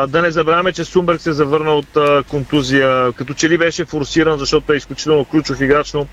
Да 0.07 0.21
не 0.21 0.31
забравяме, 0.31 0.71
че 0.71 0.85
Сумберг 0.85 1.21
се 1.21 1.33
завърна 1.33 1.71
от 1.71 1.97
контузия, 2.27 3.11
като 3.11 3.33
че 3.33 3.49
ли 3.49 3.57
беше 3.57 3.85
форсиран, 3.85 4.39
защото 4.39 4.73
е 4.73 4.77
изключително 4.77 5.25
ключов 5.25 5.61
играч, 5.61 5.93
но 5.93 6.07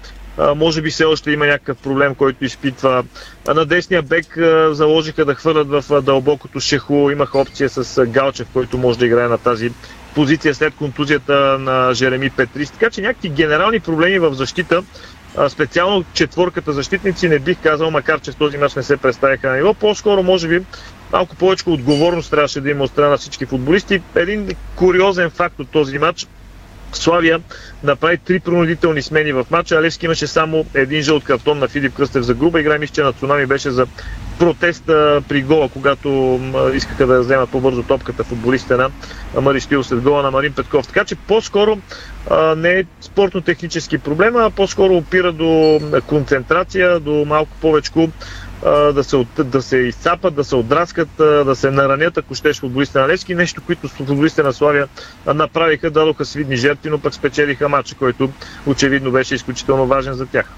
може 0.56 0.82
би 0.82 0.90
все 0.90 1.04
още 1.04 1.30
има 1.30 1.46
някакъв 1.46 1.76
проблем, 1.76 2.14
който 2.14 2.44
изпитва. 2.44 3.04
На 3.46 3.64
десния 3.64 4.02
бек 4.02 4.38
заложиха 4.70 5.24
да 5.24 5.34
хвърлят 5.34 5.68
в 5.68 6.02
дълбокото 6.02 6.60
шеху. 6.60 7.10
Имаха 7.10 7.38
опция 7.38 7.68
с 7.68 8.06
Галчев, 8.06 8.48
който 8.52 8.78
може 8.78 8.98
да 8.98 9.06
играе 9.06 9.28
на 9.28 9.38
тази 9.38 9.70
позиция 10.14 10.54
след 10.54 10.74
контузията 10.74 11.58
на 11.58 11.94
Жереми 11.94 12.30
Петрис. 12.30 12.70
Така 12.70 12.90
че 12.90 13.00
някакви 13.00 13.28
генерални 13.28 13.80
проблеми 13.80 14.18
в 14.18 14.34
защита 14.34 14.82
специално 15.48 16.04
четворката 16.14 16.72
защитници 16.72 17.28
не 17.28 17.38
бих 17.38 17.58
казал, 17.62 17.90
макар 17.90 18.20
че 18.20 18.32
в 18.32 18.36
този 18.36 18.58
мач 18.58 18.74
не 18.74 18.82
се 18.82 18.96
представяха 18.96 19.48
на 19.48 19.56
ниво. 19.56 19.74
По-скоро, 19.74 20.22
може 20.22 20.48
би, 20.48 20.62
малко 21.12 21.36
повече 21.36 21.64
отговорност 21.66 22.30
трябваше 22.30 22.60
да 22.60 22.70
има 22.70 22.84
от 22.84 22.90
страна 22.90 23.08
на 23.08 23.16
всички 23.16 23.46
футболисти. 23.46 24.02
Един 24.14 24.48
куриозен 24.76 25.30
факт 25.30 25.60
от 25.60 25.68
този 25.68 25.98
матч 25.98 26.26
Славия 26.93 27.40
направи 27.82 28.18
три 28.18 28.40
принудителни 28.40 29.03
смени 29.03 29.32
в 29.32 29.47
матча. 29.51 29.76
Алевски 29.76 30.07
имаше 30.07 30.26
само 30.26 30.66
един 30.74 31.03
жълт 31.03 31.24
картон 31.24 31.59
на 31.59 31.68
Филип 31.68 31.95
Кръстев 31.95 32.22
за 32.22 32.34
груба 32.34 32.61
игра. 32.61 32.78
Мисля, 32.78 32.95
че 32.95 33.03
на 33.03 33.12
Цунами 33.12 33.47
беше 33.47 33.70
за 33.70 33.86
протеста 34.38 35.22
при 35.28 35.43
гола, 35.43 35.68
когато 35.68 36.40
искаха 36.74 37.07
да 37.07 37.20
вземат 37.20 37.51
по-бързо 37.51 37.82
топката 37.82 38.24
футболистите 38.24 38.76
на 38.76 38.90
Мари 39.40 39.61
Штил 39.61 39.84
след 39.84 40.01
гола 40.01 40.22
на 40.22 40.30
Марин 40.30 40.53
Петков. 40.53 40.86
Така 40.86 41.05
че 41.05 41.14
по-скоро 41.14 41.78
а, 42.30 42.55
не 42.55 42.70
е 42.70 42.84
спортно-технически 43.01 43.99
проблем, 43.99 44.36
а 44.36 44.51
по-скоро 44.51 44.97
опира 44.97 45.32
до 45.32 45.80
концентрация, 46.07 47.01
до 47.01 47.24
малко 47.26 47.57
повече 47.61 47.93
да 48.64 49.04
се, 49.04 49.26
да 49.38 49.62
се 49.62 49.76
изцапат, 49.76 50.34
да 50.34 50.44
се 50.44 50.56
отраскат, 50.56 51.08
да 51.18 51.56
се 51.56 51.70
наранят, 51.70 52.18
ако 52.18 52.34
щеш 52.34 52.60
футболистите 52.60 52.98
на 52.98 53.08
Левски. 53.08 53.34
Нещо, 53.34 53.62
които 53.66 53.88
футболистите 53.88 54.42
на 54.42 54.52
Славия 54.52 54.88
направиха, 55.26 55.90
дадоха 55.90 56.24
свидни 56.24 56.56
жертви, 56.56 56.90
но 56.90 56.98
пък 56.98 57.14
спечелиха 57.14 57.68
матча, 57.68 57.94
който 57.94 58.30
очевидно 58.66 59.10
беше 59.10 59.34
изключително 59.34 59.86
важен 59.86 60.14
за 60.14 60.26
тях. 60.26 60.50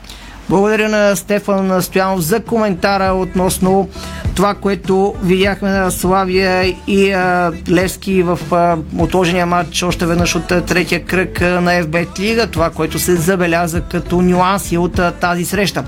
Благодаря 0.49 0.89
на 0.89 1.17
Стефан 1.17 1.83
Стоянов 1.83 2.21
за 2.21 2.41
коментара 2.41 3.13
относно 3.13 3.89
това, 4.35 4.55
което 4.55 5.15
видяхме 5.23 5.71
на 5.71 5.91
Славия 5.91 6.77
и 6.87 7.13
а, 7.13 7.53
Левски 7.71 8.23
в 8.23 8.39
а, 8.53 8.77
отложения 8.99 9.47
матч 9.47 9.83
още 9.83 10.07
веднъж 10.07 10.37
от 10.37 10.47
третия 10.47 11.05
кръг 11.05 11.41
на 11.41 11.83
FBT 11.83 12.21
Лига, 12.21 12.47
това, 12.47 12.71
което 12.71 12.99
се 12.99 13.17
забеляза 13.17 13.81
като 13.81 14.23
нюанси 14.23 14.79
от 14.79 14.99
а, 14.99 15.11
тази 15.13 15.45
среща. 15.45 15.85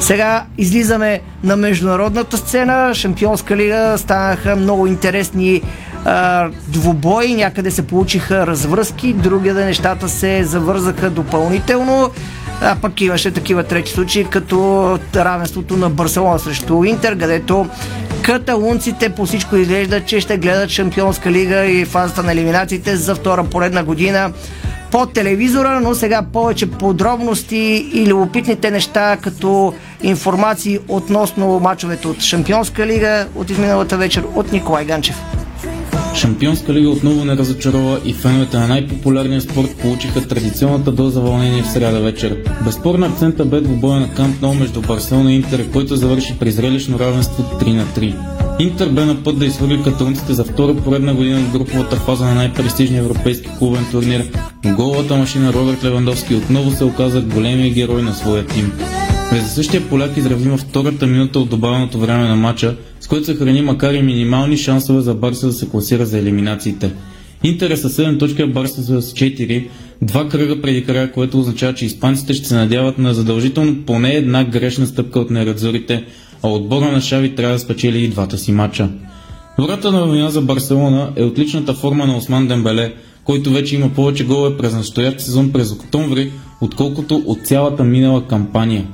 Сега 0.00 0.44
излизаме 0.58 1.20
на 1.44 1.56
международната 1.56 2.36
сцена. 2.36 2.94
Шампионска 2.94 3.56
лига 3.56 3.94
станаха 3.98 4.56
много 4.56 4.86
интересни 4.86 5.62
двубои, 6.68 7.34
някъде 7.34 7.70
се 7.70 7.86
получиха 7.86 8.46
развръзки, 8.46 9.12
други 9.12 9.50
да 9.50 9.64
нещата 9.64 10.08
се 10.08 10.44
завързаха 10.44 11.10
допълнително. 11.10 12.10
А 12.62 12.76
пък 12.76 13.00
имаше 13.00 13.30
такива 13.30 13.64
трети 13.64 13.92
случаи, 13.92 14.24
като 14.24 14.98
равенството 15.16 15.76
на 15.76 15.90
Барселона 15.90 16.38
срещу 16.38 16.84
Интер, 16.84 17.18
където 17.18 17.66
каталунците 18.22 19.08
по 19.08 19.26
всичко 19.26 19.56
изглежда, 19.56 20.04
че 20.04 20.20
ще 20.20 20.38
гледат 20.38 20.70
Шампионска 20.70 21.30
лига 21.30 21.64
и 21.64 21.84
фазата 21.84 22.22
на 22.22 22.32
елиминациите 22.32 22.96
за 22.96 23.14
втора 23.14 23.44
поредна 23.44 23.84
година 23.84 24.32
по 24.90 25.06
телевизора, 25.06 25.80
но 25.80 25.94
сега 25.94 26.22
повече 26.32 26.70
подробности 26.70 27.90
и 27.92 28.06
любопитните 28.06 28.70
неща, 28.70 29.16
като 29.22 29.74
информации 30.02 30.78
относно 30.88 31.60
мачовете 31.60 32.08
от 32.08 32.20
Шампионска 32.20 32.86
лига 32.86 33.26
от 33.34 33.50
изминалата 33.50 33.96
вечер 33.96 34.24
от 34.34 34.52
Николай 34.52 34.84
Ганчев. 34.84 35.39
Шампионска 36.14 36.72
лига 36.72 36.90
отново 36.90 37.24
не 37.24 37.36
разочарова 37.36 38.00
и 38.04 38.12
феновете 38.12 38.58
на 38.58 38.68
най-популярния 38.68 39.40
спорт 39.40 39.76
получиха 39.82 40.28
традиционната 40.28 40.92
доза 40.92 41.20
вълнение 41.20 41.62
в 41.62 41.70
сряда 41.70 42.00
вечер. 42.00 42.36
Безспорно 42.64 43.06
акцента 43.06 43.44
бе 43.44 43.60
двубоя 43.60 44.00
на 44.00 44.14
Камп 44.14 44.42
Ноу 44.42 44.54
между 44.54 44.80
Барселона 44.80 45.32
и 45.32 45.36
Интер, 45.36 45.70
който 45.72 45.96
завърши 45.96 46.38
при 46.38 46.50
зрелищно 46.50 46.98
равенство 46.98 47.42
3 47.42 47.72
на 47.72 47.84
3. 47.84 48.14
Интер 48.60 48.88
бе 48.88 49.04
на 49.04 49.24
път 49.24 49.38
да 49.38 49.46
изхвърли 49.46 49.82
каталунците 49.82 50.34
за 50.34 50.44
втора 50.44 50.74
поредна 50.74 51.14
година 51.14 51.40
в 51.40 51.52
груповата 51.52 51.96
фаза 51.96 52.24
на 52.24 52.34
най-престижния 52.34 53.00
европейски 53.00 53.48
клубен 53.58 53.86
турнир, 53.90 54.30
но 54.64 54.76
голата 54.76 55.16
машина 55.16 55.52
Роберт 55.52 55.84
Левандовски 55.84 56.34
отново 56.34 56.70
се 56.70 56.84
оказа 56.84 57.20
големия 57.20 57.70
герой 57.70 58.02
на 58.02 58.14
своя 58.14 58.46
тим. 58.46 58.72
През 59.30 59.54
същия 59.54 59.88
поляк 59.88 60.16
изравнима 60.16 60.56
втората 60.56 61.06
минута 61.06 61.38
от 61.38 61.48
добавеното 61.48 61.98
време 61.98 62.28
на 62.28 62.36
матча, 62.36 62.76
с 63.00 63.08
което 63.08 63.26
се 63.26 63.34
храни 63.34 63.62
макар 63.62 63.94
и 63.94 64.02
минимални 64.02 64.56
шансове 64.56 65.00
за 65.00 65.14
Барса 65.14 65.46
да 65.46 65.52
се 65.52 65.68
класира 65.68 66.06
за 66.06 66.18
елиминациите. 66.18 66.92
Интер 67.42 67.76
със 67.76 67.96
7 67.96 68.18
точки, 68.18 68.44
Барса 68.44 68.82
с 68.82 69.12
4, 69.12 69.68
два 70.02 70.28
кръга 70.28 70.62
преди 70.62 70.84
края, 70.84 71.12
което 71.12 71.40
означава, 71.40 71.74
че 71.74 71.86
испанците 71.86 72.34
ще 72.34 72.48
се 72.48 72.54
надяват 72.54 72.98
на 72.98 73.14
задължително 73.14 73.76
поне 73.86 74.10
една 74.10 74.44
грешна 74.44 74.86
стъпка 74.86 75.20
от 75.20 75.30
нерадзорите, 75.30 76.04
а 76.42 76.48
отбора 76.48 76.92
на 76.92 77.00
Шави 77.00 77.34
трябва 77.34 77.54
да 77.54 77.58
спечели 77.58 78.04
и 78.04 78.08
двата 78.08 78.38
си 78.38 78.52
матча. 78.52 78.88
Добрата 79.58 79.92
новина 79.92 80.30
за 80.30 80.40
Барселона 80.40 81.12
е 81.16 81.24
отличната 81.24 81.74
форма 81.74 82.06
на 82.06 82.16
Осман 82.16 82.48
Дембеле, 82.48 82.94
който 83.24 83.50
вече 83.50 83.74
има 83.74 83.88
повече 83.88 84.24
голове 84.24 84.56
през 84.56 84.74
настоящ 84.74 85.20
сезон 85.20 85.52
през 85.52 85.72
октомври, 85.72 86.32
отколкото 86.60 87.22
от 87.26 87.46
цялата 87.46 87.84
минала 87.84 88.26
кампания. 88.26 88.86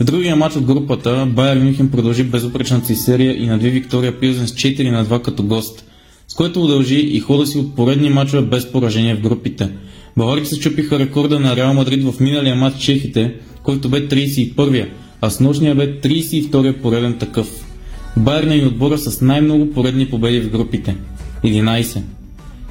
В 0.00 0.04
другия 0.04 0.36
матч 0.36 0.56
от 0.56 0.64
групата 0.64 1.26
Байер 1.36 1.58
Мюнхен 1.58 1.90
продължи 1.90 2.24
безупречната 2.24 2.86
си 2.86 2.94
серия 2.94 3.42
и 3.42 3.46
надви 3.46 3.70
Виктория 3.70 4.20
Пилзен 4.20 4.48
с 4.48 4.52
4 4.52 4.90
на 4.90 5.06
2 5.06 5.22
като 5.22 5.42
гост, 5.42 5.84
с 6.28 6.34
което 6.34 6.64
удължи 6.64 6.98
и 6.98 7.20
хода 7.20 7.46
си 7.46 7.58
от 7.58 7.76
поредни 7.76 8.10
мачове 8.10 8.42
без 8.42 8.72
поражение 8.72 9.14
в 9.14 9.20
групите. 9.20 9.70
Баварите 10.16 10.48
се 10.48 10.60
чупиха 10.60 10.98
рекорда 10.98 11.40
на 11.40 11.56
Реал 11.56 11.74
Мадрид 11.74 12.04
в 12.04 12.20
миналия 12.20 12.54
матч 12.54 12.82
Чехите, 12.82 13.34
който 13.62 13.88
бе 13.88 14.08
31-я, 14.08 14.88
а 15.20 15.30
с 15.30 15.40
нощния 15.40 15.74
бе 15.74 16.00
32-я 16.00 16.82
пореден 16.82 17.18
такъв. 17.18 17.66
Байерна 18.16 18.56
и 18.56 18.66
отбора 18.66 18.98
с 18.98 19.20
най-много 19.20 19.70
поредни 19.70 20.06
победи 20.06 20.40
в 20.40 20.50
групите– 20.50 20.96
11. 21.44 22.02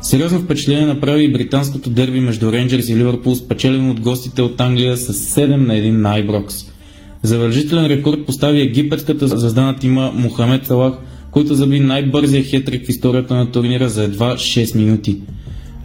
Сериозно 0.01 0.39
впечатление 0.39 0.86
направи 0.86 1.24
и 1.24 1.32
британското 1.32 1.89
дерби 1.89 2.19
между 2.19 2.51
Рейнджерс 2.51 2.89
и 2.89 2.95
Ливърпул, 2.95 3.36
спечелено 3.36 3.91
от 3.91 3.99
гостите 3.99 4.41
от 4.41 4.61
Англия 4.61 4.97
с 4.97 5.13
7 5.13 5.55
на 5.55 5.74
1 5.74 5.91
на 5.91 6.13
Айброкс. 6.13 6.70
Завършителен 7.24 7.86
рекорд 7.86 8.26
постави 8.26 8.61
египетската 8.61 9.28
звезда 9.28 9.61
на 9.61 9.76
тима 9.76 10.11
Мохамед 10.15 10.65
Салах, 10.65 10.93
който 11.32 11.55
заби 11.55 11.80
най-бързия 11.80 12.43
хетрик 12.43 12.86
в 12.86 12.89
историята 12.89 13.36
на 13.36 13.51
турнира 13.51 13.89
за 13.89 14.03
едва 14.03 14.36
6 14.36 14.76
минути. 14.76 15.17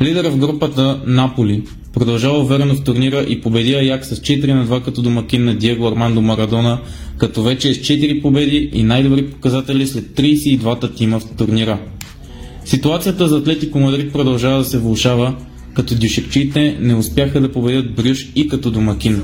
Лидера 0.03 0.30
в 0.30 0.39
групата 0.39 1.01
Наполи 1.07 1.62
продължава 1.93 2.39
уверено 2.39 2.74
в 2.74 2.84
турнира 2.84 3.26
и 3.28 3.41
победи 3.41 3.74
Аяк 3.74 4.05
с 4.05 4.16
4 4.16 4.53
на 4.53 4.66
2 4.66 4.84
като 4.84 5.03
домакин 5.03 5.45
на 5.45 5.55
Диего 5.55 5.89
Армандо 5.89 6.22
Марадона, 6.22 6.80
като 7.18 7.43
вече 7.43 7.68
е 7.68 7.74
с 7.74 7.78
4 7.78 8.22
победи 8.22 8.70
и 8.72 8.82
най-добри 8.82 9.26
показатели 9.26 9.87
след 9.87 10.05
32-та 10.05 10.93
тима 10.93 11.20
в 11.20 11.37
турнира. 11.37 11.78
Ситуацията 12.64 13.28
за 13.28 13.39
Атлетико 13.39 13.80
Мадрид 13.80 14.12
продължава 14.12 14.59
да 14.59 14.64
се 14.64 14.78
влушава, 14.78 15.34
като 15.74 15.95
дюшекчиите 15.95 16.76
не 16.80 16.95
успяха 16.95 17.41
да 17.41 17.53
победят 17.53 17.95
Брюш 17.95 18.28
и 18.34 18.49
като 18.49 18.70
домакин. 18.70 19.22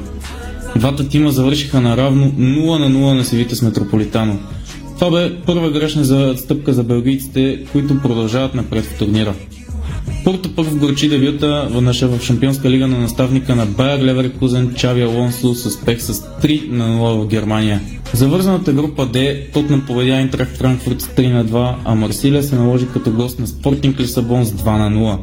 Двата 0.76 1.08
тима 1.08 1.30
завършиха 1.30 1.80
наравно 1.80 2.26
0 2.26 2.78
на 2.78 2.90
0 2.90 3.14
на 3.14 3.24
севите 3.24 3.54
с 3.54 3.62
Метрополитано. 3.62 4.38
Това 4.98 5.10
бе 5.10 5.36
първа 5.46 5.70
грешна 5.70 6.04
за 6.04 6.34
стъпка 6.36 6.72
за 6.72 6.84
белгийците, 6.84 7.64
които 7.72 8.00
продължават 8.02 8.54
напред 8.54 8.84
в 8.84 8.98
турнира. 8.98 9.34
Порто 10.24 10.54
пък 10.54 10.66
вгорчи 10.66 11.08
дебюта 11.08 11.68
в 11.70 11.92
в 12.08 12.22
Шампионска 12.22 12.70
лига 12.70 12.86
на 12.86 12.98
наставника 12.98 13.56
на 13.56 13.66
Байер 13.66 14.04
Леверкузен 14.04 14.74
Чави 14.74 15.02
Алонсо 15.02 15.54
с 15.54 15.66
успех 15.66 16.02
с 16.02 16.12
3 16.12 16.70
на 16.70 16.84
0 16.84 17.24
в 17.24 17.26
Германия. 17.26 17.80
За 18.12 18.28
вързаната 18.28 18.72
група 18.72 19.06
Д, 19.06 19.36
Тотнам 19.52 19.86
победя 19.86 20.20
Интракт 20.20 20.56
Франкфурт 20.56 21.00
с 21.00 21.06
3 21.06 21.32
на 21.32 21.46
2, 21.46 21.74
а 21.84 21.94
Марсилия 21.94 22.42
се 22.42 22.54
наложи 22.54 22.86
като 22.92 23.10
гост 23.12 23.38
на 23.38 23.46
Спортинг 23.46 24.00
Лисабон 24.00 24.44
с 24.44 24.52
2 24.52 24.78
на 24.78 24.90
0. 24.90 25.18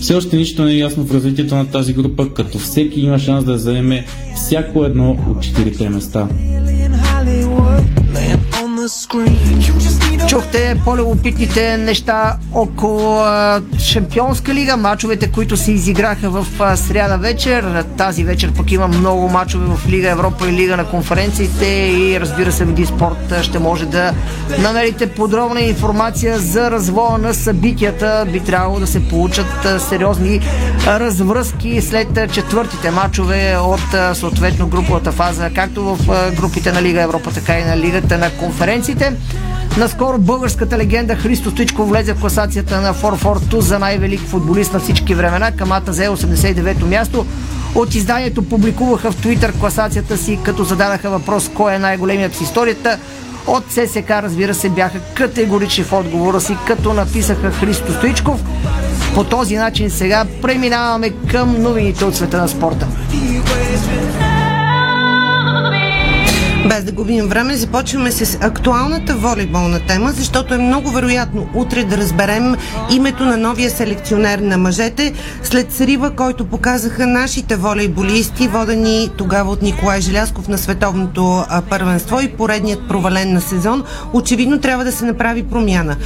Все 0.00 0.14
още 0.14 0.36
нищо 0.36 0.64
не 0.64 0.72
е 0.72 0.78
ясно 0.78 1.04
в 1.04 1.14
развитието 1.14 1.54
на 1.54 1.66
тази 1.66 1.92
група, 1.92 2.34
като 2.34 2.58
всеки 2.58 3.00
има 3.00 3.18
шанс 3.18 3.44
да 3.44 3.58
заеме 3.58 4.06
всяко 4.36 4.84
едно 4.84 5.18
от 5.30 5.42
четирите 5.42 5.88
места. 5.88 6.28
Чухте 10.28 10.80
по-любопитните 10.84 11.76
неща 11.76 12.36
около 12.52 13.24
Шампионска 13.78 14.54
лига, 14.54 14.76
мачовете, 14.76 15.30
които 15.30 15.56
се 15.56 15.72
изиграха 15.72 16.30
в 16.30 16.46
сряда 16.76 17.18
вечер. 17.18 17.84
Тази 17.96 18.24
вечер 18.24 18.52
пък 18.52 18.72
има 18.72 18.88
много 18.88 19.28
мачове 19.28 19.66
в 19.66 19.88
Лига 19.88 20.10
Европа 20.10 20.48
и 20.48 20.52
Лига 20.52 20.76
на 20.76 20.84
конференциите 20.84 21.66
и 21.66 22.20
разбира 22.20 22.52
се, 22.52 22.64
Види 22.64 22.86
Спорт 22.86 23.34
ще 23.42 23.58
може 23.58 23.86
да 23.86 24.12
намерите 24.58 25.06
подробна 25.06 25.60
информация 25.60 26.38
за 26.38 26.70
развоя 26.70 27.18
на 27.18 27.34
събитията. 27.34 28.26
Би 28.32 28.40
трябвало 28.40 28.80
да 28.80 28.86
се 28.86 29.08
получат 29.08 29.66
сериозни 29.88 30.40
развръзки 30.86 31.82
след 31.82 32.32
четвъртите 32.32 32.90
мачове 32.90 33.56
от 33.60 34.16
съответно 34.16 34.66
груповата 34.66 35.12
фаза, 35.12 35.50
както 35.54 35.84
в 35.84 36.32
групите 36.36 36.72
на 36.72 36.82
Лига 36.82 37.02
Европа, 37.02 37.30
така 37.30 37.58
и 37.58 37.64
на 37.64 37.76
Лигата 37.76 38.18
на 38.18 38.30
конференциите. 38.30 38.75
Наскоро 39.76 40.18
българската 40.18 40.78
легенда 40.78 41.16
Христо 41.16 41.50
Стоичко 41.50 41.86
влезе 41.86 42.14
в 42.14 42.20
класацията 42.20 42.80
на 42.80 42.94
442 42.94 43.58
за 43.58 43.78
най-велик 43.78 44.20
футболист 44.20 44.72
на 44.72 44.80
всички 44.80 45.14
времена. 45.14 45.52
Камата 45.52 45.90
взе 45.90 46.08
89-то 46.08 46.86
място. 46.86 47.26
От 47.74 47.94
изданието 47.94 48.42
публикуваха 48.42 49.12
в 49.12 49.16
Твитър 49.16 49.52
класацията 49.52 50.16
си, 50.16 50.38
като 50.42 50.64
зададаха 50.64 51.10
въпрос 51.10 51.50
кой 51.54 51.74
е 51.74 51.78
най-големият 51.78 52.34
в 52.34 52.40
историята. 52.40 52.98
От 53.46 53.64
ССК, 53.70 54.10
разбира 54.10 54.54
се, 54.54 54.68
бяха 54.68 55.00
категорични 55.14 55.84
в 55.84 55.92
отговора 55.92 56.40
си, 56.40 56.56
като 56.66 56.92
написаха 56.92 57.50
Христо 57.50 57.92
Стоичков. 57.92 58.40
По 59.14 59.24
този 59.24 59.56
начин 59.56 59.90
сега 59.90 60.24
преминаваме 60.42 61.10
към 61.10 61.62
новините 61.62 62.04
от 62.04 62.16
света 62.16 62.38
на 62.38 62.48
спорта. 62.48 62.86
Без 66.64 66.84
да 66.84 66.92
губим 66.92 67.28
време, 67.28 67.56
започваме 67.56 68.12
с 68.12 68.38
актуалната 68.40 69.14
волейболна 69.14 69.80
тема, 69.80 70.12
защото 70.12 70.54
е 70.54 70.58
много 70.58 70.90
вероятно 70.90 71.48
утре 71.54 71.84
да 71.84 71.96
разберем 71.96 72.54
името 72.90 73.24
на 73.24 73.36
новия 73.36 73.70
селекционер 73.70 74.38
на 74.38 74.58
мъжете 74.58 75.12
след 75.42 75.72
срива, 75.72 76.10
който 76.10 76.46
показаха 76.46 77.06
нашите 77.06 77.56
волейболисти, 77.56 78.48
водени 78.48 79.10
тогава 79.16 79.50
от 79.50 79.62
Николай 79.62 80.00
Желясков 80.00 80.48
на 80.48 80.58
световното 80.58 81.44
първенство 81.70 82.20
и 82.20 82.32
поредният 82.32 82.88
провален 82.88 83.32
на 83.32 83.40
сезон. 83.40 83.84
Очевидно 84.12 84.60
трябва 84.60 84.84
да 84.84 84.92
се 84.92 85.04
направи 85.04 85.42
промяна. 85.42 85.96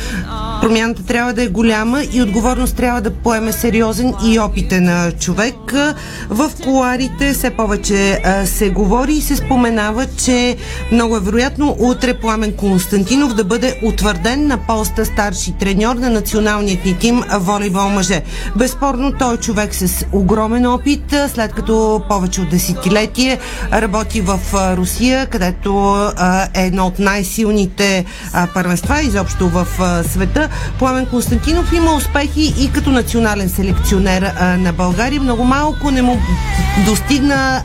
Промяната 0.60 1.02
трябва 1.06 1.32
да 1.32 1.42
е 1.42 1.48
голяма 1.48 2.02
и 2.12 2.22
отговорност 2.22 2.76
трябва 2.76 3.00
да 3.00 3.10
поеме 3.10 3.52
сериозен 3.52 4.14
и 4.24 4.38
опитен 4.38 5.12
човек. 5.20 5.54
В 6.28 6.50
коларите 6.64 7.32
все 7.32 7.50
повече 7.50 8.22
се 8.44 8.70
говори 8.70 9.12
и 9.12 9.20
се 9.20 9.36
споменава, 9.36 10.06
че 10.24 10.56
много 10.92 11.16
е 11.16 11.20
вероятно 11.20 11.76
утре 11.78 12.14
Пламен 12.14 12.52
Константинов 12.52 13.34
да 13.34 13.44
бъде 13.44 13.80
утвърден 13.82 14.46
на 14.46 14.58
поста 14.58 15.04
старши 15.04 15.52
треньор 15.52 15.96
на 15.96 16.10
националният 16.10 16.84
ни 16.84 16.98
тим 16.98 17.22
волейбол 17.38 17.88
мъже. 17.88 18.22
Безспорно 18.56 19.12
той 19.18 19.34
е 19.34 19.36
човек 19.36 19.74
с 19.74 20.04
огромен 20.12 20.66
опит, 20.66 21.14
след 21.34 21.52
като 21.52 22.02
повече 22.08 22.40
от 22.40 22.50
десетилетие 22.50 23.38
работи 23.72 24.20
в 24.20 24.38
Русия, 24.76 25.26
където 25.26 25.96
е 26.54 26.66
едно 26.66 26.86
от 26.86 26.98
най-силните 26.98 28.04
първенства 28.54 29.02
изобщо 29.02 29.48
в 29.48 29.66
света. 30.12 30.49
Пламен 30.78 31.06
Константинов 31.06 31.72
има 31.72 31.94
успехи 31.94 32.54
и 32.58 32.72
като 32.72 32.90
национален 32.90 33.48
селекционер 33.48 34.32
на 34.58 34.72
България. 34.72 35.20
Много 35.20 35.44
малко 35.44 35.90
не 35.90 36.02
му 36.02 36.20
достигна 36.86 37.62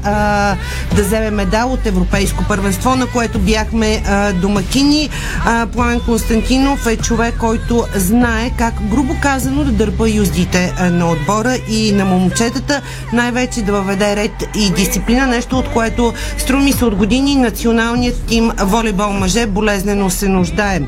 да 0.96 1.04
вземе 1.04 1.32
медал 1.32 1.72
от 1.74 1.86
европейско 1.86 2.44
първенство, 2.48 2.96
на 2.96 3.08
което 3.08 3.40
бяхме 3.40 4.04
а, 4.08 4.34
домакини. 4.34 5.10
А, 5.46 5.68
Пламен 5.68 6.00
Константинов 6.00 6.88
е 6.88 6.98
човек, 6.98 7.36
който 7.40 7.86
знае 7.96 8.52
как, 8.58 8.74
грубо 8.90 9.16
казано, 9.22 9.64
да 9.64 9.72
дърпа 9.72 10.10
юздите 10.10 10.74
а, 10.78 10.90
на 10.90 11.12
отбора 11.12 11.58
и 11.70 11.92
на 11.92 12.06
момчетата, 12.06 12.82
най-вече 13.14 13.62
да 13.62 13.72
въведе 13.72 14.16
ред 14.16 14.44
и 14.56 14.70
дисциплина, 14.70 15.28
нещо 15.28 15.60
от 15.60 15.70
което 15.70 16.14
струми 16.38 16.74
се 16.74 16.86
от 16.86 16.96
години 16.96 17.36
националният 17.36 18.24
тим 18.28 18.52
волейбол 18.60 19.12
мъже 19.12 19.46
болезнено 19.46 20.10
се 20.10 20.28
нуждае. 20.28 20.82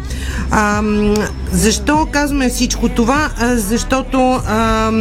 А, 0.51 0.81
защо 1.51 2.07
казваме 2.11 2.49
всичко 2.49 2.89
това? 2.89 3.29
Защото 3.55 4.41
а, 4.47 4.91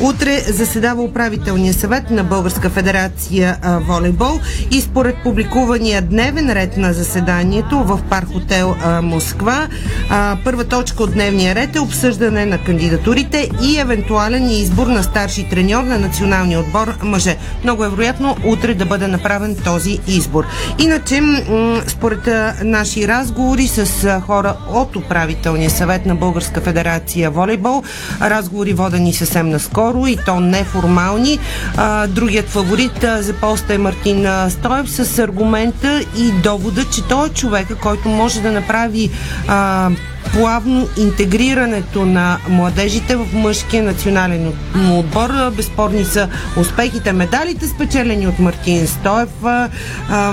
утре 0.00 0.40
заседава 0.40 1.02
управителния 1.02 1.74
съвет 1.74 2.10
на 2.10 2.24
Българска 2.24 2.70
федерация 2.70 3.56
а, 3.62 3.78
волейбол 3.78 4.40
и 4.70 4.80
според 4.80 5.16
публикувания 5.22 6.02
дневен 6.02 6.52
ред 6.52 6.76
на 6.76 6.92
заседанието 6.92 7.78
в 7.78 8.00
парк 8.10 8.28
хотел 8.32 8.74
а, 8.84 9.02
Москва. 9.02 9.68
А, 10.10 10.36
първа 10.44 10.64
точка 10.64 11.02
от 11.02 11.12
дневния 11.12 11.54
ред 11.54 11.76
е 11.76 11.80
обсъждане 11.80 12.46
на 12.46 12.58
кандидатурите 12.58 13.50
и 13.62 13.78
евентуален 13.78 14.50
избор 14.50 14.86
на 14.86 15.02
старши 15.02 15.48
треньор 15.48 15.84
на 15.84 15.98
националния 15.98 16.60
отбор 16.60 16.94
мъже. 17.02 17.36
Много 17.64 17.84
е 17.84 17.88
вероятно 17.88 18.36
утре 18.44 18.74
да 18.74 18.86
бъде 18.86 19.06
направен 19.06 19.56
този 19.64 19.98
избор. 20.06 20.44
Иначе, 20.78 21.20
м- 21.20 21.80
според 21.86 22.28
а, 22.28 22.54
наши 22.64 23.08
разговори 23.08 23.66
с 23.66 24.04
а, 24.04 24.20
хора 24.20 24.54
от 24.68 24.96
управителния 24.96 25.70
съвет 25.70 25.91
на 26.06 26.14
Българска 26.14 26.60
федерация 26.60 27.30
волейбол, 27.30 27.82
разговори 28.20 28.72
водени 28.72 29.14
съвсем 29.14 29.48
наскоро 29.48 30.06
и 30.06 30.16
то 30.26 30.40
неформални. 30.40 31.38
Другият 32.08 32.48
фаворит 32.48 33.04
за 33.18 33.32
поста 33.32 33.74
е 33.74 33.78
Мартин 33.78 34.26
Стоев 34.48 34.90
с 34.90 35.18
аргумента 35.18 36.00
и 36.18 36.30
довода, 36.42 36.84
че 36.84 37.02
той 37.08 37.26
е 37.26 37.30
човека, 37.30 37.74
който 37.74 38.08
може 38.08 38.40
да 38.40 38.52
направи 38.52 39.10
плавно 40.32 40.88
интегрирането 40.96 42.06
на 42.06 42.38
младежите 42.48 43.16
в 43.16 43.26
мъжкия 43.32 43.82
национален 43.82 44.52
отбор. 44.90 45.30
Безспорни 45.56 46.04
са 46.04 46.28
успехите, 46.56 47.12
медалите, 47.12 47.66
спечелени 47.66 48.26
от 48.26 48.38
Мартин 48.38 48.86
Стоев 48.86 49.44
а, 49.44 49.68
а, 50.10 50.32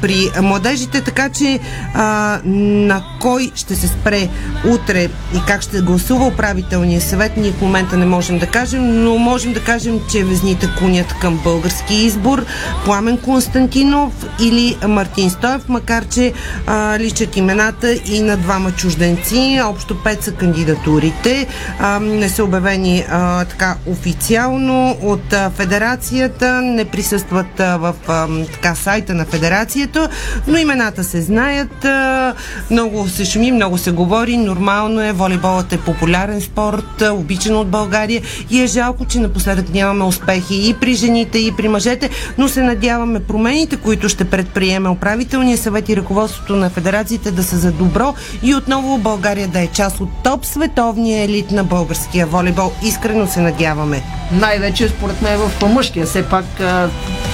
при 0.00 0.30
младежите, 0.42 1.00
така 1.00 1.28
че 1.28 1.60
а, 1.94 2.38
на 2.44 3.02
кой 3.20 3.50
ще 3.54 3.76
се 3.76 3.88
спре 3.88 4.28
утре 4.68 5.08
и 5.34 5.40
как 5.46 5.62
ще 5.62 5.80
гласува 5.80 6.26
управителния 6.26 7.00
съвет, 7.00 7.36
ние 7.36 7.52
в 7.52 7.60
момента 7.60 7.96
не 7.96 8.06
можем 8.06 8.38
да 8.38 8.46
кажем, 8.46 9.04
но 9.04 9.18
можем 9.18 9.52
да 9.52 9.60
кажем, 9.60 10.00
че 10.10 10.24
везните 10.24 10.68
клонят 10.78 11.14
към 11.20 11.40
български 11.44 11.94
избор. 11.94 12.44
Пламен 12.84 13.18
Константинов 13.18 14.12
или 14.40 14.76
Мартин 14.88 15.30
Стоев, 15.30 15.68
макар 15.68 16.08
че 16.08 16.32
а, 16.66 16.98
личат 16.98 17.36
имената 17.36 17.92
и 17.92 18.22
на 18.22 18.36
двама 18.36 18.72
чужденци 18.72 18.99
чужденци. 19.00 19.60
Общо 19.64 20.02
пет 20.02 20.22
са 20.22 20.32
кандидатурите. 20.32 21.46
А, 21.78 22.00
не 22.00 22.28
са 22.28 22.44
обявени 22.44 23.04
а, 23.10 23.44
така 23.44 23.76
официално 23.86 24.96
от 25.02 25.32
а, 25.32 25.50
федерацията. 25.50 26.60
Не 26.62 26.84
присъстват 26.84 27.60
а, 27.60 27.76
в 27.76 27.94
а, 28.08 28.28
така 28.52 28.74
сайта 28.74 29.14
на 29.14 29.24
федерацията, 29.24 30.08
но 30.46 30.58
имената 30.58 31.04
се 31.04 31.20
знаят. 31.20 31.84
А, 31.84 32.34
много 32.70 33.08
се 33.08 33.24
шуми, 33.24 33.52
много 33.52 33.78
се 33.78 33.90
говори. 33.90 34.36
Нормално 34.36 35.02
е. 35.02 35.12
Волейболът 35.12 35.72
е 35.72 35.78
популярен 35.78 36.40
спорт, 36.40 37.02
обичан 37.12 37.56
от 37.56 37.68
България 37.68 38.22
и 38.50 38.62
е 38.62 38.66
жалко, 38.66 39.04
че 39.04 39.20
напоследък 39.20 39.74
нямаме 39.74 40.04
успехи 40.04 40.68
и 40.68 40.74
при 40.74 40.94
жените, 40.94 41.38
и 41.38 41.52
при 41.56 41.68
мъжете, 41.68 42.10
но 42.38 42.48
се 42.48 42.62
надяваме 42.62 43.20
промените, 43.20 43.76
които 43.76 44.08
ще 44.08 44.24
предприеме 44.24 44.88
управителния 44.88 45.58
съвет 45.58 45.88
и 45.88 45.96
ръководството 45.96 46.56
на 46.56 46.70
федерациите 46.70 47.30
да 47.30 47.42
са 47.42 47.56
за 47.56 47.72
добро 47.72 48.14
и 48.42 48.54
отново 48.54 48.89
България 48.98 49.48
да 49.48 49.60
е 49.60 49.66
част 49.66 50.00
от 50.00 50.08
топ 50.24 50.44
световния 50.46 51.24
елит 51.24 51.50
на 51.50 51.64
българския 51.64 52.26
волейбол. 52.26 52.72
Искрено 52.82 53.26
се 53.26 53.40
надяваме. 53.40 54.02
Най-вече 54.32 54.88
според 54.88 55.22
мен 55.22 55.38
в 55.38 55.68
мъжкия. 55.68 56.06
Все 56.06 56.28
пак 56.28 56.44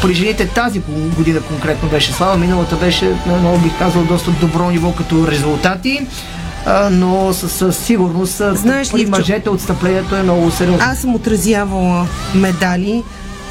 при 0.02 0.14
жените 0.14 0.48
тази 0.48 0.80
година 1.16 1.40
конкретно 1.40 1.88
беше 1.88 2.12
слава. 2.12 2.36
Миналата 2.36 2.76
беше, 2.76 3.16
много 3.26 3.58
бих 3.58 3.78
казал, 3.78 4.02
доста 4.02 4.30
добро 4.30 4.70
ниво 4.70 4.92
като 4.92 5.26
резултати 5.26 6.06
но 6.90 7.32
със 7.32 7.78
сигурност 7.78 8.42
Знаеш 8.52 8.92
при 8.92 9.06
мъжете 9.06 9.50
отстъплението 9.50 10.16
е 10.16 10.22
много 10.22 10.50
сериозно. 10.50 10.86
Аз 10.90 10.98
съм 10.98 11.14
отразявала 11.14 12.06
медали 12.34 13.04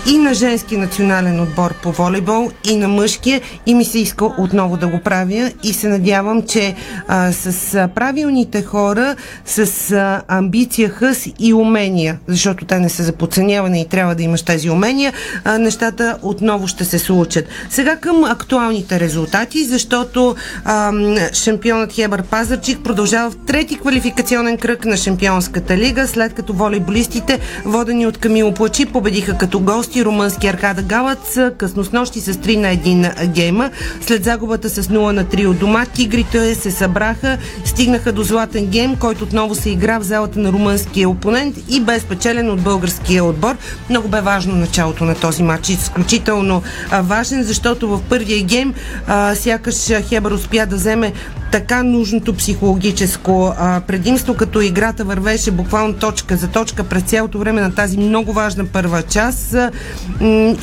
и 0.08 0.18
на 0.18 0.34
женски 0.34 0.78
национален 0.78 1.40
отбор 1.40 1.74
по 1.84 1.92
волейбол, 1.92 2.52
и 2.70 2.76
на 2.76 2.88
мъжкия, 2.88 3.42
и 3.66 3.74
ми 3.74 3.86
се 3.86 4.00
иска 4.00 4.26
отново 4.26 4.78
да 4.78 4.88
го 4.88 5.00
правя 5.00 5.52
и 5.64 5.74
се 5.74 5.88
надявам, 5.88 6.42
че 6.42 6.76
а, 7.08 7.32
с 7.32 7.90
правилните 7.96 8.62
хора, 8.62 9.16
с 9.46 9.92
а, 9.92 10.22
амбиция, 10.28 10.90
хъс 10.90 11.28
и 11.40 11.54
умения, 11.54 12.18
защото 12.28 12.66
те 12.66 12.80
не 12.80 12.90
са 12.90 13.04
за 13.04 13.14
подценяване 13.14 13.82
и 13.82 13.88
трябва 13.88 14.16
да 14.16 14.24
имаш 14.24 14.42
тези 14.42 14.70
умения, 14.70 15.14
а, 15.44 15.58
нещата 15.58 16.18
отново 16.22 16.68
ще 16.68 16.86
се 16.86 17.00
случат. 17.00 17.46
Сега 17.70 17.96
към 17.96 18.24
актуалните 18.24 19.00
резултати, 19.00 19.64
защото 19.64 20.36
а, 20.66 20.92
шампионът 21.34 21.94
Хебър 21.94 22.24
Пазарчик 22.24 22.84
продължава 22.84 23.32
в 23.32 23.38
трети 23.48 23.76
квалификационен 23.76 24.58
кръг 24.58 24.86
на 24.86 24.98
Шампионската 24.98 25.78
лига, 25.78 26.08
след 26.08 26.34
като 26.34 26.54
волейболистите, 26.54 27.40
водени 27.66 28.08
от 28.08 28.18
Камило 28.18 28.52
Плачи, 28.54 28.86
победиха 28.86 29.38
като 29.38 29.60
гости 29.60 29.95
гости 29.96 30.06
румънски 30.06 30.48
Аркада 30.48 30.82
Галац 30.82 31.38
късно 31.58 31.84
с 31.84 31.92
нощи 31.92 32.20
с 32.20 32.34
3 32.34 32.56
на 32.56 32.68
1 32.68 33.28
гейма. 33.28 33.70
След 34.02 34.24
загубата 34.24 34.70
с 34.70 34.84
0 34.84 35.12
на 35.12 35.26
3 35.26 35.48
от 35.48 35.60
дома, 35.60 35.86
тигрите 35.86 36.56
се 36.56 36.72
събраха, 36.72 37.38
стигнаха 37.66 38.12
до 38.12 38.24
златен 38.24 38.66
гейм, 38.66 38.96
който 38.96 39.24
отново 39.24 39.56
се 39.56 39.70
игра 39.70 40.00
в 40.00 40.04
залата 40.04 40.40
на 40.40 40.52
румънския 40.52 41.10
опонент 41.10 41.56
и 41.70 41.82
бе 41.82 42.00
спечелен 42.00 42.52
от 42.52 42.62
българския 42.62 43.24
отбор. 43.24 43.56
Много 43.90 44.08
бе 44.08 44.22
важно 44.22 44.56
началото 44.56 45.06
на 45.06 45.16
този 45.16 45.44
матч. 45.44 45.70
Изключително 45.70 46.62
важен, 47.02 47.44
защото 47.44 47.88
в 47.88 48.02
първия 48.10 48.44
гейм 48.44 48.74
а, 49.08 49.36
сякаш 49.36 49.76
Хебър 50.10 50.32
успя 50.32 50.66
да 50.66 50.76
вземе 50.76 51.14
така 51.52 51.84
нужното 51.84 52.34
психологическо 52.34 53.54
а, 53.58 53.82
предимство, 53.82 54.34
като 54.34 54.62
играта 54.62 55.04
вървеше 55.04 55.52
буквално 55.52 55.94
точка 55.94 56.36
за 56.36 56.48
точка 56.48 56.84
през 56.84 57.04
цялото 57.04 57.40
време 57.40 57.62
на 57.62 57.76
тази 57.76 57.98
много 57.98 58.34
важна 58.34 58.66
първа 58.66 59.04
част. 59.04 59.56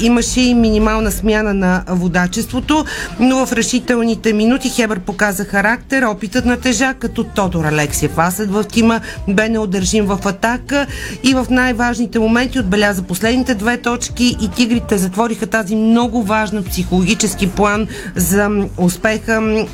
Имаше 0.01 0.41
и 0.41 0.55
минимална 0.55 1.11
смяна 1.11 1.55
на 1.55 1.85
водачеството, 1.89 2.85
но 3.21 3.47
в 3.47 3.53
решителните 3.53 4.33
минути 4.33 4.71
Хебър 4.71 5.01
показа 5.01 5.45
характер, 5.45 6.03
опитът 6.03 6.45
на 6.45 6.61
тежа, 6.61 6.95
като 6.99 7.25
Тодор 7.25 7.65
Алексиев. 7.65 8.19
Асът 8.19 8.51
в 8.51 8.65
тима 8.65 9.01
бе 9.29 9.49
неудържим 9.49 10.05
в 10.05 10.19
атака 10.25 10.87
и 11.23 11.35
в 11.35 11.47
най-важните 11.51 12.19
моменти 12.19 12.59
отбеляза 12.59 13.03
последните 13.03 13.55
две 13.55 13.77
точки 13.77 14.37
и 14.43 14.51
тигрите 14.51 14.99
затвориха 14.99 15.47
тази 15.47 15.77
много 15.77 16.23
важна 16.23 16.63
психологически 16.63 17.51
план 17.51 17.89
за 18.17 18.51
успеха. 18.77 19.67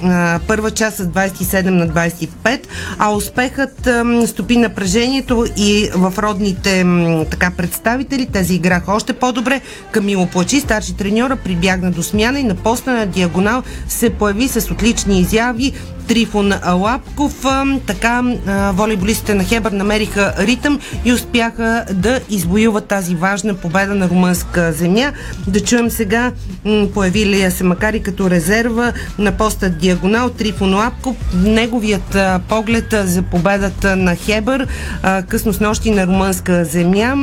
Първа 0.46 0.70
част 0.70 0.96
с 0.96 1.06
27 1.06 1.68
на 1.68 1.88
25, 1.88 2.60
а 2.98 3.10
успехът 3.10 3.88
стопи 4.26 4.56
напрежението 4.56 5.46
и 5.56 5.88
в 5.94 6.14
родните 6.18 6.86
така 7.30 7.50
представители. 7.56 8.26
Тези 8.26 8.54
играха 8.54 8.92
още 8.92 9.12
по 9.12 9.32
по-добре. 9.38 9.60
Камило 9.90 10.26
Плачи, 10.26 10.60
старши 10.60 10.96
треньора, 10.96 11.36
прибягна 11.36 11.90
до 11.90 12.02
смяна 12.02 12.40
и 12.40 12.42
на 12.42 12.54
поста 12.54 12.92
на 12.92 13.06
диагонал 13.06 13.62
се 13.88 14.10
появи 14.10 14.48
с 14.48 14.70
отлични 14.70 15.20
изяви. 15.20 15.72
Трифон 16.08 16.52
Лапков. 16.74 17.44
Така 17.86 18.22
волейболистите 18.72 19.34
на 19.34 19.44
Хебър 19.44 19.72
намериха 19.72 20.34
ритъм 20.38 20.80
и 21.04 21.12
успяха 21.12 21.84
да 21.92 22.20
извоюват 22.30 22.86
тази 22.86 23.14
важна 23.14 23.54
победа 23.54 23.94
на 23.94 24.08
румънска 24.08 24.72
земя. 24.72 25.12
Да 25.46 25.60
чуем 25.60 25.90
сега 25.90 26.32
появилия 26.94 27.50
се 27.50 27.64
макар 27.64 27.94
и 27.94 28.02
като 28.02 28.30
резерва 28.30 28.92
на 29.18 29.32
поста 29.32 29.70
диагонал 29.70 30.30
Трифон 30.30 30.74
Лапков. 30.74 31.16
Неговият 31.34 32.16
поглед 32.48 32.94
за 33.04 33.22
победата 33.22 33.96
на 33.96 34.16
Хебър 34.16 34.66
късно 35.28 35.52
с 35.52 35.60
нощи 35.60 35.90
на 35.90 36.06
румънска 36.06 36.64
земя 36.64 37.14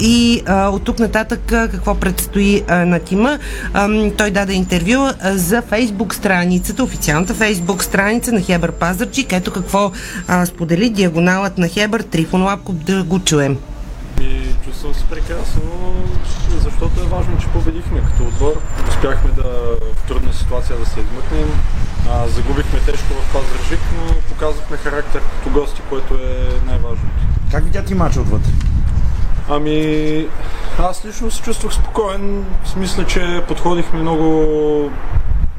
и 0.00 0.42
от 0.48 0.84
тук 0.84 0.98
нататък 0.98 1.52
какво 1.68 1.94
предстои 1.94 2.62
на 2.68 2.98
тима. 2.98 3.38
Той 4.18 4.30
даде 4.30 4.52
интервю 4.52 5.08
за 5.24 5.62
фейсбук 5.62 6.14
страницата, 6.14 6.84
официалната 6.84 7.34
фейсбук 7.34 7.84
страница 7.84 8.32
на 8.32 8.40
Хебър 8.40 8.72
Пазарчик. 8.72 9.32
Ето 9.32 9.52
какво 9.52 9.92
а, 10.28 10.46
сподели 10.46 10.90
диагоналът 10.90 11.58
на 11.58 11.68
Хебър 11.68 12.00
Трифон 12.00 12.42
Лапков 12.42 12.74
да 12.74 13.04
го 13.04 13.18
чуем. 13.18 13.58
И 14.20 14.40
чувствам 14.64 14.94
се 14.94 15.04
прекрасно, 15.04 15.94
защото 16.62 17.00
е 17.00 17.04
важно, 17.04 17.38
че 17.40 17.46
победихме 17.46 18.00
като 18.00 18.22
отбор. 18.22 18.60
Успяхме 18.88 19.30
да 19.30 19.42
в 19.94 20.08
трудна 20.08 20.32
ситуация 20.32 20.78
да 20.78 20.86
се 20.86 21.00
измъкнем. 21.00 21.60
А, 22.10 22.28
загубихме 22.28 22.78
тежко 22.78 23.14
в 23.14 23.32
Пазаржик, 23.32 23.80
но 23.98 24.14
показахме 24.14 24.76
характер 24.76 25.20
като 25.20 25.60
гости, 25.60 25.80
което 25.88 26.14
е 26.14 26.66
най-важното. 26.66 27.22
Как 27.50 27.64
видя 27.64 27.84
ти 27.84 27.94
мача 27.94 28.20
отвътре? 28.20 28.50
Ами, 29.48 30.26
аз 30.78 31.04
лично 31.04 31.30
се 31.30 31.42
чувствах 31.42 31.74
спокоен. 31.74 32.44
Смисъл, 32.64 33.04
че 33.04 33.42
подходихме 33.48 33.98
много 33.98 34.90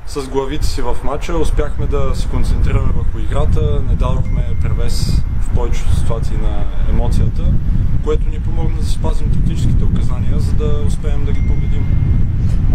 с 0.08 0.28
главите 0.28 0.66
си 0.66 0.82
в 0.82 0.96
матча. 1.04 1.38
Успяхме 1.38 1.88
да 1.88 2.16
се 2.16 2.28
концентрираме 2.28 2.94
върху 2.96 3.20
играта, 3.20 3.82
не 3.90 3.96
дадохме 3.96 4.56
превес 4.62 5.22
в 5.42 5.56
повечето 5.56 5.96
ситуации 5.96 6.38
на 6.38 6.64
емоцията, 6.90 7.44
което 8.04 8.30
ни 8.30 8.40
помогна 8.40 8.78
да 8.80 8.86
спазим 8.86 9.32
тактическите 9.32 9.84
указания, 9.84 10.40
за 10.40 10.54
да 10.54 10.82
успеем 10.88 11.26
да 11.26 11.32
ги 11.32 11.48
победим. 11.48 11.86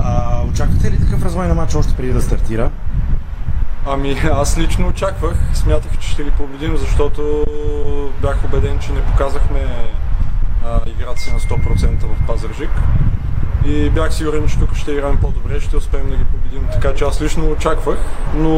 А, 0.02 0.42
очаквате 0.52 0.90
ли 0.90 0.98
такъв 0.98 1.24
развой 1.24 1.48
на 1.48 1.54
матча 1.54 1.78
още 1.78 1.94
преди 1.94 2.12
да 2.12 2.22
стартира? 2.22 2.70
Ами 3.86 4.16
аз 4.32 4.58
лично 4.58 4.88
очаквах, 4.88 5.36
смятах, 5.54 5.98
че 5.98 6.08
ще 6.08 6.24
ги 6.24 6.30
победим, 6.30 6.76
защото 6.76 7.44
бях 8.22 8.44
убеден, 8.44 8.78
че 8.78 8.92
не 8.92 9.00
показахме 9.00 9.66
а, 10.70 10.90
играта 10.90 11.20
си 11.20 11.32
на 11.32 11.40
100% 11.40 11.98
в 11.98 12.26
Пазаржик 12.26 12.70
и 13.66 13.90
бях 13.90 14.14
сигурен, 14.14 14.48
че 14.48 14.58
тук 14.58 14.76
ще 14.76 14.92
играем 14.92 15.16
по-добре, 15.20 15.60
ще 15.60 15.76
успеем 15.76 16.10
да 16.10 16.16
ги 16.16 16.24
победим. 16.24 16.62
Така 16.72 16.94
че 16.94 17.04
аз 17.04 17.22
лично 17.22 17.50
очаквах, 17.50 17.98
но 18.34 18.50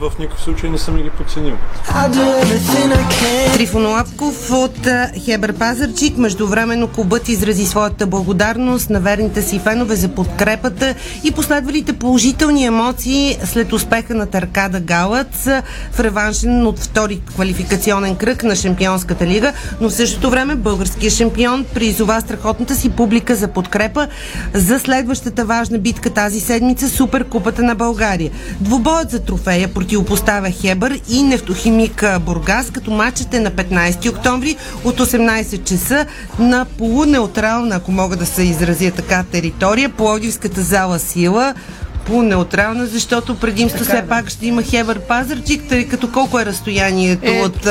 в 0.00 0.12
никакъв 0.18 0.40
случай 0.40 0.70
не 0.70 0.78
съм 0.78 0.96
ги 0.96 1.10
подценил. 1.10 1.56
Трифон 3.54 3.86
Лапков 3.86 4.50
от 4.50 4.88
Хебър 5.24 5.52
Пазарчик. 5.52 6.18
Междувременно 6.18 6.88
клубът 6.88 7.28
изрази 7.28 7.66
своята 7.66 8.06
благодарност 8.06 8.90
на 8.90 9.00
верните 9.00 9.42
си 9.42 9.58
фенове 9.58 9.96
за 9.96 10.08
подкрепата 10.08 10.94
и 11.24 11.30
последвалите 11.30 11.92
положителни 11.92 12.64
емоции 12.64 13.38
след 13.44 13.72
успеха 13.72 14.14
на 14.14 14.26
Таркада 14.26 14.80
Галъц 14.80 15.48
в 15.92 16.00
реваншен 16.00 16.66
от 16.66 16.78
втори 16.78 17.20
квалификационен 17.34 18.16
кръг 18.16 18.42
на 18.42 18.56
Шампионската 18.56 19.26
лига, 19.26 19.52
но 19.80 19.88
в 19.88 19.94
същото 19.94 20.30
време 20.30 20.54
българският 20.54 21.14
шампион 21.14 21.64
призова 21.74 22.20
страхотната 22.20 22.74
си 22.74 22.90
публика 22.90 23.36
за 23.36 23.48
подкрепа 23.48 24.08
за 24.54 24.78
следващата 24.78 25.44
важна 25.44 25.78
битка 25.78 26.10
тази 26.10 26.40
седмица 26.40 26.88
Суперкупата 26.88 27.62
на 27.62 27.74
България. 27.74 28.30
Двубоят 28.60 29.10
за 29.10 29.20
трофея 29.20 29.68
противопоставя 29.68 30.50
Хебър 30.50 31.00
и 31.08 31.22
нефтохимик 31.22 32.04
Бургас, 32.20 32.70
като 32.70 32.90
матчът 32.90 33.34
е 33.34 33.40
на 33.40 33.50
15 33.50 34.10
октомври 34.10 34.56
от 34.84 35.00
18 35.00 35.64
часа 35.64 36.06
на 36.38 36.64
полунеутрална, 36.78 37.76
ако 37.76 37.92
мога 37.92 38.16
да 38.16 38.26
се 38.26 38.42
изразя 38.42 38.90
така, 38.90 39.24
територия, 39.32 39.88
Пловдивската 39.88 40.62
зала 40.62 40.98
Сила 40.98 41.54
по-неутрална, 42.06 42.86
защото 42.86 43.34
предимство 43.34 43.84
все 43.84 44.02
пак 44.08 44.28
ще 44.28 44.46
има 44.46 44.62
Хебър 44.62 44.98
Пазарчик, 44.98 45.62
тъй 45.68 45.88
като 45.88 46.12
колко 46.12 46.40
е 46.40 46.46
разстоянието 46.46 47.30
е, 47.30 47.40
от 47.40 47.68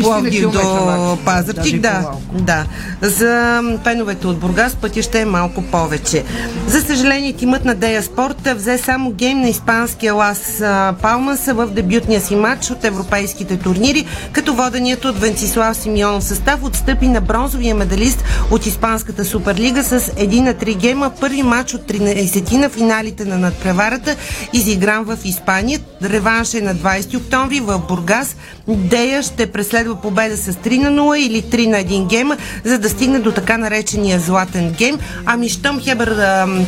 Пловдив 0.00 0.50
до 0.50 1.18
Пазарчик. 1.24 1.80
Да, 1.80 2.10
да. 2.32 2.64
За 3.00 3.62
пеновете 3.84 4.26
от 4.26 4.38
Бургас 4.38 4.74
пътя 4.74 5.02
ще 5.02 5.20
е 5.20 5.24
малко 5.24 5.62
повече. 5.62 6.24
За 6.66 6.80
съжаление, 6.80 7.32
тимът 7.32 7.64
на 7.64 7.74
Дея 7.74 8.02
Спорт 8.02 8.48
взе 8.56 8.78
само 8.78 9.10
гейм 9.10 9.40
на 9.40 9.48
испанския 9.48 10.14
Лас 10.14 10.62
Палмас 11.02 11.46
в 11.46 11.66
дебютния 11.66 12.20
си 12.20 12.36
матч 12.36 12.70
от 12.70 12.84
европейските 12.84 13.56
турнири, 13.58 14.06
като 14.32 14.54
воденият 14.54 15.04
от 15.04 15.18
Венцислав 15.18 15.76
Симеонов 15.76 16.24
състав 16.24 16.64
отстъпи 16.64 17.08
на 17.08 17.20
бронзовия 17.20 17.74
медалист 17.74 18.24
от 18.50 18.66
Испанската 18.66 19.24
суперлига 19.24 19.84
с 19.84 20.00
1 20.00 20.40
на 20.40 20.54
3 20.54 20.76
гейма. 20.76 21.10
Първи 21.20 21.42
матч 21.42 21.74
от 21.74 21.82
13 21.82 22.56
на 22.56 22.68
финалите 22.68 23.24
на 23.24 23.38
над 23.38 23.54
преварата, 23.64 24.16
изигран 24.52 25.04
в 25.04 25.18
Испания. 25.24 25.80
Реванш 26.02 26.54
е 26.54 26.60
на 26.60 26.74
20 26.74 27.16
октомври 27.16 27.60
в 27.60 27.78
Бургас. 27.88 28.36
Дея 28.68 29.22
ще 29.22 29.46
преследва 29.52 29.94
победа 29.94 30.36
с 30.36 30.52
3 30.52 30.82
на 30.82 30.90
0 30.90 31.16
или 31.16 31.42
3 31.42 31.66
на 31.66 31.76
1 31.76 32.06
гейма, 32.06 32.36
за 32.64 32.78
да 32.78 32.88
стигне 32.88 33.18
до 33.18 33.32
така 33.32 33.58
наречения 33.58 34.20
златен 34.20 34.70
гейм. 34.70 34.98
Ами 35.26 35.48
щом 35.48 35.80
Хебър 35.80 36.16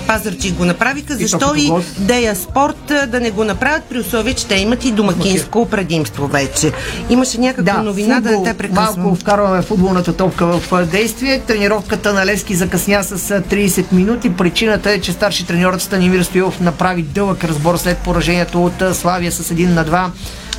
Пазарчи 0.06 0.50
го 0.50 0.64
направиха, 0.64 1.14
защо 1.14 1.54
и, 1.56 1.66
и 1.66 1.72
Дея 1.98 2.36
Спорт 2.36 2.92
да 3.08 3.20
не 3.20 3.30
го 3.30 3.44
направят 3.44 3.84
при 3.84 3.98
условие, 3.98 4.34
че 4.34 4.46
те 4.46 4.54
имат 4.54 4.84
и 4.84 4.92
домакинско 4.92 5.68
предимство 5.68 6.26
вече. 6.26 6.72
Имаше 7.10 7.40
някаква 7.40 7.72
да, 7.72 7.82
новина 7.82 8.16
футбол, 8.16 8.32
да 8.32 8.38
не 8.38 8.44
те 8.44 8.58
прекъсвам. 8.58 9.02
Малко 9.02 9.14
вкарваме 9.14 9.62
футболната 9.62 10.16
топка 10.16 10.46
в 10.46 10.86
действие. 10.86 11.40
Тренировката 11.40 12.12
на 12.12 12.26
Лески 12.26 12.54
закъсня 12.54 13.04
с 13.04 13.18
30 13.40 13.92
минути. 13.92 14.32
Причината 14.32 14.90
е, 14.90 15.00
че 15.00 15.12
старши 15.12 15.46
треньорът 15.46 15.82
Станимир 15.82 16.22
Стоилов 16.22 16.60
направи 16.60 17.02
дълъг 17.02 17.44
разбор 17.44 17.76
след 17.76 17.98
поражението 17.98 18.64
от 18.64 18.96
Славия 18.96 19.32
с 19.32 19.54
1 19.54 19.66
на 19.66 19.84
2 19.84 20.06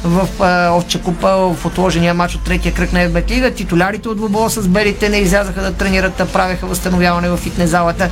в 0.03 0.27
Овча 0.77 1.01
купа 1.01 1.53
в 1.53 1.65
отложения 1.65 2.13
матч 2.13 2.35
от 2.35 2.43
третия 2.43 2.73
кръг 2.73 2.93
на 2.93 3.09
ФБ 3.09 3.29
Лига. 3.29 3.51
Титулярите 3.51 4.09
от 4.09 4.17
двобола 4.17 4.49
с 4.49 4.67
белите 4.67 5.09
не 5.09 5.17
излязаха 5.17 5.61
да 5.61 5.73
тренират, 5.73 6.21
правеха 6.33 6.65
възстановяване 6.65 7.29
в 7.29 7.37
фитнес 7.37 7.69
залата. 7.69 8.09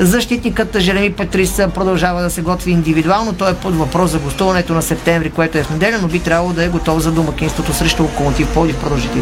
Защитникът 0.00 0.78
Жереми 0.78 1.12
Петрис 1.12 1.56
продължава 1.74 2.22
да 2.22 2.30
се 2.30 2.42
готви 2.42 2.70
индивидуално. 2.70 3.32
Той 3.32 3.50
е 3.50 3.54
под 3.54 3.74
въпрос 3.74 4.10
за 4.10 4.18
гостуването 4.18 4.72
на 4.74 4.82
септември, 4.82 5.30
което 5.30 5.58
е 5.58 5.62
в 5.62 5.70
неделя, 5.70 5.98
но 6.02 6.08
би 6.08 6.20
трябвало 6.20 6.52
да 6.52 6.64
е 6.64 6.68
готов 6.68 7.00
за 7.00 7.12
домакинството 7.12 7.72
срещу 7.72 8.02
Локомотив 8.02 8.52
Плодив. 8.52 8.80
Продължите. 8.80 9.18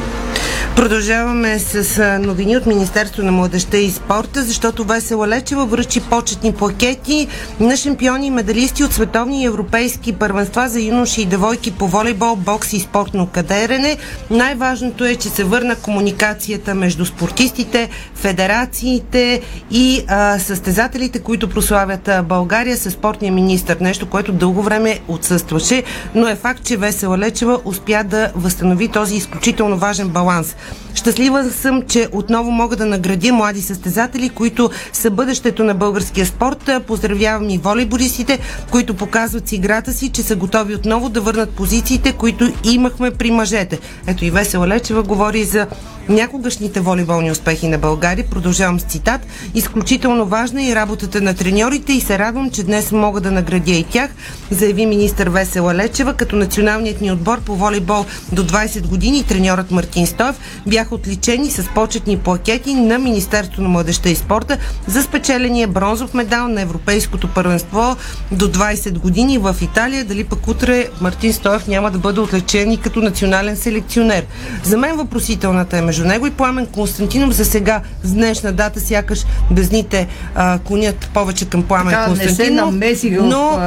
Продължаваме 0.76 1.58
с 1.58 2.18
новини 2.18 2.56
от 2.56 2.66
Министерство 2.66 3.22
на 3.22 3.32
младеща 3.32 3.78
и 3.78 3.90
спорта, 3.90 4.42
защото 4.42 4.84
Весела 4.84 5.28
Лечева 5.28 5.66
връчи 5.66 6.00
почетни 6.00 6.52
пакети 6.52 7.28
на 7.60 7.76
шампиони 7.76 8.26
и 8.26 8.30
медалисти 8.30 8.84
от 8.84 8.92
световни 8.92 9.42
и 9.42 9.46
европейски 9.46 10.12
първенства 10.12 10.68
за 10.68 10.80
юноши 10.80 11.22
и 11.22 11.26
девойки 11.26 11.70
по 11.70 11.88
волейбол, 11.88 12.36
бокс 12.36 12.72
и 12.72 12.80
спортно 12.80 13.26
кадерене. 13.26 13.96
Най-важното 14.30 15.04
е, 15.04 15.16
че 15.16 15.28
се 15.28 15.44
върна 15.44 15.76
комуникацията 15.76 16.74
между 16.74 17.06
спортистите, 17.06 17.88
федерациите 18.14 19.40
и 19.70 20.04
а, 20.08 20.38
състезателите, 20.60 21.18
които 21.18 21.48
прославят 21.48 22.10
България 22.24 22.76
с 22.76 22.90
спортния 22.90 23.32
министр. 23.32 23.76
Нещо, 23.80 24.06
което 24.06 24.32
дълго 24.32 24.62
време 24.62 25.00
отсъстваше, 25.08 25.82
но 26.14 26.28
е 26.28 26.34
факт, 26.34 26.64
че 26.64 26.76
Весела 26.76 27.18
Лечева 27.18 27.60
успя 27.64 28.04
да 28.04 28.32
възстанови 28.34 28.88
този 28.88 29.16
изключително 29.16 29.78
важен 29.78 30.08
баланс. 30.08 30.56
Щастлива 30.94 31.50
съм, 31.50 31.82
че 31.82 32.08
отново 32.12 32.50
мога 32.50 32.76
да 32.76 32.86
наградя 32.86 33.32
млади 33.32 33.62
състезатели, 33.62 34.28
които 34.28 34.70
са 34.92 35.10
бъдещето 35.10 35.64
на 35.64 35.74
българския 35.74 36.26
спорт. 36.26 36.70
Поздравявам 36.86 37.50
и 37.50 37.58
волейболистите, 37.58 38.38
които 38.70 38.94
показват 38.94 39.48
с 39.48 39.52
играта 39.52 39.92
си, 39.92 40.08
че 40.08 40.22
са 40.22 40.36
готови 40.36 40.74
отново 40.74 41.08
да 41.08 41.20
върнат 41.20 41.50
позициите, 41.50 42.12
които 42.12 42.52
имахме 42.64 43.10
при 43.10 43.30
мъжете. 43.30 43.78
Ето 44.06 44.24
и 44.24 44.30
Весела 44.30 44.68
Лечева 44.68 45.02
говори 45.02 45.44
за 45.44 45.66
някогашните 46.10 46.80
волейболни 46.80 47.30
успехи 47.30 47.68
на 47.68 47.78
България. 47.78 48.26
Продължавам 48.30 48.80
с 48.80 48.82
цитат. 48.82 49.20
Изключително 49.54 50.26
важна 50.26 50.62
е 50.62 50.66
и 50.66 50.74
работата 50.74 51.20
на 51.20 51.34
треньорите 51.34 51.92
и 51.92 52.00
се 52.00 52.18
радвам, 52.18 52.50
че 52.50 52.62
днес 52.62 52.92
мога 52.92 53.20
да 53.20 53.30
наградя 53.30 53.72
и 53.72 53.84
тях, 53.84 54.10
заяви 54.50 54.86
министър 54.86 55.28
Весела 55.28 55.74
Лечева, 55.74 56.14
като 56.14 56.36
националният 56.36 57.00
ни 57.00 57.12
отбор 57.12 57.40
по 57.40 57.56
волейбол 57.56 58.04
до 58.32 58.44
20 58.44 58.86
години 58.86 59.18
и 59.18 59.24
треньорът 59.24 59.70
Мартин 59.70 60.06
Стоев 60.06 60.36
бяха 60.66 60.94
отличени 60.94 61.50
с 61.50 61.68
почетни 61.74 62.18
плакети 62.18 62.74
на 62.74 62.98
Министерство 62.98 63.62
на 63.62 63.68
младеща 63.68 64.10
и 64.10 64.16
спорта 64.16 64.58
за 64.86 65.02
спечеления 65.02 65.68
бронзов 65.68 66.14
медал 66.14 66.48
на 66.48 66.60
Европейското 66.60 67.28
първенство 67.28 67.96
до 68.32 68.48
20 68.48 68.98
години 68.98 69.38
в 69.38 69.56
Италия. 69.62 70.04
Дали 70.04 70.24
пък 70.24 70.48
утре 70.48 70.88
Мартин 71.00 71.32
Стоев 71.32 71.68
няма 71.68 71.90
да 71.90 71.98
бъде 71.98 72.20
отличен 72.20 72.72
и 72.72 72.80
като 72.80 73.00
национален 73.00 73.56
селекционер. 73.56 74.26
За 74.64 74.76
мен 74.76 74.96
въпросителната 74.96 75.78
е 75.78 75.82
между 75.82 75.99
между 76.00 76.12
него 76.12 76.26
и 76.26 76.30
Пламен 76.30 76.66
Константинов 76.66 77.32
за 77.32 77.44
сега 77.44 77.80
с 78.02 78.12
днешна 78.12 78.52
дата 78.52 78.80
сякаш 78.80 79.24
безните 79.50 80.08
а, 80.34 80.58
клонят 80.58 81.10
повече 81.14 81.44
към 81.44 81.62
Пламен 81.62 81.94
Така, 81.94 82.10
не 82.10 82.16
се 82.16 82.26
Константинов. 82.26 82.64
намеси 82.64 83.10
в 83.10 83.22
но 83.22 83.58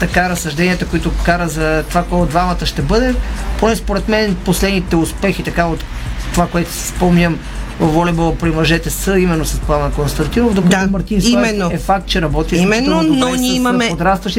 така 0.00 0.28
разсъжденията, 0.28 0.86
които 0.86 1.12
кара 1.24 1.48
за 1.48 1.84
това, 1.88 2.04
кой 2.04 2.20
от 2.20 2.28
двамата 2.28 2.66
ще 2.66 2.82
бъде. 2.82 3.14
Поне 3.58 3.76
според 3.76 4.08
мен 4.08 4.36
последните 4.44 4.96
успехи, 4.96 5.42
така 5.42 5.66
от 5.66 5.84
това, 6.32 6.46
което 6.46 6.72
си 6.72 6.88
спомням 6.88 7.38
в 7.80 7.86
волейбола 7.86 8.34
при 8.34 8.50
мъжете 8.50 8.90
са 8.90 9.18
именно 9.18 9.44
с 9.44 9.60
Пламен 9.60 9.92
Константинов, 9.92 10.54
докато 10.54 10.76
Да, 10.76 10.86
Мартин 10.86 11.20
именно. 11.24 11.70
е 11.72 11.78
факт, 11.78 12.06
че 12.06 12.22
работи 12.22 12.56
Именно, 12.56 13.02
но 13.02 13.36
ние 13.36 13.54
имаме, 13.54 13.90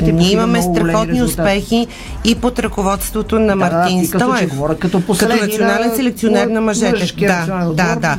ние 0.01 0.31
имаме 0.31 0.61
страхотни 0.61 1.23
успехи 1.23 1.87
и 2.23 2.35
под 2.35 2.59
ръководството 2.59 3.39
на 3.39 3.47
Да, 3.47 3.55
Мартин 3.55 4.09
като 4.09 4.31
че 4.31 4.37
Стоев. 4.37 4.49
говоря 4.49 4.75
като 4.75 5.01
като 5.01 5.27
национален 5.27 5.89
на- 5.89 5.95
селекционер 5.95 6.47
на 6.47 6.61
мъжете. 6.61 7.13
Да, 7.17 7.45
да, 7.73 7.95
да. 7.95 8.17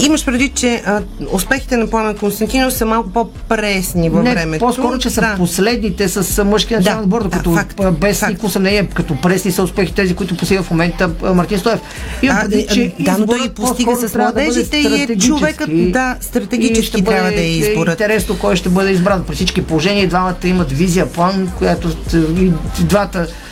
Имаш 0.00 0.24
предвид, 0.24 0.54
че 0.54 0.82
а, 0.86 1.00
успехите 1.32 1.76
на 1.76 1.86
Пламен 1.86 2.16
Константинов 2.16 2.72
са 2.72 2.86
малко 2.86 3.10
по-пресни 3.10 4.10
във 4.10 4.24
не, 4.24 4.30
времето. 4.30 4.66
по-скоро, 4.66 4.98
че 4.98 5.10
са 5.10 5.20
да. 5.20 5.34
последните 5.36 6.08
с 6.08 6.44
мъжкия 6.44 6.78
национален 6.78 7.04
отбор, 7.04 7.22
докато 7.22 7.52
факт, 7.52 7.80
а, 7.80 7.90
без 7.90 8.22
никакво 8.22 8.50
съмнение, 8.50 8.86
като 8.86 9.16
пресни 9.16 9.52
са 9.52 9.62
успехи 9.62 9.94
тези, 9.94 10.14
които 10.14 10.36
постига 10.36 10.62
в 10.62 10.70
момента 10.70 11.10
Мартин 11.34 11.58
Стоев. 11.58 11.80
Имам 12.22 12.36
а, 12.38 12.74
че 12.74 12.92
да, 13.00 13.16
но 13.18 13.26
той 13.26 13.48
постига 13.48 13.96
с 13.96 14.14
трябва 14.20 14.32
да 14.32 14.42
младежите 14.42 14.76
и 14.76 15.02
е 15.02 15.18
човекът, 15.18 15.92
да, 15.92 16.16
стратегически 16.20 17.00
И 17.00 17.04
трябва 17.04 17.30
да 17.30 17.40
е 17.40 17.50
изборът. 17.50 18.00
Интересно 18.00 18.38
кой 18.38 18.56
ще 18.56 18.68
бъде 18.68 18.90
избран. 18.90 19.24
При 19.26 19.34
всички 19.34 19.62
положения 19.62 20.08
двамата 20.08 20.36
имат 20.44 20.72
визия, 20.72 21.06
план, 21.06 21.52
която 21.58 21.88
и 22.14 22.52
и 22.80 22.84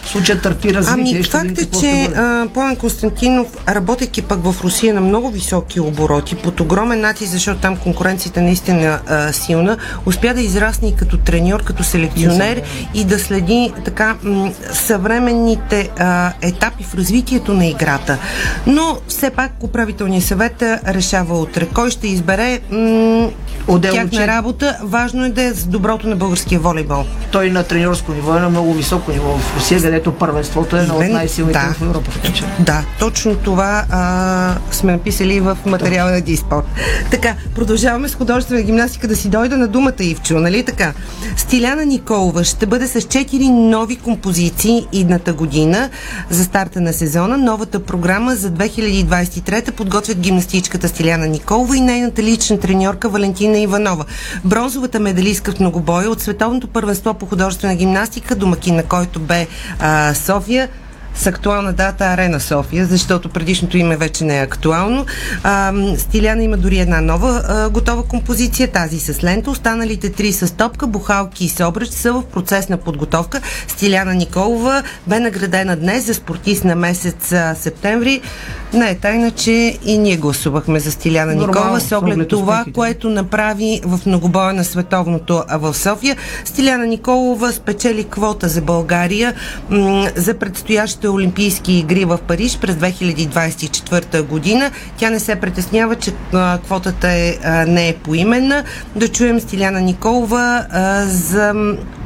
случая 0.08 0.40
търпи 0.40 0.74
развитие. 0.74 1.12
Ами, 1.14 1.22
факт 1.24 1.58
е, 1.58 1.80
че 1.80 1.86
а, 2.06 2.46
Пламен 2.54 2.76
Константинов, 2.76 3.46
работейки 3.68 4.22
пък 4.22 4.40
в 4.42 4.64
Русия 4.64 4.94
на 4.94 5.00
много 5.00 5.30
високи 5.30 5.80
обороти, 5.80 6.34
под 6.34 6.60
огромен 6.60 7.00
натиск, 7.00 7.32
защото 7.32 7.60
там 7.60 7.76
конкуренцията 7.76 8.40
наистина 8.40 8.98
а, 9.06 9.32
силна, 9.32 9.76
успя 10.06 10.34
да 10.34 10.40
израсне 10.40 10.88
и 10.88 10.94
като 10.94 11.16
треньор, 11.18 11.64
като 11.64 11.84
селекционер 11.84 12.62
и 12.94 13.04
да 13.04 13.18
следи 13.18 13.72
така 13.84 14.16
м- 14.22 14.50
съвременните 14.72 15.88
а, 15.98 16.32
етапи 16.42 16.84
в 16.84 16.94
развитието 16.94 17.54
на 17.54 17.66
играта. 17.66 18.18
Но 18.66 18.98
все 19.08 19.30
пак 19.30 19.52
управителният 19.60 20.24
съвет 20.24 20.62
решава 20.86 21.38
утре. 21.38 21.66
Кой 21.66 21.90
ще 21.90 22.06
избере 22.08 22.60
м- 22.70 23.30
Отделно, 23.68 23.96
тяхна 23.96 24.10
че- 24.12 24.26
работа. 24.26 24.78
Важно 24.82 25.24
е 25.24 25.28
да 25.28 25.42
е 25.42 25.52
за 25.52 25.66
доброто 25.66 26.08
на 26.08 26.16
българския 26.16 26.60
волейбол. 26.60 27.04
Той 27.30 27.50
на 27.50 27.62
треньорско 27.64 28.12
ниво 28.12 28.36
е 28.36 28.40
на 28.40 28.48
много 28.48 28.74
високо 28.74 29.10
ниво 29.12 29.28
в 29.28 29.56
Русия, 29.56 29.80
където 29.98 30.18
първенството 30.18 30.76
е 30.76 30.80
едно 30.80 30.94
от 30.94 31.08
най-силните 31.08 31.58
да. 31.58 31.74
в 31.74 31.82
Европа. 31.82 32.10
Така. 32.10 32.46
Да, 32.58 32.84
точно 32.98 33.36
това 33.36 33.84
а, 33.90 34.54
сме 34.70 34.92
написали 34.92 35.40
в 35.40 35.58
материала 35.66 36.10
на 36.10 36.20
Диспорт. 36.20 36.66
Така, 37.10 37.34
продължаваме 37.54 38.08
с 38.08 38.14
художествена 38.14 38.62
гимнастика 38.62 39.08
да 39.08 39.16
си 39.16 39.28
дойда 39.28 39.56
на 39.56 39.68
думата 39.68 39.94
Ивчо, 40.00 40.40
нали 40.40 40.62
така? 40.62 40.92
Стиляна 41.36 41.84
Николова 41.84 42.44
ще 42.44 42.66
бъде 42.66 42.86
с 42.86 43.00
4 43.00 43.50
нови 43.50 43.96
композиции 43.96 44.86
идната 44.92 45.32
година 45.32 45.90
за 46.30 46.44
старта 46.44 46.80
на 46.80 46.92
сезона. 46.92 47.38
Новата 47.38 47.84
програма 47.84 48.36
за 48.36 48.50
2023 48.50 49.70
подготвят 49.70 50.18
гимнастичката 50.18 50.88
Стиляна 50.88 51.26
Николова 51.26 51.76
и 51.76 51.80
нейната 51.80 52.22
лична 52.22 52.58
треньорка 52.58 53.08
Валентина 53.08 53.58
Иванова. 53.58 54.04
Бронзовата 54.44 55.00
медалистка 55.00 55.52
в 55.52 55.60
многобоя 55.60 56.10
от 56.10 56.20
Световното 56.20 56.68
първенство 56.68 57.14
по 57.14 57.26
художествена 57.26 57.74
гимнастика, 57.74 58.36
домакин 58.36 58.76
на 58.76 58.82
който 58.82 59.20
бе 59.20 59.46
а, 59.78 59.87
София, 60.14 60.68
с 61.14 61.26
актуална 61.26 61.72
дата 61.72 62.04
Арена 62.04 62.40
София, 62.40 62.86
защото 62.86 63.28
предишното 63.28 63.76
име 63.78 63.96
вече 63.96 64.24
не 64.24 64.38
е 64.38 64.42
актуално. 64.42 65.06
А, 65.42 65.72
Стиляна 65.96 66.42
има 66.42 66.56
дори 66.56 66.78
една 66.78 67.00
нова 67.00 67.42
а, 67.48 67.68
готова 67.68 68.02
композиция, 68.02 68.68
тази 68.68 68.98
с 68.98 69.24
лента. 69.24 69.50
Останалите 69.50 70.12
три 70.12 70.32
с 70.32 70.54
топка, 70.54 70.86
бухалки 70.86 71.44
и 71.44 71.48
собръч 71.48 71.88
са 71.88 72.12
в 72.12 72.24
процес 72.24 72.68
на 72.68 72.76
подготовка. 72.76 73.40
Стиляна 73.68 74.14
Николова 74.14 74.82
бе 75.06 75.20
наградена 75.20 75.76
днес 75.76 76.06
за 76.06 76.14
спортист 76.14 76.64
на 76.64 76.74
месец 76.74 77.32
а, 77.32 77.54
септември. 77.54 78.20
Не 78.72 78.90
е 78.90 78.94
тайна, 78.94 79.30
че 79.30 79.78
и 79.84 79.98
ние 79.98 80.16
гласувахме 80.16 80.80
за 80.80 80.92
Стиляна 80.92 81.34
Нормално, 81.34 81.52
Николова 81.52 81.80
с 81.80 81.92
оглед 81.92 82.14
оглед 82.14 82.28
това, 82.28 82.54
успехите. 82.54 82.72
което 82.72 83.10
направи 83.10 83.80
в 83.84 84.00
многобоя 84.06 84.52
на 84.52 84.64
световното 84.64 85.44
в 85.52 85.74
София. 85.74 86.16
Стиляна 86.44 86.86
Николова 86.86 87.52
спечели 87.52 88.04
квота 88.04 88.48
за 88.48 88.60
България 88.60 89.34
м- 89.70 90.10
за 90.16 90.34
предстоящите 90.34 91.07
Олимпийски 91.08 91.72
игри 91.72 92.04
в 92.04 92.18
Париж 92.28 92.58
през 92.58 92.76
2024 92.76 94.22
година. 94.22 94.70
Тя 94.96 95.10
не 95.10 95.20
се 95.20 95.36
притеснява, 95.36 95.96
че 95.96 96.12
а, 96.32 96.58
квотата 96.58 97.08
е, 97.08 97.38
а, 97.44 97.66
не 97.66 97.88
е 97.88 97.94
поименна. 97.94 98.64
Да 98.96 99.08
чуем 99.08 99.40
Стиляна 99.40 99.80
Николова 99.80 100.66
а, 100.70 101.04
за, 101.04 101.52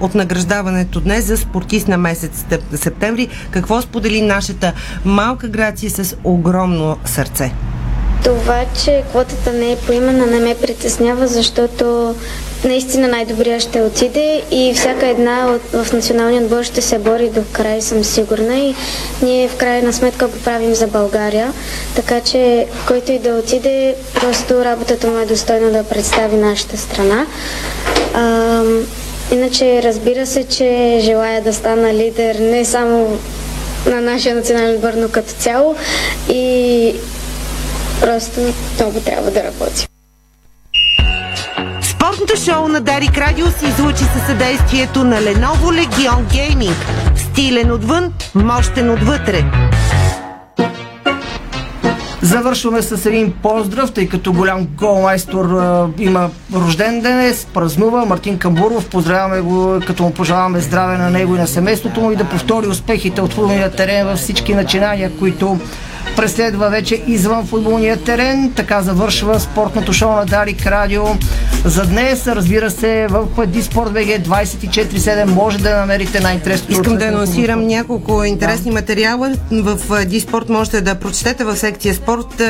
от 0.01 0.15
награждаването 0.15 1.01
днес 1.01 1.25
за 1.25 1.37
спортист 1.37 1.89
на 1.89 1.99
месец 1.99 2.45
сеп- 2.51 2.77
септември. 2.77 3.29
Какво 3.51 3.83
сподели 3.83 4.23
нашата 4.23 4.73
малка 5.05 5.49
Грация 5.49 5.91
с 5.91 6.17
огромно 6.25 6.97
сърце? 7.05 7.53
Това, 8.25 8.65
че 8.85 9.03
квотата 9.11 9.53
не 9.53 9.73
е 9.73 9.77
поимена, 9.77 10.27
не 10.27 10.39
ме 10.39 10.55
притеснява, 10.61 11.27
защото 11.27 12.15
наистина 12.65 13.09
най-добрия 13.09 13.61
ще 13.61 13.83
отиде 13.83 14.43
и 14.51 14.75
всяка 14.75 15.07
една 15.07 15.47
от, 15.47 15.85
в 15.85 15.93
националния 15.93 16.43
отбор 16.43 16.63
ще 16.63 16.83
се 16.83 16.99
бори 16.99 17.29
до 17.29 17.43
край, 17.53 17.83
съм 17.83 18.05
сигурна. 18.05 18.59
И 18.59 18.75
ние 19.23 19.49
в 19.49 19.57
крайна 19.57 19.93
сметка 19.93 20.27
го 20.27 20.39
правим 20.45 20.75
за 20.75 20.87
България. 20.87 21.53
Така 21.97 22.21
че, 22.21 22.67
който 22.87 23.13
и 23.13 23.19
да 23.19 23.31
отиде, 23.31 23.95
просто 24.15 24.65
работата 24.65 25.07
му 25.07 25.19
е 25.19 25.27
достойна 25.27 25.71
да 25.71 25.85
представи 25.85 26.37
нашата 26.37 26.77
страна. 26.77 27.27
А, 28.15 28.63
иначе, 29.33 29.83
разбира 29.83 30.27
се, 30.27 30.45
че 30.45 30.99
желая 31.01 31.43
да 31.43 31.53
стана 31.53 31.95
лидер 31.95 32.35
не 32.35 32.65
само 32.65 33.19
на 33.87 34.01
нашия 34.01 34.35
национален 34.35 34.75
отбор, 34.75 34.93
но 34.97 35.09
като 35.09 35.33
цяло. 35.33 35.77
И 36.29 36.95
Просто 38.03 38.41
много 38.79 39.01
трябва 39.01 39.31
да 39.31 39.45
работи. 39.45 39.92
Спортното 42.33 42.61
шоу 42.61 42.69
на 42.69 42.81
Дарик 42.81 43.19
Радио 43.19 43.47
се 43.47 43.67
излучи 43.67 44.05
със 44.05 44.27
съдействието 44.27 45.05
на 45.05 45.17
Lenovo 45.17 45.87
Legion 45.87 46.23
Gaming. 46.33 46.73
Стилен 47.17 47.73
отвън, 47.73 48.13
мощен 48.35 48.91
отвътре. 48.91 49.45
Завършваме 52.23 52.83
с 52.83 53.07
един 53.07 53.33
поздрав, 53.43 53.93
тъй 53.93 54.09
като 54.09 54.33
голям 54.33 54.67
голмайстор 54.67 55.45
има 55.99 56.31
рожден 56.55 57.01
днес, 57.01 57.47
празнува 57.55 58.05
Мартин 58.05 58.39
Камбуров. 58.39 58.89
Поздравяваме 58.89 59.41
го, 59.41 59.81
като 59.87 60.03
му 60.03 60.15
пожелаваме 60.15 60.61
здраве 60.61 60.99
на 60.99 61.11
него 61.11 61.35
и 61.37 61.39
на 61.39 61.47
семейството 61.47 62.01
му 62.01 62.13
и 62.13 62.17
да 62.17 62.25
повтори 62.25 62.67
успехите 62.67 63.21
от 63.21 63.33
футболния 63.33 63.71
терен 63.71 64.07
във 64.07 64.19
всички 64.19 64.55
начинания, 64.55 65.11
които 65.19 65.59
преследва 66.17 66.69
вече 66.69 67.03
извън 67.07 67.47
футболния 67.47 67.97
терен. 67.97 68.53
Така 68.57 68.83
завършва 68.83 69.41
спортното 69.41 69.93
шоу 69.93 70.13
на 70.13 70.27
Дарик 70.27 70.67
Радио 70.67 71.03
за 71.65 71.87
днес. 71.87 72.27
Разбира 72.27 72.71
се, 72.71 73.07
в 73.11 73.47
Диспорт 73.47 73.93
БГ 73.93 74.07
24-7 74.07 75.25
може 75.25 75.59
да 75.59 75.77
намерите 75.77 76.21
най-интересното. 76.21 76.73
Искам 76.73 76.97
да 76.97 77.05
анонсирам 77.05 77.67
няколко 77.67 78.25
интересни 78.25 78.71
материала. 78.71 79.33
В 79.53 80.05
Диспорт 80.05 80.49
можете 80.49 80.81
да 80.81 80.95
прочетете 80.95 81.45
в 81.45 81.57
секция 81.57 81.95
спорт 81.95 82.43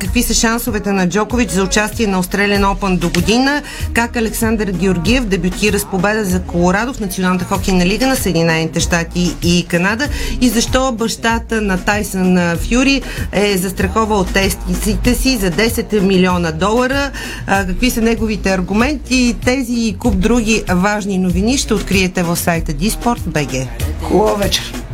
какви 0.00 0.22
са 0.22 0.34
шансовете 0.34 0.92
на 0.92 1.08
Джокович 1.08 1.50
за 1.50 1.62
участие 1.62 2.06
на 2.06 2.22
Australian 2.22 2.74
Open 2.74 2.98
до 2.98 3.08
година, 3.08 3.62
как 3.92 4.16
Александър 4.16 4.70
Георгиев 4.70 5.24
дебютира 5.24 5.78
с 5.78 5.84
победа 5.84 6.24
за 6.24 6.42
Колорадо 6.42 6.92
в 6.92 7.00
Националната 7.00 7.44
хокейна 7.44 7.86
лига 7.86 8.06
на 8.06 8.16
Съединените 8.16 8.80
щати 8.80 9.36
и 9.42 9.66
Канада 9.68 10.08
и 10.40 10.48
защо 10.48 10.92
бащата 10.92 11.60
на 11.60 11.78
Тайсън 11.84 12.38
а, 12.38 12.56
Фюри 12.88 13.02
е 13.32 13.56
застраховал 13.56 14.24
тестиците 14.24 15.14
си 15.14 15.36
за 15.36 15.50
10 15.50 16.00
милиона 16.00 16.52
долара. 16.52 17.10
А, 17.46 17.66
какви 17.66 17.90
са 17.90 18.00
неговите 18.00 18.50
аргументи? 18.50 19.36
Тези 19.44 19.72
и 19.72 19.96
куп 19.98 20.18
други 20.18 20.62
важни 20.68 21.18
новини 21.18 21.58
ще 21.58 21.74
откриете 21.74 22.22
в 22.22 22.36
сайта 22.36 22.72
Диспорт.bg. 22.72 23.66
Хубава 24.02 24.34
вечер! 24.34 24.87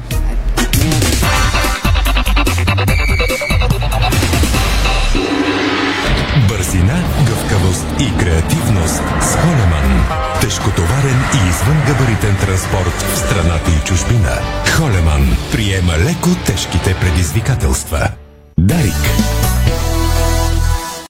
Тежкотоварен 10.74 11.24
и 11.34 11.48
извънгабаритен 11.48 12.36
транспорт 12.36 13.02
в 13.02 13.18
страната 13.18 13.70
и 13.70 13.86
чужбина. 13.86 14.40
Холеман 14.76 15.36
приема 15.52 15.92
леко 15.92 16.30
тежките 16.46 16.96
предизвикателства. 17.00 18.08
Дарик. 18.58 19.43